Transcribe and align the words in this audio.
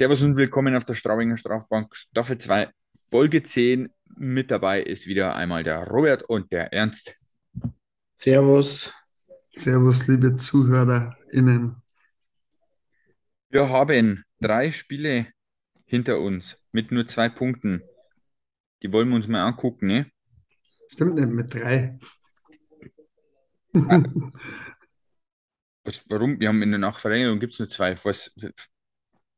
Servus 0.00 0.22
und 0.22 0.34
willkommen 0.38 0.74
auf 0.76 0.84
der 0.84 0.94
Straubinger 0.94 1.36
Strafbank, 1.36 1.94
Staffel 1.94 2.38
2, 2.38 2.70
Folge 3.10 3.42
10. 3.42 3.92
Mit 4.16 4.50
dabei 4.50 4.80
ist 4.80 5.06
wieder 5.06 5.36
einmal 5.36 5.62
der 5.62 5.86
Robert 5.86 6.22
und 6.22 6.50
der 6.52 6.72
Ernst. 6.72 7.18
Servus. 8.16 8.90
Servus, 9.52 10.08
liebe 10.08 10.36
ZuhörerInnen. 10.36 11.82
Wir 13.50 13.68
haben 13.68 14.24
drei 14.40 14.72
Spiele 14.72 15.26
hinter 15.84 16.18
uns 16.20 16.56
mit 16.72 16.90
nur 16.92 17.06
zwei 17.06 17.28
Punkten. 17.28 17.82
Die 18.82 18.90
wollen 18.94 19.10
wir 19.10 19.16
uns 19.16 19.28
mal 19.28 19.46
angucken, 19.46 19.86
ne? 19.88 20.10
Stimmt 20.88 21.16
nicht, 21.16 21.28
mit 21.28 21.52
drei. 21.52 21.98
Was, 25.84 26.04
warum? 26.08 26.40
Wir 26.40 26.48
haben 26.48 26.62
in 26.62 26.70
der 26.70 26.78
Nachverlängerung 26.78 27.38
gibt 27.38 27.52
es 27.52 27.58
nur 27.58 27.68
zwei. 27.68 28.02
Was, 28.02 28.34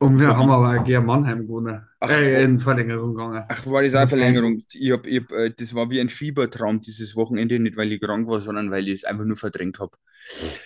Und 0.02 0.18
wir 0.18 0.36
haben 0.36 0.50
aber 0.50 0.80
auch 0.80 0.84
gegen 0.84 1.06
Mannheim 1.06 1.46
gewonnen. 1.46 1.86
Ach, 2.00 2.10
äh, 2.10 2.42
in 2.42 2.58
Verlängerung 2.58 3.14
gegangen. 3.14 3.44
ach, 3.48 3.66
war 3.66 3.84
das 3.84 3.94
auch 3.94 4.08
Verlängerung? 4.08 4.64
Ich 4.72 4.90
hab, 4.90 5.06
ich 5.06 5.20
hab, 5.20 5.30
äh, 5.30 5.54
das 5.56 5.72
war 5.76 5.90
wie 5.90 6.00
ein 6.00 6.08
Fiebertraum 6.08 6.80
dieses 6.80 7.14
Wochenende, 7.14 7.60
nicht 7.60 7.76
weil 7.76 7.92
ich 7.92 8.00
krank 8.00 8.26
war, 8.26 8.40
sondern 8.40 8.72
weil 8.72 8.88
ich 8.88 8.94
es 8.94 9.04
einfach 9.04 9.24
nur 9.24 9.36
verdrängt 9.36 9.78
habe. 9.78 9.96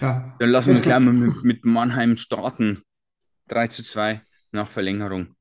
Ja. 0.01 0.35
Dann 0.39 0.49
lassen 0.49 0.73
wir 0.73 0.81
gleich 0.81 1.01
mal 1.01 1.13
mit, 1.13 1.45
mit 1.45 1.65
Mannheim 1.67 2.17
starten. 2.17 2.83
3 3.49 3.69
zu 3.69 3.83
2 3.85 4.23
nach 4.53 4.69
Verlängerung. 4.69 5.37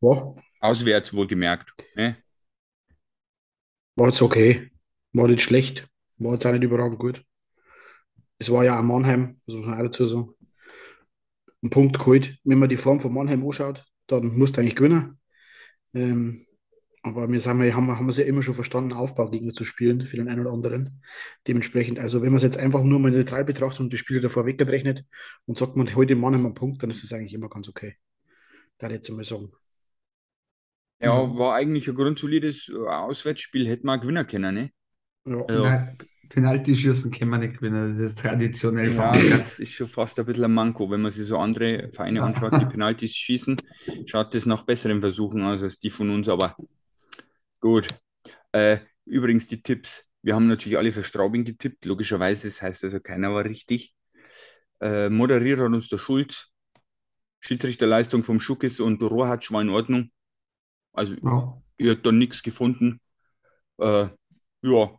War, 0.00 0.34
Auswärts 0.60 1.12
wohlgemerkt. 1.12 1.70
Ne? 1.96 2.16
war 3.96 4.06
jetzt 4.08 4.22
okay. 4.22 4.70
War 5.12 5.28
nicht 5.28 5.42
schlecht. 5.42 5.86
War 6.16 6.32
jetzt 6.32 6.46
auch 6.46 6.52
nicht 6.52 6.64
überragend 6.64 6.98
gut. 6.98 7.22
Es 8.38 8.50
war 8.50 8.64
ja 8.64 8.78
auch 8.78 8.82
Mannheim, 8.82 9.36
das 9.46 9.56
muss 9.56 9.66
man 9.66 9.78
auch 9.78 9.82
dazu 9.82 10.06
sagen. 10.06 10.34
Ein 11.64 11.70
Punkt 11.70 11.98
geholt. 11.98 12.36
Wenn 12.44 12.58
man 12.58 12.68
die 12.68 12.76
Form 12.76 13.00
von 13.00 13.14
Mannheim 13.14 13.42
anschaut, 13.44 13.86
dann 14.06 14.36
musst 14.36 14.56
du 14.56 14.60
eigentlich 14.60 14.76
gewinnen. 14.76 15.18
Ähm, 15.94 16.44
aber 17.02 17.30
wir, 17.30 17.40
sagen, 17.40 17.60
wir 17.62 17.74
haben, 17.74 17.90
haben 17.90 18.08
es 18.08 18.18
ja 18.18 18.24
immer 18.24 18.42
schon 18.42 18.54
verstanden, 18.54 18.92
Aufbaugegner 18.92 19.52
zu 19.52 19.64
spielen 19.64 20.04
für 20.06 20.16
den 20.16 20.28
einen 20.28 20.42
oder 20.42 20.52
anderen. 20.52 21.02
Dementsprechend, 21.48 21.98
also 21.98 22.20
wenn 22.20 22.28
man 22.28 22.36
es 22.36 22.42
jetzt 22.42 22.58
einfach 22.58 22.82
nur 22.82 23.00
mal 23.00 23.10
neutral 23.10 23.44
betrachtet 23.46 23.80
und 23.80 23.92
die 23.92 23.96
Spiele 23.96 24.20
davor 24.20 24.44
weggerechnet 24.44 25.06
und 25.46 25.56
sagt 25.56 25.74
man 25.74 25.94
heute 25.94 26.16
Mannheim 26.16 26.44
einen 26.44 26.54
Punkt, 26.54 26.82
dann 26.82 26.90
ist 26.90 27.02
das 27.02 27.12
eigentlich 27.12 27.32
immer 27.32 27.48
ganz 27.48 27.68
okay. 27.68 27.96
Da 28.76 28.90
jetzt 28.90 29.08
einmal 29.08 29.24
sagen. 29.24 29.50
Ja, 31.00 31.38
war 31.38 31.54
eigentlich 31.54 31.88
ein 31.88 31.94
grundsolides 31.94 32.68
äh, 32.68 32.88
Auswärtsspiel, 32.88 33.66
hätte 33.66 33.86
man 33.86 34.00
gewinnen 34.00 34.26
können, 34.26 34.54
ne? 34.54 34.70
Ja. 35.26 35.44
Also, 35.44 35.64
Nein, 36.36 36.44
Penaltyschießen 36.44 37.10
können 37.10 37.30
wir 37.30 37.38
nicht 37.38 37.54
gewinnen. 37.54 37.90
Das 37.92 38.00
ist 38.00 38.18
traditionell 38.18 38.92
ja, 38.92 39.12
das 39.12 39.58
ist 39.58 39.72
schon 39.72 39.88
fast 39.88 40.18
ein 40.18 40.26
bisschen 40.26 40.44
ein 40.44 40.52
Manko. 40.52 40.90
Wenn 40.90 41.02
man 41.02 41.12
sich 41.12 41.26
so 41.26 41.38
andere 41.38 41.90
Vereine 41.92 42.22
anschaut, 42.22 42.58
die 42.60 42.66
Penaltis 42.66 43.14
schießen, 43.14 43.60
schaut 44.06 44.34
das 44.34 44.46
nach 44.46 44.64
besseren 44.64 45.00
Versuchen 45.00 45.42
aus 45.42 45.62
als 45.62 45.78
die 45.78 45.90
von 45.90 46.10
uns, 46.10 46.28
aber 46.28 46.56
gut. 47.60 47.88
Äh, 48.52 48.78
übrigens 49.04 49.46
die 49.46 49.62
Tipps. 49.62 50.10
Wir 50.22 50.34
haben 50.34 50.48
natürlich 50.48 50.78
alle 50.78 50.92
für 50.92 51.04
Straubing 51.04 51.44
getippt, 51.44 51.84
logischerweise, 51.84 52.48
das 52.48 52.62
heißt 52.62 52.84
also 52.84 52.98
keiner 53.00 53.32
war 53.32 53.44
richtig. 53.44 53.94
Äh, 54.80 55.10
moderiert 55.10 55.60
hat 55.60 55.66
uns 55.66 55.88
der 55.88 55.98
Schulz. 55.98 56.48
Schiedsrichterleistung 57.40 58.22
vom 58.24 58.40
Schuckes 58.40 58.80
und 58.80 59.02
Rohatsch 59.02 59.52
war 59.52 59.60
in 59.60 59.68
Ordnung. 59.68 60.10
Also 60.92 61.14
Ja. 61.22 61.62
ihr 61.78 61.92
habt 61.92 62.06
da 62.06 62.10
nichts 62.10 62.42
gefunden. 62.42 63.00
Äh, 63.78 64.08
ja, 64.62 64.98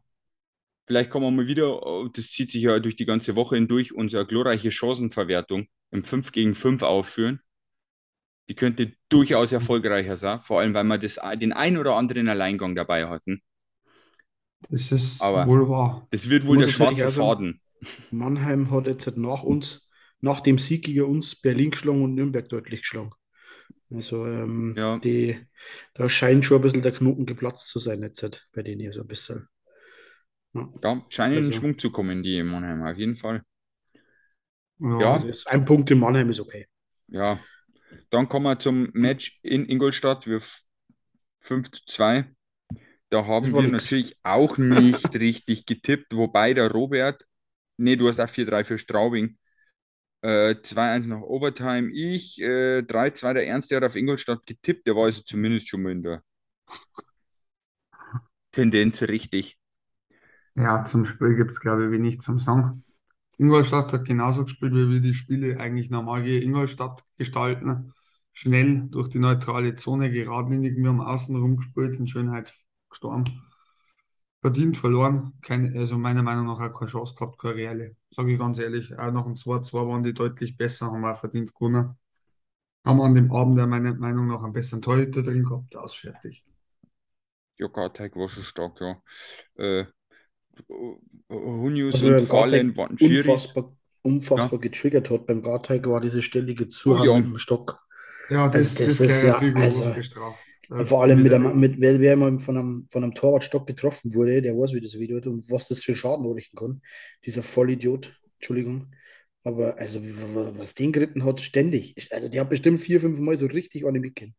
vielleicht 0.88 1.10
kommen 1.10 1.26
wir 1.26 1.32
mal 1.32 1.48
wieder, 1.48 1.82
äh, 2.06 2.10
das 2.14 2.32
zieht 2.32 2.52
sich 2.52 2.64
ja 2.64 2.80
durch 2.80 2.96
die 2.96 3.06
ganze 3.06 3.36
Woche 3.36 3.56
hindurch, 3.56 3.94
unsere 3.94 4.26
glorreiche 4.26 4.72
Chancenverwertung 4.72 5.68
im 5.92 6.04
5 6.04 6.32
gegen 6.32 6.56
5 6.56 6.82
aufführen. 6.84 7.40
Die 8.50 8.56
könnte 8.56 8.94
durchaus 9.10 9.52
erfolgreicher 9.52 10.18
sein, 10.18 10.40
vor 10.40 10.60
allem 10.60 10.74
weil 10.74 10.84
wir 10.84 10.98
das, 11.00 11.20
den 11.40 11.52
ein 11.54 11.78
oder 11.78 11.96
anderen 11.96 12.28
Alleingang 12.30 12.76
dabei 12.76 13.08
hatten. 13.08 13.42
Das 14.70 14.92
ist 14.92 15.22
Aber- 15.22 15.48
wohl 15.48 15.68
wahr. 15.70 16.08
Das 16.12 16.30
wird 16.30 16.46
wohl 16.46 16.58
der 16.58 16.68
schwarze 16.68 17.12
Faden. 17.12 17.62
Mannheim 18.12 18.72
hat 18.72 18.88
jetzt 18.88 19.18
nach 19.18 19.44
uns, 19.44 19.92
nach 20.22 20.40
dem 20.40 20.58
Sieg 20.58 20.86
gegen 20.86 21.04
uns, 21.06 21.36
Berlin 21.40 21.72
geschlagen 21.72 22.04
und 22.04 22.16
Nürnberg 22.16 22.48
deutlich 22.50 22.82
geschlagen. 22.82 23.12
Also, 23.92 24.26
ähm, 24.26 24.74
Ja. 24.76 24.98
die, 25.00 25.38
da 25.94 26.10
scheint 26.10 26.46
schon 26.46 26.58
ein 26.58 26.62
bisschen 26.62 26.82
der 26.82 26.92
Knoten 26.94 27.26
geplatzt 27.26 27.70
zu 27.70 27.80
sein, 27.80 28.02
jetzt 28.02 28.24
halt 28.24 28.48
bei 28.54 28.64
denen 28.64 28.92
so 28.92 29.02
ein 29.02 29.08
bisschen. 29.08 29.48
Ja. 30.56 30.70
Ja, 30.82 31.02
scheinen 31.10 31.34
in 31.34 31.38
Also- 31.46 31.52
Schwung 31.52 31.78
zu 31.78 31.92
kommen, 31.92 32.24
die 32.24 32.42
Mannheim, 32.44 32.82
auf 32.84 32.98
jeden 32.98 33.16
Fall. 33.16 33.44
Ja. 34.80 35.00
Ja. 35.02 35.14
Also 35.14 35.28
ist 35.28 35.50
ein 35.50 35.66
Punkt 35.66 35.92
in 35.92 36.00
Mannheim 36.00 36.30
ist 36.30 36.40
okay. 36.40 36.66
Ja, 37.08 37.40
dann 38.10 38.28
kommen 38.28 38.46
wir 38.46 38.58
zum 38.60 38.90
Match 38.94 39.40
in 39.44 39.66
Ingolstadt. 39.66 40.26
Wir 40.28 40.38
f- 40.38 40.62
5 41.42 41.72
zu 41.72 41.86
2. 41.86 42.26
Da 43.10 43.26
haben 43.26 43.54
wir 43.54 43.62
nix. 43.62 43.72
natürlich 43.72 44.18
auch 44.24 44.58
nicht 44.58 45.14
richtig 45.14 45.66
getippt, 45.66 46.16
wobei 46.16 46.54
der 46.54 46.72
Robert, 46.72 47.26
nee, 47.78 47.96
du 47.96 48.08
hast 48.08 48.20
auch 48.20 48.30
4-3 48.30 48.64
für 48.64 48.78
Straubing. 48.80 49.38
Äh, 50.22 50.56
2-1 50.64 51.08
nach 51.08 51.22
Overtime. 51.22 51.92
Ich, 51.94 52.42
äh, 52.42 52.82
3-2 52.82 53.34
der 53.34 53.48
Ernst, 53.48 53.70
der 53.70 53.78
hat 53.78 53.84
auf 53.84 53.96
Ingolstadt 53.96 54.46
getippt, 54.48 54.88
der 54.88 54.96
war 54.96 55.04
also 55.06 55.22
zumindest 55.22 55.70
schon 55.70 55.84
mal 55.84 55.92
in 55.92 56.02
der 56.02 56.24
Tendenz 58.52 59.02
richtig. 59.04 59.58
Ja, 60.56 60.86
zum 60.86 61.06
Spiel 61.06 61.36
gibt 61.36 61.52
es, 61.52 61.60
glaube 61.60 61.86
ich, 61.86 61.92
wenig 61.92 62.22
zum 62.22 62.40
Sagen. 62.40 62.84
Ingolstadt 63.38 63.92
hat 63.92 64.06
genauso 64.06 64.44
gespielt, 64.46 64.74
wie 64.74 64.90
wir 64.90 65.02
die 65.02 65.14
Spiele 65.14 65.60
eigentlich 65.60 65.90
normal 65.90 66.24
gegen 66.24 66.44
Ingolstadt 66.44 67.04
gestalten. 67.18 67.94
Schnell 68.32 68.88
durch 68.90 69.10
die 69.10 69.20
neutrale 69.20 69.76
Zone, 69.76 70.12
geradlinig. 70.12 70.78
Wir 70.78 70.90
haben 70.90 71.02
außen 71.02 71.36
rumgespielt, 71.36 72.00
in 72.00 72.08
Schönheit 72.08 72.54
gestorben. 72.90 73.44
Verdient 74.42 74.78
verloren. 74.78 75.34
Keine, 75.42 75.78
also 75.78 75.98
meiner 75.98 76.24
Meinung 76.24 76.46
nach 76.46 76.62
auch 76.62 76.80
keine 76.80 76.92
Chance 76.92 77.16
gehabt, 77.16 77.38
keine 77.40 77.56
reelle. 77.56 77.96
Sage 78.12 78.34
ich 78.34 78.40
ganz 78.40 78.60
ehrlich. 78.60 78.98
Auch 78.98 79.12
nach 79.12 79.26
dem 79.26 79.36
2-2 79.36 79.88
waren 79.88 80.04
die 80.04 80.14
deutlich 80.14 80.56
besser, 80.56 80.88
haben 80.88 81.04
auch 81.04 81.20
verdient 81.20 81.54
gewonnen. 81.54 81.98
Haben 82.86 83.02
an 83.02 83.16
dem 83.16 83.32
Abend 83.32 83.58
ja 83.58 83.68
meiner 83.68 83.96
Meinung 83.96 84.28
nach 84.28 84.44
einen 84.44 84.54
besseren 84.54 84.82
Torhüter 84.82 85.24
drin 85.24 85.44
gehabt, 85.44 85.76
aus 85.76 85.96
fertig. 85.96 86.46
Ja, 87.58 87.68
Garteig 87.68 88.16
war 88.16 88.30
schon 88.30 88.44
stark, 88.44 88.80
ja. 88.80 89.02
Äh, 89.56 89.86
Hunius 91.30 91.96
Also 91.96 92.08
und 92.08 92.28
Fallen 92.28 92.78
waren 92.78 92.98
schwierig. 92.98 93.28
unfassbar, 93.28 93.76
unfassbar 94.02 94.60
getriggert 94.60 95.10
hat 95.10 95.26
beim 95.28 95.42
Garteig 95.42 95.88
war 95.88 96.02
diese 96.02 96.22
ständige 96.22 96.68
Zuhand 96.70 97.02
Oh 97.08 97.16
ja. 97.16 97.22
dem 97.22 97.38
Stock. 97.38 97.78
Ja, 98.30 98.48
das, 98.48 98.56
Also 98.80 98.84
das 98.86 98.98
das, 98.98 99.00
ist 99.18 99.24
ja- 99.24 99.38
also- 99.38 99.94
bestraft. 99.94 100.40
Da 100.68 100.84
Vor 100.84 101.04
allem 101.04 101.22
mit, 101.22 101.28
ich 101.32 101.34
einem, 101.36 101.60
mit 101.60 101.80
wer, 101.80 102.00
wer 102.00 102.18
mal 102.18 102.40
von 102.40 102.58
einem, 102.58 102.88
von 102.90 103.04
einem 103.04 103.14
Torwartstock 103.14 103.68
getroffen 103.68 104.16
wurde, 104.16 104.42
der 104.42 104.54
weiß, 104.58 104.74
wie 104.74 104.82
das 104.82 104.98
Video 104.98 105.18
hat 105.18 105.28
und 105.28 105.48
was 105.52 105.68
das 105.68 105.84
für 105.84 105.94
Schaden 105.94 106.26
anrichten 106.26 106.58
kann. 106.58 106.82
Dieser 107.24 107.44
Vollidiot, 107.44 108.12
Entschuldigung. 108.40 108.88
Aber 109.44 109.78
also, 109.78 110.00
was 110.58 110.74
den 110.74 110.92
geritten 110.92 111.24
hat, 111.24 111.40
ständig. 111.42 111.94
Also, 112.12 112.30
der 112.30 112.42
hat 112.42 112.50
bestimmt 112.50 112.82
vier, 112.82 113.00
fünf 113.00 113.20
Mal 113.20 113.38
so 113.38 113.46
richtig 113.46 113.86
an 113.86 113.94
ihm 113.94 114.02
mitgehen. 114.02 114.34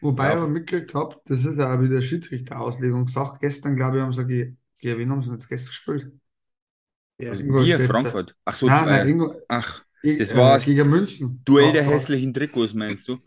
Wobei 0.00 0.24
Ja. 0.24 0.30
ich 0.30 0.36
aber 0.38 0.48
mitgekriegt 0.48 0.92
habe, 0.94 1.20
das 1.26 1.44
ist 1.44 1.56
ja 1.56 1.72
auch 1.72 1.80
wieder 1.80 2.02
Schiedsrichterauslegungssache. 2.02 3.38
Gestern, 3.40 3.76
glaube 3.76 3.98
ich, 3.98 4.02
haben 4.02 4.12
sie 4.12 4.56
gegen 4.80 4.98
wen 4.98 5.10
haben 5.10 5.22
sie 5.22 5.32
jetzt 5.32 5.48
gestern 5.48 5.68
gespielt? 5.70 6.12
Ja. 7.18 7.30
Also. 7.32 7.44
Hier, 7.62 7.78
Frankfurt. 7.80 8.34
Ach 8.44 8.54
so, 8.54 8.68
Nein, 8.68 8.88
äh, 8.88 8.88
nein, 8.88 9.08
Ingo, 9.08 9.34
ach, 9.48 9.84
äh, 10.02 10.16
das 10.16 10.34
war's. 10.34 10.64
gegen 10.64 10.90
München. 10.90 11.42
Duell 11.44 11.72
der 11.72 11.84
Ja, 11.84 11.90
ja. 11.90 11.90
hässlichen 11.94 12.34
Trikots, 12.34 12.74
meinst 12.74 13.08
du? 13.08 13.18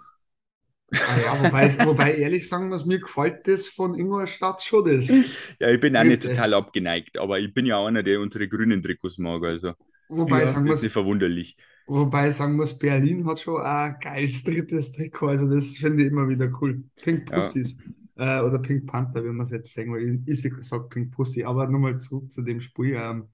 Ah, 1.05 1.17
ja, 1.19 1.39
wobei, 1.39 1.77
wobei 1.85 2.15
ehrlich 2.15 2.47
sagen 2.49 2.69
muss, 2.69 2.85
mir 2.85 2.99
gefällt 2.99 3.47
das 3.47 3.67
von 3.67 3.95
Ingolstadt 3.95 4.61
schon 4.63 4.85
das. 4.85 5.23
Ja, 5.59 5.69
ich 5.69 5.79
bin 5.79 5.95
auch 5.97 6.03
nicht 6.03 6.23
total 6.23 6.53
abgeneigt, 6.53 7.17
aber 7.17 7.39
ich 7.39 7.53
bin 7.53 7.65
ja 7.65 7.77
auch 7.77 7.87
einer, 7.87 8.03
der 8.03 8.19
unsere 8.19 8.47
grünen 8.47 8.81
Trikots 8.81 9.17
mag, 9.17 9.43
also 9.43 9.73
Wobei 10.07 10.45
Ja, 10.45 10.47
sagen 10.47 10.67
muss, 10.67 10.81
nicht 10.81 10.93
verwunderlich. 10.93 11.57
wobei 11.87 12.31
sagen 12.31 12.55
muss, 12.57 12.77
Berlin 12.79 13.27
hat 13.27 13.39
schon 13.39 13.61
ein 13.61 13.97
geiles 14.01 14.43
drittes 14.43 14.91
Trikot. 14.93 15.27
Also 15.29 15.47
das 15.49 15.77
finde 15.77 16.03
ich 16.03 16.09
immer 16.11 16.29
wieder 16.29 16.51
cool. 16.61 16.83
Pink 16.97 17.31
Ja. 17.31 17.55
Äh, 18.15 18.41
oder 18.41 18.59
Pink 18.59 18.87
Panther, 18.87 19.23
wenn 19.23 19.35
man 19.35 19.45
es 19.45 19.51
jetzt 19.51 19.73
sagen 19.73 19.93
will. 19.93 20.21
Ich, 20.27 20.41
sage 20.67 20.87
Pink 20.89 21.11
Pussy. 21.13 21.43
Aber 21.43 21.67
nochmal 21.67 21.99
zurück 21.99 22.31
zu 22.31 22.41
dem 22.43 22.61
Spiel. 22.61 22.95
Ähm, 22.95 23.29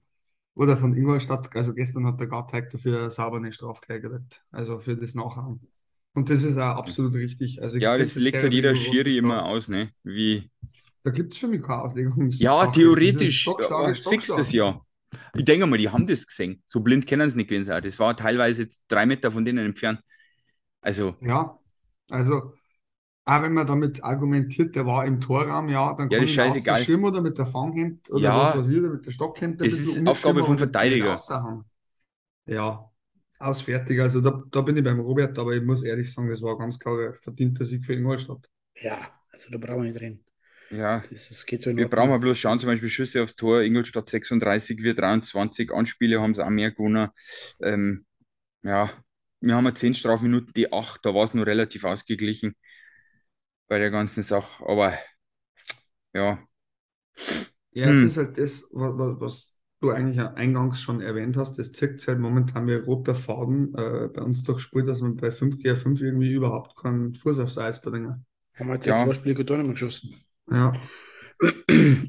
oder 0.54 0.76
von 0.76 0.94
Ingolstadt. 0.94 1.54
Also 1.56 1.74
gestern 1.74 2.06
hat 2.06 2.20
der 2.20 2.28
Garteig 2.28 2.70
dafür 2.70 3.10
sauber 3.10 3.38
eine 3.38 3.52
Strafe 3.52 3.80
gekriegt. 4.00 4.44
Also 4.50 4.80
für 4.80 4.96
das 4.96 5.14
Nachhauen. 5.14 5.60
Und 6.14 6.30
das 6.30 6.42
ist 6.42 6.56
auch 6.58 6.76
absolut 6.76 7.14
richtig. 7.14 7.62
Also 7.62 7.78
Ja, 7.78 7.96
das 7.98 8.14
legt 8.14 8.42
halt 8.42 8.52
jeder 8.52 8.74
Schiri 8.74 9.16
immer 9.16 9.44
aus, 9.46 9.68
ne? 9.68 9.90
Wie, 10.02 10.50
Da 11.02 11.10
gibt 11.10 11.32
es 11.34 11.38
für 11.38 11.48
mich 11.48 11.62
keine 11.62 11.82
Auslegung. 11.82 12.30
ja, 12.38 12.66
theoretisch, 12.66 13.40
Stockschlag 13.42 13.78
aber 13.80 13.90
ist 13.90 14.04
siehst 14.08 14.28
du 14.28 14.34
das 14.34 14.52
Stockschlag. 14.52 14.52
ja. 14.52 14.80
Ich 15.34 15.44
denke 15.44 15.66
mal, 15.66 15.76
die 15.78 15.88
haben 15.90 16.06
das 16.06 16.26
gesehen. 16.26 16.62
So 16.66 16.80
blind 16.80 17.06
kennen 17.06 17.28
sie 17.30 17.36
nicht 17.36 17.48
gewesen 17.48 17.66
sein. 17.66 17.82
Das 17.82 17.98
war 17.98 18.16
teilweise 18.16 18.68
drei 18.88 19.06
Meter 19.06 19.32
von 19.32 19.44
denen 19.44 19.64
entfernt. 19.66 20.00
Also, 20.82 21.16
Ja, 21.20 21.58
also, 22.10 22.54
auch 23.24 23.42
wenn 23.42 23.52
man 23.54 23.66
damit 23.66 24.02
argumentiert, 24.04 24.74
der 24.76 24.86
war 24.86 25.06
im 25.06 25.20
Torraum, 25.20 25.68
ja, 25.68 25.94
dann 25.94 26.10
Ja, 26.10 26.18
kann 26.18 26.26
ich 26.28 26.32
ihn 26.32 26.40
rausschirmen 26.40 27.06
oder 27.06 27.20
mit 27.20 27.38
der 27.38 27.46
Fanghand 27.46 28.10
oder 28.10 28.22
Ja, 28.24 28.34
was 28.34 28.54
weiß 28.54 28.68
ich, 28.68 28.78
oder 28.78 28.90
mit 28.90 29.06
der 29.06 29.12
Stockhand 29.12 29.60
das 29.60 29.72
ist 29.72 30.06
Aufgabe 30.06 30.44
vom 30.44 30.58
Verteidiger. 30.58 31.22
Ja, 32.46 32.90
aus 33.38 33.62
fertig. 33.62 34.00
Also 34.00 34.20
da, 34.20 34.42
da 34.50 34.60
bin 34.62 34.76
ich 34.76 34.84
beim 34.84 35.00
Robert, 35.00 35.38
aber 35.38 35.54
ich 35.54 35.62
muss 35.62 35.84
ehrlich 35.84 36.12
sagen, 36.12 36.28
das 36.28 36.42
war 36.42 36.52
ein 36.54 36.58
ganz 36.58 36.78
klarer 36.78 37.14
verdienter 37.14 37.64
Sieg 37.64 37.84
für 37.84 37.94
Ingolstadt. 37.94 38.50
Ja, 38.76 39.20
also 39.30 39.48
da 39.50 39.58
brauchen 39.58 39.84
wir 39.84 39.92
nicht 39.92 40.00
reden. 40.00 40.24
Ja, 40.70 41.04
Das, 41.10 41.28
das 41.28 41.46
geht 41.46 41.62
so 41.62 41.70
in 41.70 41.78
wir 41.78 41.84
Ordnung. 41.84 41.90
brauchen 41.90 42.10
mal 42.10 42.18
bloß 42.20 42.38
schauen, 42.38 42.60
zum 42.60 42.68
Beispiel 42.68 42.88
Schüsse 42.90 43.22
aufs 43.22 43.36
Tor, 43.36 43.62
Ingolstadt 43.62 44.08
36, 44.08 44.82
wir 44.82 44.94
23, 44.94 45.72
Anspiele 45.72 46.20
haben 46.20 46.34
sie 46.34 46.44
auch 46.44 46.50
mehr 46.50 46.72
gewonnen. 46.72 47.10
Ähm, 47.60 48.06
ja, 48.62 48.92
wir 49.40 49.54
haben 49.56 49.66
ja 49.66 49.74
10 49.74 49.94
Strafminuten, 49.94 50.52
die 50.54 50.72
8, 50.72 51.04
da 51.06 51.14
war 51.14 51.24
es 51.24 51.34
nur 51.34 51.46
relativ 51.46 51.84
ausgeglichen 51.84 52.56
bei 53.70 53.80
der 53.80 53.90
ganzen 53.90 54.22
Sache, 54.24 54.66
aber 54.68 54.94
ja, 56.12 56.38
Ja, 57.72 57.88
Hm. 57.88 57.90
es 57.90 58.02
ist 58.02 58.16
halt 58.16 58.36
das, 58.38 58.68
was, 58.72 59.20
was 59.20 59.56
du 59.80 59.90
eigentlich 59.90 60.20
eingangs 60.20 60.80
schon 60.80 61.00
erwähnt 61.00 61.36
hast, 61.36 61.58
das 61.58 61.72
zirkt 61.72 62.06
halt 62.08 62.18
momentan 62.18 62.66
wie 62.66 62.74
ein 62.74 62.84
roter 62.84 63.14
Faden 63.14 63.74
äh, 63.74 64.08
bei 64.08 64.22
uns 64.22 64.42
durchspielt, 64.42 64.88
dass 64.88 65.00
man 65.00 65.16
bei 65.16 65.30
5 65.32 65.58
gegen 65.58 65.76
5 65.76 66.00
irgendwie 66.00 66.32
überhaupt 66.32 66.76
keinen 66.76 67.14
Fuß 67.14 67.38
aufs 67.38 67.58
Eis 67.58 67.80
bringen. 67.80 68.26
Haben 68.58 68.68
wir 68.68 68.74
jetzt 68.76 68.86
Ja. 68.86 68.96
ja. 68.96 69.04
zwei 69.04 69.12
Spiele 69.14 69.34
getan 69.34 69.60
und 69.60 69.72
geschossen. 69.72 70.14
Ja, 70.50 70.72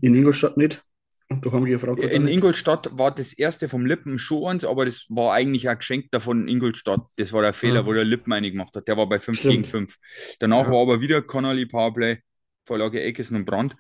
In 0.02 0.16
Ingolstadt 0.16 0.58
nicht. 0.58 0.84
Und 1.32 1.46
da 1.46 1.52
haben 1.52 1.66
Frankfurt 1.80 1.90
auch 2.10 2.12
In. 2.12 2.28
Ingolstadt 2.28 2.90
war 2.98 3.14
das 3.16 3.32
erste 3.34 3.70
vom 3.70 3.86
Lippen 3.86 4.20
schon 4.20 4.46
eins, 4.52 4.66
aber 4.66 4.86
das 4.86 5.06
war 5.10 5.34
eigentlich 5.34 5.70
ein 5.70 5.78
Geschenk 5.78 6.12
davon 6.12 6.48
Ingolstadt. 6.48 7.02
Das 7.16 7.32
war 7.32 7.42
der 7.42 7.54
Fehler, 7.54 7.82
Ja. 7.82 7.86
wo 7.86 7.94
der 7.94 8.04
Lippen 8.04 8.34
eine 8.34 8.52
gemacht 8.52 8.76
hat. 8.76 8.88
Der 8.88 8.98
war 8.98 9.08
bei 9.08 9.18
5 9.20 9.38
Stimmt. 9.40 9.54
gegen 9.54 9.64
5. 9.66 9.98
Danach 10.40 10.66
Ja. 10.68 10.72
war 10.74 10.82
aber 10.82 11.00
wieder 11.02 11.22
Connolly 11.22 11.66
Powerplay, 11.66 12.20
Vorlage 12.66 13.02
Eckesen 13.02 13.38
und 13.38 13.46
Brandt, 13.46 13.76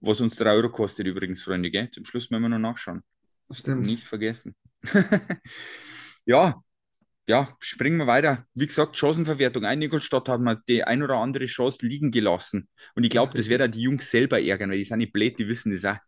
was 0.00 0.20
uns 0.20 0.36
3 0.36 0.50
Euro 0.52 0.68
kostet 0.70 1.06
übrigens, 1.06 1.42
Freunde, 1.42 1.70
gell? 1.70 1.90
Zum 1.90 2.04
Schluss 2.04 2.30
müssen 2.30 2.42
wir 2.42 2.48
noch 2.50 2.58
nachschauen. 2.58 3.02
stimmt. 3.50 3.86
Nicht 3.86 4.04
vergessen. 4.04 4.54
ja, 6.26 6.62
ja, 7.26 7.56
springen 7.60 7.98
wir 7.98 8.06
weiter. 8.06 8.44
Wie 8.54 8.66
gesagt, 8.66 8.96
Chancenverwertung. 8.96 9.64
Ein 9.64 9.82
Ingolstadt 9.82 10.28
hat 10.28 10.40
mal 10.40 10.58
die 10.68 10.84
ein 10.84 11.02
oder 11.02 11.16
andere 11.16 11.46
Chance 11.46 11.86
liegen 11.86 12.10
gelassen. 12.10 12.68
Und 12.94 13.04
ich 13.04 13.10
glaube, 13.10 13.32
Das 13.32 13.42
das 13.42 13.48
wird 13.48 13.62
auch 13.62 13.68
die 13.68 13.82
Jungs 13.82 14.10
selber 14.10 14.40
ärgern, 14.40 14.70
weil 14.70 14.78
die 14.78 14.84
sind 14.84 14.98
nicht 14.98 15.12
blöd, 15.12 15.38
die 15.38 15.48
wissen 15.48 15.72
das 15.72 15.84
auch. 15.84 16.00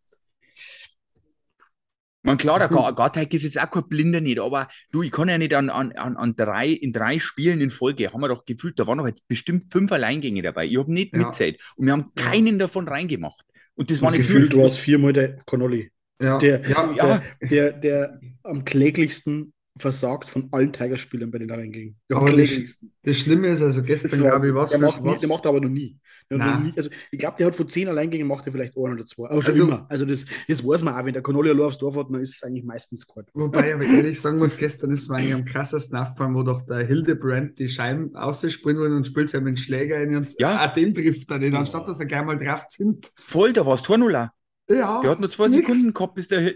Man 2.22 2.38
klar, 2.38 2.58
der 2.58 2.70
Mhm. 2.70 2.74
Ga- 2.76 2.90
Garteig 2.92 3.34
ist 3.34 3.42
jetzt 3.42 3.60
auch 3.60 3.70
kein 3.70 3.88
Blinder 3.88 4.20
nicht, 4.20 4.38
aber 4.38 4.68
du, 4.92 5.02
ich 5.02 5.10
kann 5.10 5.28
ja 5.28 5.38
nicht 5.38 5.54
an, 5.54 5.70
an, 5.70 5.92
an, 5.92 6.16
an 6.16 6.36
drei, 6.36 6.68
in 6.68 6.92
drei 6.92 7.18
Spielen 7.18 7.60
in 7.60 7.70
Folge, 7.70 8.12
haben 8.12 8.20
wir 8.20 8.28
doch 8.28 8.44
gefühlt, 8.44 8.78
da 8.78 8.86
waren 8.86 8.98
noch 8.98 9.06
jetzt 9.06 9.26
bestimmt 9.26 9.72
fünf 9.72 9.90
Alleingänge 9.92 10.42
dabei. 10.42 10.66
Ich 10.66 10.78
habe 10.78 10.92
nicht 10.92 11.14
Ja. 11.16 11.26
mitzählt 11.26 11.60
und 11.76 11.86
wir 11.86 11.92
haben 11.92 12.12
Ja. 12.16 12.24
keinen 12.30 12.58
davon 12.58 12.86
reingemacht. 12.88 13.44
Und 13.74 13.90
das 13.90 14.00
war 14.02 14.10
nicht 14.10 14.20
gefühlt 14.20 14.56
war 14.56 14.66
es 14.66 14.76
viermal 14.76 15.12
der 15.12 15.38
Connolly. 15.46 15.90
Ja, 16.20 16.38
Der, 16.38 16.60
ja, 16.68 16.92
ja. 16.94 17.22
der, 17.40 17.48
der, 17.48 17.72
der 17.72 18.20
am 18.44 18.64
kläglichsten 18.64 19.52
versagt 19.78 20.28
von 20.28 20.48
allen 20.52 20.72
Tigerspielern 20.72 21.30
bei 21.30 21.38
den. 21.38 21.48
Der 21.48 21.56
am 21.56 22.24
Aber 22.24 22.32
das- 22.36 23.16
Schlimme 23.18 23.48
ist, 23.48 23.62
also 23.62 23.82
gestern 23.82 24.20
war- 24.20 24.30
glaube 24.30 24.48
ich, 24.48 24.54
was 24.54 24.70
der, 24.70 24.78
für, 24.78 24.84
macht 24.84 25.02
nie, 25.02 25.10
was, 25.10 25.20
der 25.20 25.28
macht 25.28 25.46
aber 25.46 25.60
noch 25.60 25.68
nie. 25.70 25.98
Noch 26.30 26.60
nie 26.60 26.72
also 26.76 26.88
ich 27.10 27.18
glaube, 27.18 27.36
der 27.38 27.46
hat 27.46 27.56
von 27.56 27.68
zehn 27.68 27.88
Alleingängen 27.88 28.26
macht 28.26 28.46
er 28.46 28.52
vielleicht 28.52 28.76
einen 28.76 28.94
oder 28.94 29.04
zwei. 29.06 29.28
Aber 29.30 29.42
schon 29.42 29.52
Also- 29.52 29.64
immer. 29.64 29.86
Also 29.88 30.04
das, 30.04 30.26
das 30.46 30.64
weiß 30.66 30.82
man 30.84 30.94
auch, 30.94 31.04
wenn 31.04 31.14
der 31.14 31.22
Connolly 31.22 31.50
allein 31.50 31.66
aufs 31.66 31.78
Dorf 31.78 31.96
hat, 31.96 32.08
dann 32.10 32.20
ist 32.20 32.36
es 32.36 32.42
eigentlich 32.42 32.64
meistens 32.64 33.06
gut. 33.06 33.24
Wobei 33.34 33.68
ich 33.68 33.74
aber 33.74 33.84
ehrlich 33.84 34.20
sagen 34.20 34.38
muss, 34.38 34.56
gestern 34.56 34.90
ist 34.90 35.08
mir 35.08 35.16
eigentlich 35.16 35.34
am 35.34 35.44
krassesten 35.44 35.96
aufgefallen, 35.98 36.34
wo 36.34 36.42
doch 36.42 36.62
der 36.66 36.86
Hildebrand 36.86 37.58
die 37.58 37.68
Scheiben 37.68 38.14
ausspielen 38.14 38.78
will 38.78 38.92
und 38.92 39.06
spielt 39.06 39.32
halt 39.32 39.42
mit 39.44 39.54
dem 39.54 39.58
Schläger 39.58 39.96
rein 39.96 40.14
und 40.16 40.38
Ja. 40.38 40.64
auch 40.68 40.74
den 40.74 40.94
trifft 40.94 41.30
er 41.30 41.38
nicht, 41.38 41.54
anstatt 41.54 41.88
dass 41.88 41.98
er 41.98 42.06
gleich 42.06 42.24
mal 42.24 42.38
drauf 42.38 42.64
sind. 42.68 43.10
Voll, 43.16 43.52
da 43.54 43.64
war 43.66 43.74
es 43.74 43.82
Tornuller. 43.82 44.32
Ja, 44.70 45.00
Der 45.02 45.10
hat 45.10 45.20
nur 45.20 45.28
zwei 45.28 45.48
nix. 45.48 45.66
Sekunden 45.66 45.92
gehabt, 45.92 46.14
bis 46.14 46.28
der. 46.28 46.54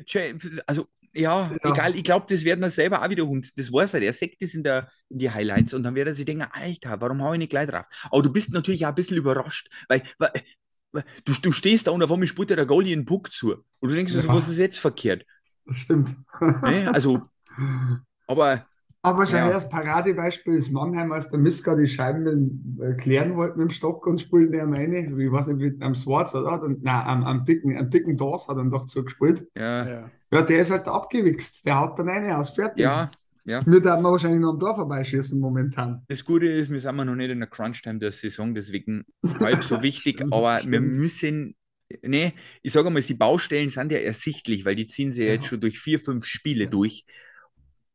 Also, 0.67 0.87
ja, 1.17 1.51
Ja. 1.65 1.71
egal, 1.73 1.97
ich 1.97 2.05
glaube, 2.05 2.27
das 2.29 2.45
werden 2.45 2.63
er 2.63 2.71
selber 2.71 3.03
auch 3.03 3.09
wieder 3.11 3.27
Hund. 3.27 3.59
Das 3.59 3.73
weiß 3.73 3.95
er, 3.95 4.01
der 4.01 4.13
sagt 4.13 4.37
das 4.41 4.55
in, 4.55 4.63
der, 4.63 4.89
in 5.09 5.19
die 5.19 5.31
Highlights 5.31 5.75
und 5.75 5.83
dann 5.83 5.95
wird 5.95 6.09
er 6.09 6.15
sich 6.15 6.25
denken: 6.25 6.47
Alter, 6.51 7.01
warum 7.01 7.23
hau 7.23 7.33
ich 7.33 7.39
nicht 7.39 7.51
gleich 7.51 7.69
drauf? 7.69 7.85
Aber 8.11 8.23
du 8.23 8.31
bist 8.33 8.53
natürlich 8.53 8.85
auch 8.85 8.91
ein 8.91 8.95
bisschen 8.95 9.17
überrascht, 9.17 9.69
weil. 9.89 10.03
weil 10.19 10.33
Du, 11.27 11.35
du 11.43 11.53
stehst 11.53 11.87
da 11.89 11.91
und 11.91 12.03
auf 12.03 12.11
einmal 12.11 12.27
spielt 12.27 12.49
dir 12.49 12.57
der 12.57 12.65
Goalie 12.65 12.95
einen 12.95 13.05
Puck 13.05 13.31
zu. 13.31 13.53
Und 13.81 13.89
du 13.91 13.95
denkst, 13.95 14.15
Ja. 14.15 14.27
was 14.29 14.49
ist 14.49 14.57
jetzt 14.57 14.79
verkehrt? 14.79 15.27
Das 15.67 15.77
stimmt. 15.79 16.17
Ne? 16.41 16.91
Also, 16.95 17.21
aber 18.27 18.67
Aber 19.07 19.27
schon 19.27 19.37
Ja. 19.39 19.51
erst 19.51 19.71
Paradebeispiel 19.71 20.55
ist 20.55 20.73
Mannheim, 20.73 21.13
als 21.13 21.31
der 21.31 21.39
Miska 21.39 21.77
die 21.77 21.89
Scheiben 21.89 22.25
mit, 22.25 22.85
äh, 22.87 22.95
klären 22.95 23.37
wollte 23.37 23.59
mit 23.59 23.69
dem 23.71 23.75
Stock 23.75 24.07
und 24.07 24.21
spielt 24.21 24.53
der 24.53 24.67
meine, 24.67 24.99
ich 25.07 25.33
weiß 25.33 25.47
nicht, 25.49 25.61
wie, 25.61 25.83
am 25.83 25.95
Swartz 25.95 26.35
oder? 26.35 26.63
Und, 26.63 26.83
nein, 26.83 27.07
am, 27.07 27.25
am 27.25 27.45
dicken, 27.45 27.77
am 27.79 27.89
dicken 27.91 28.17
Dors 28.17 28.49
hat 28.49 28.57
er 28.57 28.65
doch 28.65 28.87
zugespielt. 28.87 29.47
ja, 29.57 29.89
Ja. 29.89 30.11
Ja, 30.33 30.43
der 30.43 30.59
ist 30.59 30.71
halt 30.73 30.89
abgewichst. 30.89 31.65
Der 31.67 31.79
haut 31.81 31.99
dann 31.99 32.09
eine 32.09 32.37
aus, 32.37 32.51
fertig. 32.51 32.83
ja, 32.83 33.11
ja. 33.45 33.65
Wir 33.65 33.81
dürfen 33.81 34.03
wahrscheinlich 34.03 34.41
noch 34.41 34.55
am 34.55 34.59
Tor 34.59 34.75
vorbeischießen 34.75 35.39
momentan. 35.39 36.03
Das 36.09 36.25
Gute 36.25 36.47
ist, 36.47 36.69
wir 36.69 36.81
sind 36.81 36.97
noch 36.97 37.15
nicht 37.15 37.31
in 37.31 37.39
der 37.39 37.49
Crunch-Time 37.49 38.01
der 38.01 38.11
Saison, 38.11 38.53
deswegen 38.53 39.05
halb 39.39 39.63
so 39.63 39.81
wichtig, 39.83 40.17
Stimmt, 40.17 40.35
aber 40.35 40.55
wir 40.57 40.61
stimmt. 40.63 40.97
müssen, 40.97 41.55
ne, 42.03 42.33
ich 42.63 42.73
sage 42.73 42.91
mal, 42.91 43.01
die 43.01 43.15
Baustellen 43.15 43.69
sind 43.69 43.93
ja 43.93 43.99
ersichtlich, 43.99 44.65
weil 44.65 44.75
die 44.75 44.87
ziehen 44.87 45.13
sie 45.13 45.23
ja 45.23 45.29
Ja. 45.29 45.35
jetzt 45.35 45.47
schon 45.47 45.61
durch 45.61 45.79
vier, 45.79 46.01
fünf 46.01 46.25
Spiele 46.25 46.65
Ja. 46.65 46.71
durch. 46.71 47.05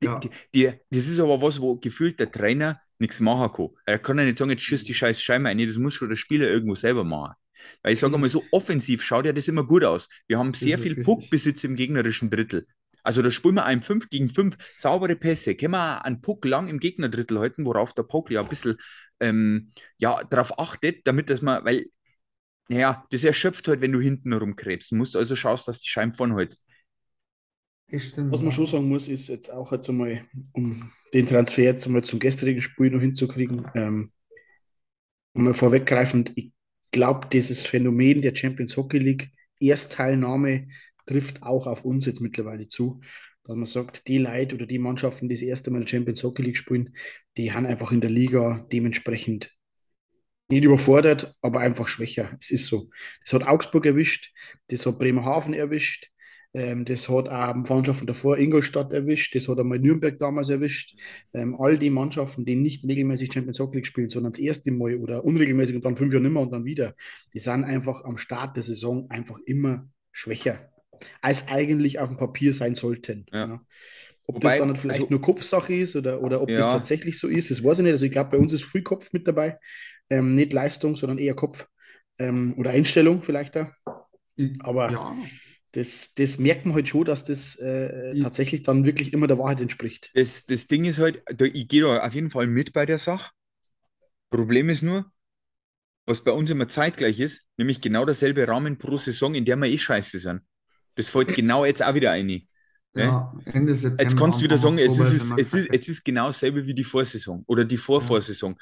Die, 0.04 0.06
Ja. 0.06 0.20
die, 0.20 0.30
die, 0.54 0.72
das 0.90 1.08
ist 1.08 1.20
aber 1.20 1.42
was, 1.42 1.62
wo 1.62 1.76
gefühlt 1.78 2.20
der 2.20 2.32
Trainer 2.32 2.82
nichts 3.00 3.20
machen 3.20 3.52
kann. 3.54 3.70
Er 3.86 4.00
kann 4.00 4.18
ja 4.18 4.24
nicht 4.26 4.38
sagen, 4.38 4.52
jetzt 4.52 4.64
schießt 4.64 4.88
die 4.88 4.94
scheiß 4.94 5.22
Scheibe 5.22 5.48
ein. 5.50 5.58
Nee, 5.58 5.66
das 5.66 5.78
muss 5.78 5.94
schon 5.94 6.10
der 6.10 6.16
Spieler 6.16 6.48
irgendwo 6.48 6.76
selber 6.76 7.04
machen. 7.04 7.36
Weil 7.84 7.94
ich 7.94 8.00
sage 8.00 8.18
mal, 8.18 8.30
so 8.30 8.44
offensiv 8.52 9.04
schaut 9.04 9.26
ja 9.26 9.34
das 9.34 9.48
immer 9.48 9.64
gut 9.64 9.84
aus. 9.84 10.08
Wir 10.28 10.40
haben 10.40 10.54
sehr 10.54 10.78
viel 10.78 10.94
richtig. 10.94 11.06
Puckbesitz 11.06 11.64
im 11.64 11.76
gegnerischen 11.76 12.30
Drittel. 12.30 12.68
Also 13.04 13.22
da 13.22 13.32
spielen 13.32 13.56
wir 13.56 13.66
ein 13.66 13.82
5 13.82 14.10
gegen 14.10 14.30
5, 14.30 14.56
saubere 14.78 15.16
Pässe. 15.16 15.56
Können 15.56 15.72
wir 15.74 16.06
einen 16.06 16.22
Puck 16.22 16.46
lang 16.46 16.68
im 16.68 16.80
Gegnerdrittel 16.80 17.40
halten, 17.40 17.66
worauf 17.66 17.94
der 17.94 18.04
Pokel 18.04 18.36
ja 18.36 18.42
ein 18.42 18.50
bisschen 18.50 18.78
ähm, 19.20 19.72
ja, 19.98 20.24
darauf 20.24 20.58
achtet, 20.60 21.08
damit 21.08 21.30
das 21.30 21.42
man, 21.42 21.64
weil, 21.66 21.86
naja, 22.70 23.06
das 23.12 23.24
erschöpft 23.24 23.68
halt, 23.68 23.82
wenn 23.82 23.92
du 23.92 24.00
hinten 24.00 24.34
rumkrebst. 24.34 24.92
Du 24.92 24.96
musst 24.96 25.16
also 25.16 25.36
schaust, 25.36 25.68
dass 25.68 25.82
die 25.82 25.90
Scheiben 25.90 26.14
vorn 26.14 26.36
hältst. 26.38 26.68
Was 27.92 28.42
man 28.42 28.52
schon 28.52 28.66
sagen 28.66 28.88
muss, 28.88 29.08
ist 29.08 29.28
jetzt 29.28 29.52
auch 29.52 29.72
jetzt 29.72 29.90
einmal, 29.90 30.24
um 30.54 30.92
den 31.14 31.28
Transfer 31.28 31.64
jetzt 31.64 31.86
einmal 31.86 32.04
zum 32.04 32.20
gestrigen 32.20 32.62
Spiel 32.62 32.90
noch 32.90 33.02
hinzukriegen, 33.02 33.68
ähm, 33.76 34.12
mal 35.34 35.54
vorweggreifend, 35.54 36.32
ich 36.36 36.52
glaube, 36.92 37.28
dieses 37.32 37.62
Phänomen 37.62 38.22
der 38.22 38.36
Champions 38.36 38.78
Hockey 38.78 38.98
League, 38.98 39.32
Erstteilnahme, 39.60 40.68
trifft 41.06 41.44
auch 41.44 41.68
auf 41.68 41.84
uns 41.84 42.06
jetzt 42.06 42.22
mittlerweile 42.22 42.68
zu. 42.68 43.02
Dass 43.44 43.56
man 43.56 43.66
sagt, 43.66 44.08
die 44.08 44.20
Leute 44.20 44.56
oder 44.56 44.66
die 44.66 44.80
Mannschaften, 44.80 45.28
die 45.28 45.36
das 45.36 45.42
erste 45.42 45.72
Mal 45.72 45.80
in 45.80 45.86
der 45.86 45.90
Champions 45.90 46.24
Hockey 46.24 46.44
League 46.44 46.58
spielen, 46.58 46.96
die 47.38 47.52
haben 47.52 47.66
einfach 47.66 47.92
in 47.92 48.02
der 48.02 48.10
Liga 48.10 48.66
dementsprechend 48.72 49.52
nicht 50.50 50.64
überfordert, 50.64 51.36
aber 51.42 51.62
einfach 51.62 51.88
schwächer. 51.88 52.38
Es 52.40 52.52
ist 52.52 52.68
so. 52.68 52.90
Das 53.24 53.34
hat 53.34 53.48
Augsburg 53.48 53.86
erwischt, 53.86 54.34
das 54.68 54.86
hat 54.86 55.00
Bremerhaven 55.00 55.54
erwischt, 55.54 56.12
ähm, 56.54 56.84
das 56.86 57.08
hat 57.08 57.30
auch 57.30 57.56
Mannschaften 57.56 58.08
davor 58.08 58.38
Ingolstadt 58.38 58.92
erwischt, 58.92 59.36
das 59.36 59.48
hat 59.48 59.60
einmal 59.60 59.80
Nürnberg 59.80 60.18
damals 60.20 60.50
erwischt. 60.50 61.00
Ähm, 61.34 61.56
all 61.60 61.78
die 61.78 61.90
Mannschaften, 61.90 62.46
die 62.46 62.56
nicht 62.56 62.84
regelmäßig 62.86 63.32
Champions 63.32 63.60
Hockey 63.60 63.78
League 63.78 63.86
spielen, 63.86 64.10
sondern 64.10 64.34
das 64.34 64.40
erste 64.40 64.72
Mal 64.72 64.96
oder 64.98 65.24
unregelmäßig 65.24 65.76
und 65.76 65.86
dann 65.86 65.96
fünf 65.96 66.12
Jahre 66.12 66.24
nimmer 66.24 66.42
und 66.42 66.52
dann 66.52 66.66
wieder, 66.66 66.94
die 67.34 67.40
sind 67.40 67.64
einfach 67.64 68.04
am 68.04 68.18
Start 68.18 68.58
der 68.58 68.64
Saison 68.64 69.10
einfach 69.10 69.40
immer 69.46 69.88
schwächer, 70.12 70.70
als 71.22 71.48
eigentlich 71.48 72.00
auf 72.00 72.10
dem 72.10 72.18
Papier 72.18 72.54
sein 72.54 72.76
sollten. 72.76 73.26
Ja. 73.32 73.62
Ob 74.28 74.36
Wobei, 74.36 74.58
das 74.58 74.60
dann 74.60 74.76
vielleicht 74.76 75.02
also- 75.02 75.10
nur 75.12 75.22
Kopfsache 75.22 75.74
ist 75.74 75.96
oder, 75.96 76.22
oder 76.22 76.42
ob 76.42 76.50
das 76.50 76.66
Ja. 76.66 76.72
tatsächlich 76.72 77.18
so 77.18 77.28
ist, 77.28 77.50
das 77.50 77.64
weiß 77.64 77.80
ich 77.80 77.84
nicht. 77.84 77.92
Also 77.94 78.06
ich 78.06 78.12
glaube, 78.12 78.32
bei 78.32 78.38
uns 78.38 78.54
ist 78.54 78.64
früh 78.64 78.82
Kopf 78.82 79.12
mit 79.14 79.28
dabei. 79.28 79.58
Ähm, 80.10 80.36
nicht 80.36 80.54
Leistung, 80.54 80.96
sondern 80.96 81.18
eher 81.18 81.34
Kopf. 81.34 81.66
Ähm, 82.20 82.54
oder 82.58 82.72
Einstellung 82.72 83.22
vielleicht 83.22 83.56
da. 83.56 83.74
Aber 84.60 84.92
ja, 84.92 85.16
das, 85.74 86.14
das 86.14 86.38
merkt 86.38 86.66
man 86.66 86.76
halt 86.76 86.90
schon, 86.90 87.06
dass 87.06 87.24
das 87.24 87.56
äh, 87.56 88.16
Ja. 88.16 88.24
tatsächlich 88.24 88.64
dann 88.64 88.86
wirklich 88.86 89.14
immer 89.14 89.28
der 89.28 89.38
Wahrheit 89.38 89.62
entspricht. 89.62 90.12
Das, 90.14 90.46
das 90.46 90.68
Ding 90.68 90.86
ist 90.86 91.00
halt, 91.00 91.24
da, 91.34 91.46
ich 91.46 91.68
gehe 91.68 91.82
da 91.82 92.06
auf 92.06 92.14
jeden 92.14 92.30
Fall 92.30 92.48
mit 92.48 92.74
bei 92.74 92.86
der 92.86 93.00
Sache. 93.00 93.32
Problem 94.30 94.70
ist 94.70 94.82
nur, 94.82 95.12
was 96.06 96.24
bei 96.24 96.32
uns 96.32 96.50
immer 96.50 96.68
zeitgleich 96.68 97.20
ist, 97.20 97.46
nämlich 97.58 97.82
genau 97.82 98.06
derselbe 98.06 98.48
Rahmen 98.48 98.78
pro 98.78 98.98
Saison, 98.98 99.36
in 99.36 99.46
der 99.46 99.56
wir 99.56 99.68
eh 99.68 99.78
scheiße 99.78 100.20
sind. 100.20 100.42
Das 100.96 101.10
fällt 101.10 101.30
genau 101.36 101.66
jetzt 101.66 101.84
auch 101.84 101.94
wieder 101.94 102.12
ein. 102.12 102.28
Ne? 102.28 102.48
ja, 102.94 103.34
Ende 103.46 103.74
September. 103.74 104.04
Jetzt 104.04 104.18
kannst 104.18 104.40
du 104.40 104.44
wieder 104.44 104.58
sagen, 104.58 104.78
jetzt 104.78 105.00
ist, 105.00 105.14
es, 105.14 105.34
jetzt, 105.38 105.54
ist, 105.54 105.72
jetzt 105.72 105.88
ist 105.88 106.04
genau 106.04 106.28
dasselbe 106.28 106.66
wie 106.66 106.74
die 106.74 106.84
Vorsaison 106.84 107.44
oder 107.48 107.64
die 107.64 107.78
Vorvorsaison. 107.78 108.58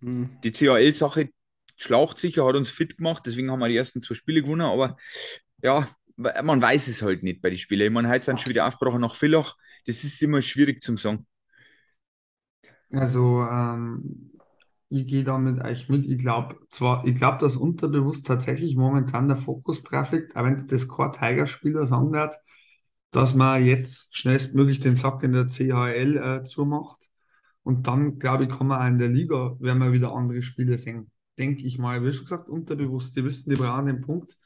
Hm. 0.00 0.30
Die 0.44 0.52
CHL-Sache 0.52 1.30
schlaucht 1.76 2.18
sicher, 2.18 2.46
hat 2.46 2.54
uns 2.54 2.70
fit 2.70 2.96
gemacht, 2.96 3.24
deswegen 3.26 3.50
haben 3.50 3.58
wir 3.58 3.68
die 3.68 3.76
ersten 3.76 4.00
zwei 4.00 4.14
Spiele 4.14 4.42
gewonnen, 4.42 4.62
aber 4.62 4.96
ja, 5.62 5.88
man 6.16 6.62
weiß 6.62 6.88
es 6.88 7.02
halt 7.02 7.22
nicht 7.22 7.42
bei 7.42 7.50
den 7.50 7.58
Spielen. 7.58 7.86
Ich 7.86 7.92
meine, 7.92 8.08
heute 8.08 8.24
sind 8.24 8.40
schon 8.40 8.50
wieder 8.50 8.66
aufgebrochen 8.66 9.00
nach 9.00 9.14
Villach, 9.14 9.56
das 9.86 10.04
ist 10.04 10.22
immer 10.22 10.42
schwierig 10.42 10.82
zum 10.82 10.96
sagen. 10.96 11.26
Also, 12.92 13.42
ähm, 13.50 14.30
ich 14.88 15.06
gehe 15.06 15.24
da 15.24 15.38
mit 15.38 15.62
euch 15.62 15.88
mit. 15.88 16.06
Ich 16.06 16.18
glaube 16.18 16.56
zwar, 16.70 17.04
ich 17.06 17.14
glaube, 17.16 17.38
dass 17.38 17.56
unterbewusst 17.56 18.26
tatsächlich 18.26 18.76
momentan 18.76 19.28
der 19.28 19.36
Fokus 19.36 19.82
drauf 19.82 20.12
liegt, 20.12 20.36
auch 20.36 20.44
wenn 20.44 20.66
das 20.68 20.88
kein 20.88 21.12
Tiger-Spieler 21.12 21.86
sagen 21.86 22.16
hat, 22.16 22.38
dass 23.10 23.34
man 23.34 23.64
jetzt 23.64 24.16
schnellstmöglich 24.16 24.80
den 24.80 24.96
Sack 24.96 25.22
in 25.24 25.32
der 25.32 25.48
CHL 25.48 26.16
äh, 26.16 26.44
zumacht. 26.44 27.08
Und 27.62 27.86
dann, 27.86 28.18
glaube 28.18 28.44
ich, 28.44 28.50
kann 28.50 28.66
man 28.68 28.82
auch 28.82 28.86
in 28.88 28.98
der 28.98 29.08
Liga, 29.08 29.56
werden 29.60 29.78
wir 29.80 29.92
wieder 29.92 30.12
andere 30.14 30.42
Spiele 30.42 30.78
sehen. 30.78 31.10
Denke 31.38 31.64
ich 31.64 31.78
mal. 31.78 32.04
Wie 32.04 32.12
schon 32.12 32.24
gesagt, 32.24 32.48
unterbewusst, 32.48 33.16
die 33.16 33.24
wissen, 33.24 33.50
die 33.50 33.56
brauchen 33.56 33.86
den 33.86 34.02
Punkt. 34.02 34.36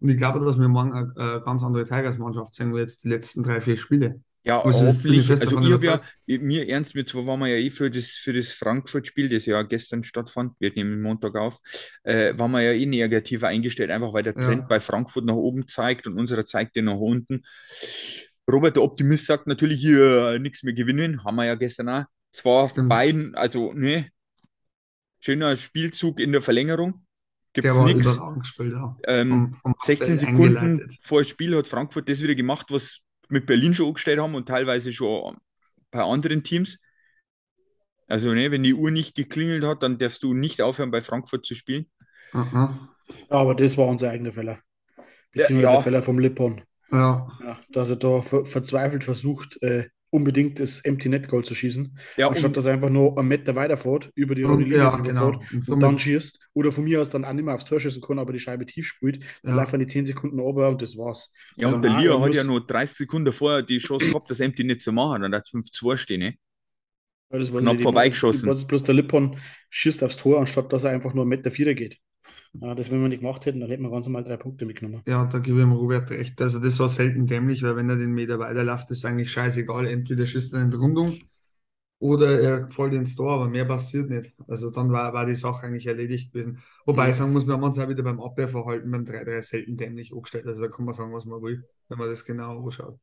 Und 0.00 0.08
ich 0.10 0.16
glaube, 0.16 0.44
dass 0.44 0.58
wir 0.58 0.68
morgen 0.68 0.92
eine, 0.92 1.12
eine 1.16 1.40
ganz 1.40 1.62
andere 1.62 1.84
Tigers-Mannschaft 1.84 2.54
sehen, 2.54 2.74
wie 2.74 2.80
jetzt 2.80 3.04
die 3.04 3.08
letzten 3.08 3.42
drei, 3.42 3.60
vier 3.60 3.76
Spiele. 3.76 4.20
Ja, 4.46 4.60
ich 4.60 4.76
hoffentlich. 4.76 5.28
Also 5.28 5.60
ich 5.60 5.72
habe 5.72 5.84
ja, 6.26 6.38
mir 6.38 6.68
ernst, 6.68 6.94
wir 6.94 7.04
zwar 7.04 7.26
waren 7.26 7.40
wir 7.40 7.48
ja 7.48 7.56
eh 7.56 7.70
für 7.70 7.90
das, 7.90 8.10
für 8.10 8.32
das 8.32 8.52
Frankfurt-Spiel, 8.52 9.28
das 9.28 9.46
ja 9.46 9.60
gestern 9.62 10.04
stattfand, 10.04 10.52
wir 10.60 10.72
nehmen 10.72 11.02
Montag 11.02 11.34
auf, 11.34 11.58
äh, 12.04 12.38
waren 12.38 12.52
wir 12.52 12.60
ja 12.60 12.72
eh 12.72 12.86
negativer 12.86 13.48
eingestellt, 13.48 13.90
einfach 13.90 14.12
weil 14.12 14.22
der 14.22 14.34
Ja. 14.36 14.46
Trend 14.46 14.68
bei 14.68 14.78
Frankfurt 14.78 15.24
nach 15.24 15.34
oben 15.34 15.66
zeigt 15.66 16.06
und 16.06 16.16
unserer 16.16 16.44
zeigt 16.44 16.76
den 16.76 16.84
nach 16.84 16.94
unten. 16.94 17.42
Robert, 18.48 18.76
der 18.76 18.84
Optimist, 18.84 19.26
sagt 19.26 19.48
natürlich 19.48 19.80
hier 19.80 20.34
äh, 20.34 20.38
nichts 20.38 20.62
mehr 20.62 20.74
gewinnen, 20.74 21.24
haben 21.24 21.34
wir 21.34 21.46
ja 21.46 21.56
gestern 21.56 21.88
auch. 21.88 22.04
Zwar 22.32 22.68
Stimmt. 22.68 22.88
beiden, 22.90 23.34
also 23.34 23.72
ne, 23.72 24.10
schöner 25.18 25.56
Spielzug 25.56 26.20
in 26.20 26.30
der 26.30 26.42
Verlängerung, 26.42 27.05
gibt 27.56 27.64
Der 27.64 27.72
es 27.72 27.78
war 27.78 27.86
nichts. 27.86 28.06
überragend 28.06 28.42
gespielt, 28.44 28.72
ja. 28.74 28.96
Ähm, 29.08 29.30
Vom- 29.30 29.54
vom 29.54 29.74
Marcel 29.78 29.96
16 29.96 30.18
Sekunden 30.20 30.56
eingeleitet. 30.56 30.98
vor 31.02 31.24
Spiel 31.24 31.56
hat 31.56 31.66
Frankfurt 31.66 32.08
das 32.08 32.22
wieder 32.22 32.34
gemacht, 32.36 32.66
was 32.70 33.00
mit 33.28 33.46
Berlin 33.46 33.74
schon 33.74 33.88
angestellt 33.88 34.20
haben 34.20 34.34
und 34.36 34.46
teilweise 34.46 34.92
schon 34.92 35.36
bei 35.90 36.02
anderen 36.02 36.44
Teams. 36.44 36.78
Also, 38.08 38.32
ne, 38.32 38.50
wenn 38.52 38.62
die 38.62 38.74
Uhr 38.74 38.90
nicht 38.92 39.16
geklingelt 39.16 39.64
hat, 39.64 39.82
dann 39.82 39.98
darfst 39.98 40.22
du 40.22 40.32
nicht 40.34 40.62
aufhören, 40.62 40.92
bei 40.92 41.02
Frankfurt 41.02 41.44
zu 41.44 41.54
spielen. 41.56 41.86
Aha. 42.32 42.88
Ja, 43.08 43.36
aber 43.36 43.54
das 43.56 43.76
war 43.76 43.86
unser 43.88 44.10
eigener 44.10 44.32
Fehler. 44.32 44.58
Ja, 44.96 45.04
Beziehungsweise 45.32 45.62
ja. 45.68 45.72
der 45.72 45.82
Fehler 45.82 46.02
vom 46.02 46.18
Lippon. 46.20 46.62
Ja, 46.92 47.26
Ja, 47.42 47.58
dass 47.70 47.90
er 47.90 47.96
da 47.96 48.22
ver 48.22 48.46
verzweifelt 48.46 49.02
versucht, 49.04 49.60
äh, 49.62 49.88
unbedingt 50.10 50.60
das 50.60 50.80
Empty 50.80 51.08
Net 51.08 51.28
Goal 51.28 51.44
zu 51.44 51.54
schießen, 51.54 51.98
Ja, 52.16 52.28
anstatt 52.28 52.48
und, 52.50 52.56
dass 52.56 52.64
er 52.66 52.72
einfach 52.74 52.90
nur 52.90 53.18
einen 53.18 53.28
Meter 53.28 53.54
weiterfährt, 53.56 54.10
über 54.14 54.34
die 54.34 54.44
Und- 54.44 54.50
rote 54.52 54.62
Linie 54.62 54.78
ja, 54.78 54.96
genau. 54.96 55.28
Und 55.52 55.68
und, 55.68 55.80
dann 55.80 55.98
schießt. 55.98 56.48
Oder 56.54 56.72
von 56.72 56.84
mir 56.84 57.00
aus 57.00 57.10
dann 57.10 57.24
auch 57.24 57.32
nicht 57.32 57.44
mehr 57.44 57.54
aufs 57.54 57.64
Tor 57.64 57.80
schießen 57.80 58.00
kann, 58.02 58.18
aber 58.18 58.32
die 58.32 58.38
Scheibe 58.40 58.64
tief 58.66 58.86
spielt. 58.86 59.22
Dann 59.42 59.56
Ja. 59.56 59.62
laufen 59.62 59.80
die 59.80 59.86
10 59.86 60.06
Sekunden 60.06 60.38
runter 60.38 60.68
und 60.68 60.80
das 60.80 60.96
war's. 60.96 61.32
ja, 61.56 61.66
Also 61.66 61.76
und 61.76 61.82
der 61.82 61.90
nein, 61.92 62.02
Lia 62.02 62.12
er 62.14 62.20
hat 62.20 62.34
ja 62.34 62.44
noch 62.44 62.60
30 62.60 62.96
Sekunden 62.96 63.32
vorher 63.32 63.62
die 63.62 63.78
Chance 63.78 64.06
gehabt, 64.06 64.30
das 64.30 64.40
Empty 64.40 64.64
nicht 64.64 64.80
zu 64.80 64.92
machen. 64.92 65.22
Dann 65.22 65.34
hat 65.34 65.42
es 65.44 65.50
5-2 65.50 65.96
stehen. 65.98 66.20
Ne? 66.20 66.34
Weil 67.28 67.40
das, 67.40 67.52
was 67.52 67.62
Knapp 67.62 67.80
vorbeigeschossen. 67.82 68.48
Was 68.48 68.64
bloß 68.66 68.84
der 68.84 68.94
Lippon 68.94 69.36
schießt 69.70 70.04
aufs 70.04 70.16
Tor, 70.16 70.38
anstatt 70.38 70.72
dass 70.72 70.84
er 70.84 70.90
einfach 70.90 71.12
nur 71.12 71.24
einen 71.24 71.30
Meter 71.30 71.50
vierer 71.50 71.74
geht. 71.74 71.98
Ja, 72.54 72.74
das, 72.74 72.90
wenn 72.90 73.00
wir 73.02 73.08
nicht 73.08 73.20
gemacht 73.20 73.46
hätten, 73.46 73.60
dann 73.60 73.70
hätten 73.70 73.82
wir 73.84 73.90
ganz 73.90 74.06
normal 74.06 74.24
drei 74.24 74.36
Punkte 74.36 74.66
mitgenommen. 74.66 75.04
ja, 75.06 75.24
da 75.26 75.38
gebe 75.38 75.58
ich 75.58 75.64
dem 75.64 75.72
Robert 75.72 76.10
recht. 76.10 76.40
Also 76.40 76.58
das 76.58 76.78
war 76.78 76.88
selten 76.88 77.26
dämlich, 77.26 77.62
weil 77.62 77.76
wenn 77.76 77.88
er 77.90 77.96
den 77.96 78.12
Meter 78.12 78.38
weiterläuft, 78.38 78.90
ist 78.90 79.04
eigentlich 79.04 79.30
scheißegal. 79.32 79.86
Entweder 79.86 80.26
schießt 80.26 80.54
er 80.54 80.62
in 80.62 80.70
die 80.70 80.76
Rundung 80.76 81.20
oder 82.00 82.40
er 82.40 82.70
fällt 82.70 82.94
ins 82.94 83.16
Tor, 83.16 83.32
aber 83.34 83.48
mehr 83.48 83.64
passiert 83.66 84.10
nicht. 84.10 84.34
Also 84.48 84.70
dann 84.70 84.92
war, 84.92 85.12
war 85.14 85.26
die 85.26 85.34
Sache 85.36 85.66
eigentlich 85.66 85.86
erledigt 85.86 86.32
gewesen. 86.32 86.60
Wobei 86.86 87.10
Mhm. 87.10 87.10
ich 87.10 87.16
sagen 87.16 87.32
muss, 87.32 87.46
wir 87.46 87.54
haben 87.54 87.64
uns 87.64 87.78
auch 87.78 87.88
wieder 87.88 88.02
beim 88.04 88.20
Abwehrverhalten 88.22 88.90
beim 88.90 89.06
3-3 89.06 89.42
selten 89.42 89.76
dämlich 89.78 90.12
angestellt. 90.14 90.46
Also 90.46 90.62
da 90.62 90.68
kann 90.68 90.84
man 90.86 90.94
sagen, 90.94 91.14
was 91.14 91.26
man 91.26 91.42
will, 91.42 91.64
wenn 91.88 91.98
man 91.98 92.10
das 92.10 92.24
genau 92.24 92.64
anschaut. 92.64 92.98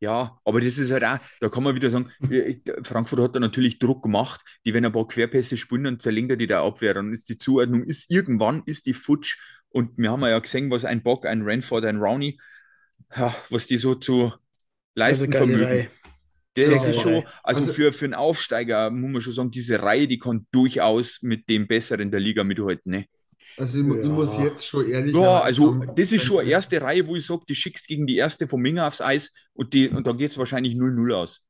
Ja, 0.00 0.38
aber 0.44 0.60
das 0.60 0.78
ist 0.78 0.90
halt 0.90 1.04
auch, 1.04 1.18
da 1.40 1.48
kann 1.48 1.62
man 1.62 1.74
wieder 1.74 1.90
sagen, 1.90 2.10
äh, 2.30 2.56
Frankfurt 2.82 3.20
hat 3.20 3.34
da 3.36 3.40
natürlich 3.40 3.78
Druck 3.78 4.02
gemacht, 4.02 4.40
die 4.66 4.74
wenn 4.74 4.84
ein 4.84 4.92
paar 4.92 5.08
Querpässe 5.08 5.56
spielen, 5.56 5.84
dann 5.84 6.00
zerlegt 6.00 6.30
er 6.30 6.36
die 6.36 6.46
da 6.46 6.64
Abwehr, 6.64 6.94
dann 6.94 7.12
ist 7.12 7.28
die 7.28 7.36
Zuordnung, 7.36 7.82
ist 7.82 8.10
irgendwann, 8.10 8.62
ist 8.66 8.86
die 8.86 8.94
futsch 8.94 9.38
und 9.70 9.96
wir 9.96 10.10
haben 10.10 10.22
ja 10.22 10.38
gesehen, 10.38 10.70
was 10.70 10.84
ein 10.84 11.02
Bock, 11.02 11.24
ein 11.26 11.42
Ranford, 11.42 11.84
ein 11.84 11.96
Rowney, 11.98 12.38
ja, 13.16 13.34
was 13.50 13.66
die 13.66 13.78
so 13.78 13.94
zu 13.94 14.32
leisten 14.94 15.30
geile 15.30 15.46
vermögen. 15.46 15.88
Das 16.54 16.66
Sehr 16.66 16.76
ist 16.76 17.00
schon, 17.00 17.14
also, 17.42 17.60
Also- 17.60 17.72
für, 17.72 17.92
für 17.94 18.04
einen 18.04 18.14
Aufsteiger 18.14 18.90
muss 18.90 19.10
man 19.10 19.22
schon 19.22 19.32
sagen, 19.32 19.50
diese 19.50 19.82
Reihe, 19.82 20.06
die 20.06 20.18
kann 20.18 20.46
durchaus 20.50 21.22
mit 21.22 21.48
dem 21.48 21.66
Besseren 21.66 22.10
der 22.10 22.20
Liga 22.20 22.44
mithalten, 22.44 22.92
ne? 22.92 23.06
Also 23.56 23.78
ich, 23.78 23.84
mu- 23.84 23.96
ich 23.96 24.04
Ja. 24.04 24.08
muss 24.08 24.36
jetzt 24.38 24.66
schon 24.66 24.86
ehrlich 24.88 25.14
Ja, 25.14 25.40
also 25.40 25.72
sagen, 25.74 25.94
das 25.94 26.12
ist 26.12 26.22
schon 26.22 26.40
eine 26.40 26.50
erste 26.50 26.80
Reihe, 26.80 27.06
wo 27.06 27.16
ich 27.16 27.26
sage, 27.26 27.42
die 27.48 27.54
schickst 27.54 27.86
gegen 27.86 28.06
die 28.06 28.16
erste 28.16 28.48
von 28.48 28.60
Minga 28.60 28.86
aufs 28.88 29.00
Eis 29.00 29.32
und, 29.52 29.74
die, 29.74 29.88
und 29.88 30.06
da 30.06 30.12
geht 30.12 30.30
es 30.30 30.38
wahrscheinlich 30.38 30.74
0-0 30.74 31.12
aus. 31.12 31.44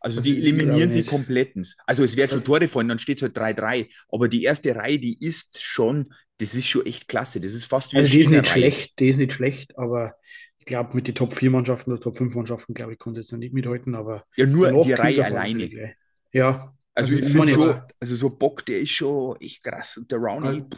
Also 0.00 0.18
Also 0.18 0.30
die 0.30 0.38
eliminieren 0.38 0.92
sie 0.92 1.02
komplettens. 1.04 1.76
Also 1.86 2.04
es 2.04 2.16
werden 2.16 2.30
schon 2.30 2.44
Tore 2.44 2.68
fallen, 2.68 2.88
dann 2.88 2.98
steht 2.98 3.18
es 3.18 3.22
halt 3.22 3.36
3-3. 3.36 3.88
Aber 4.08 4.28
die 4.28 4.42
erste 4.42 4.74
Reihe, 4.76 4.98
die 4.98 5.18
ist 5.24 5.58
schon, 5.60 6.12
das 6.38 6.52
ist 6.54 6.66
schon 6.66 6.84
echt 6.84 7.08
klasse. 7.08 7.40
Das 7.40 7.52
ist 7.54 7.64
fast 7.64 7.92
wie 7.92 7.96
Also 7.98 8.10
die 8.10 8.20
ist 8.20 8.30
nicht 8.30 8.46
schlecht, 8.46 8.98
die 8.98 9.08
ist 9.08 9.16
nicht 9.18 9.32
schlecht, 9.32 9.78
aber 9.78 10.14
ich 10.58 10.66
glaube, 10.66 10.94
mit 10.94 11.06
den 11.08 11.14
Top 11.14 11.32
4 11.34 11.50
Mannschaften 11.50 11.92
oder 11.92 12.00
Top 12.00 12.16
5 12.16 12.34
Mannschaften, 12.34 12.74
glaube 12.74 12.92
ich, 12.94 12.98
kann 12.98 13.14
sie 13.14 13.20
jetzt 13.20 13.32
noch 13.32 13.38
nicht 13.38 13.54
mithalten, 13.54 13.94
aber 13.94 14.24
Ja, 14.36 14.46
nur 14.46 14.70
die 14.82 14.92
Reihe 14.92 15.24
alleine. 15.24 15.68
Gleich. 15.68 15.94
Ja, 16.32 16.74
Also, 16.94 17.12
Also 17.14 17.26
ich 17.28 17.34
ich 17.34 17.52
schon, 17.52 17.80
also 18.00 18.16
so 18.16 18.30
Bock, 18.30 18.64
der 18.66 18.80
ist 18.80 18.90
schon 18.90 19.40
echt 19.40 19.62
krass. 19.62 19.96
Und 19.96 20.10
der 20.10 20.18
Rowney, 20.18 20.46
Also, 20.48 20.68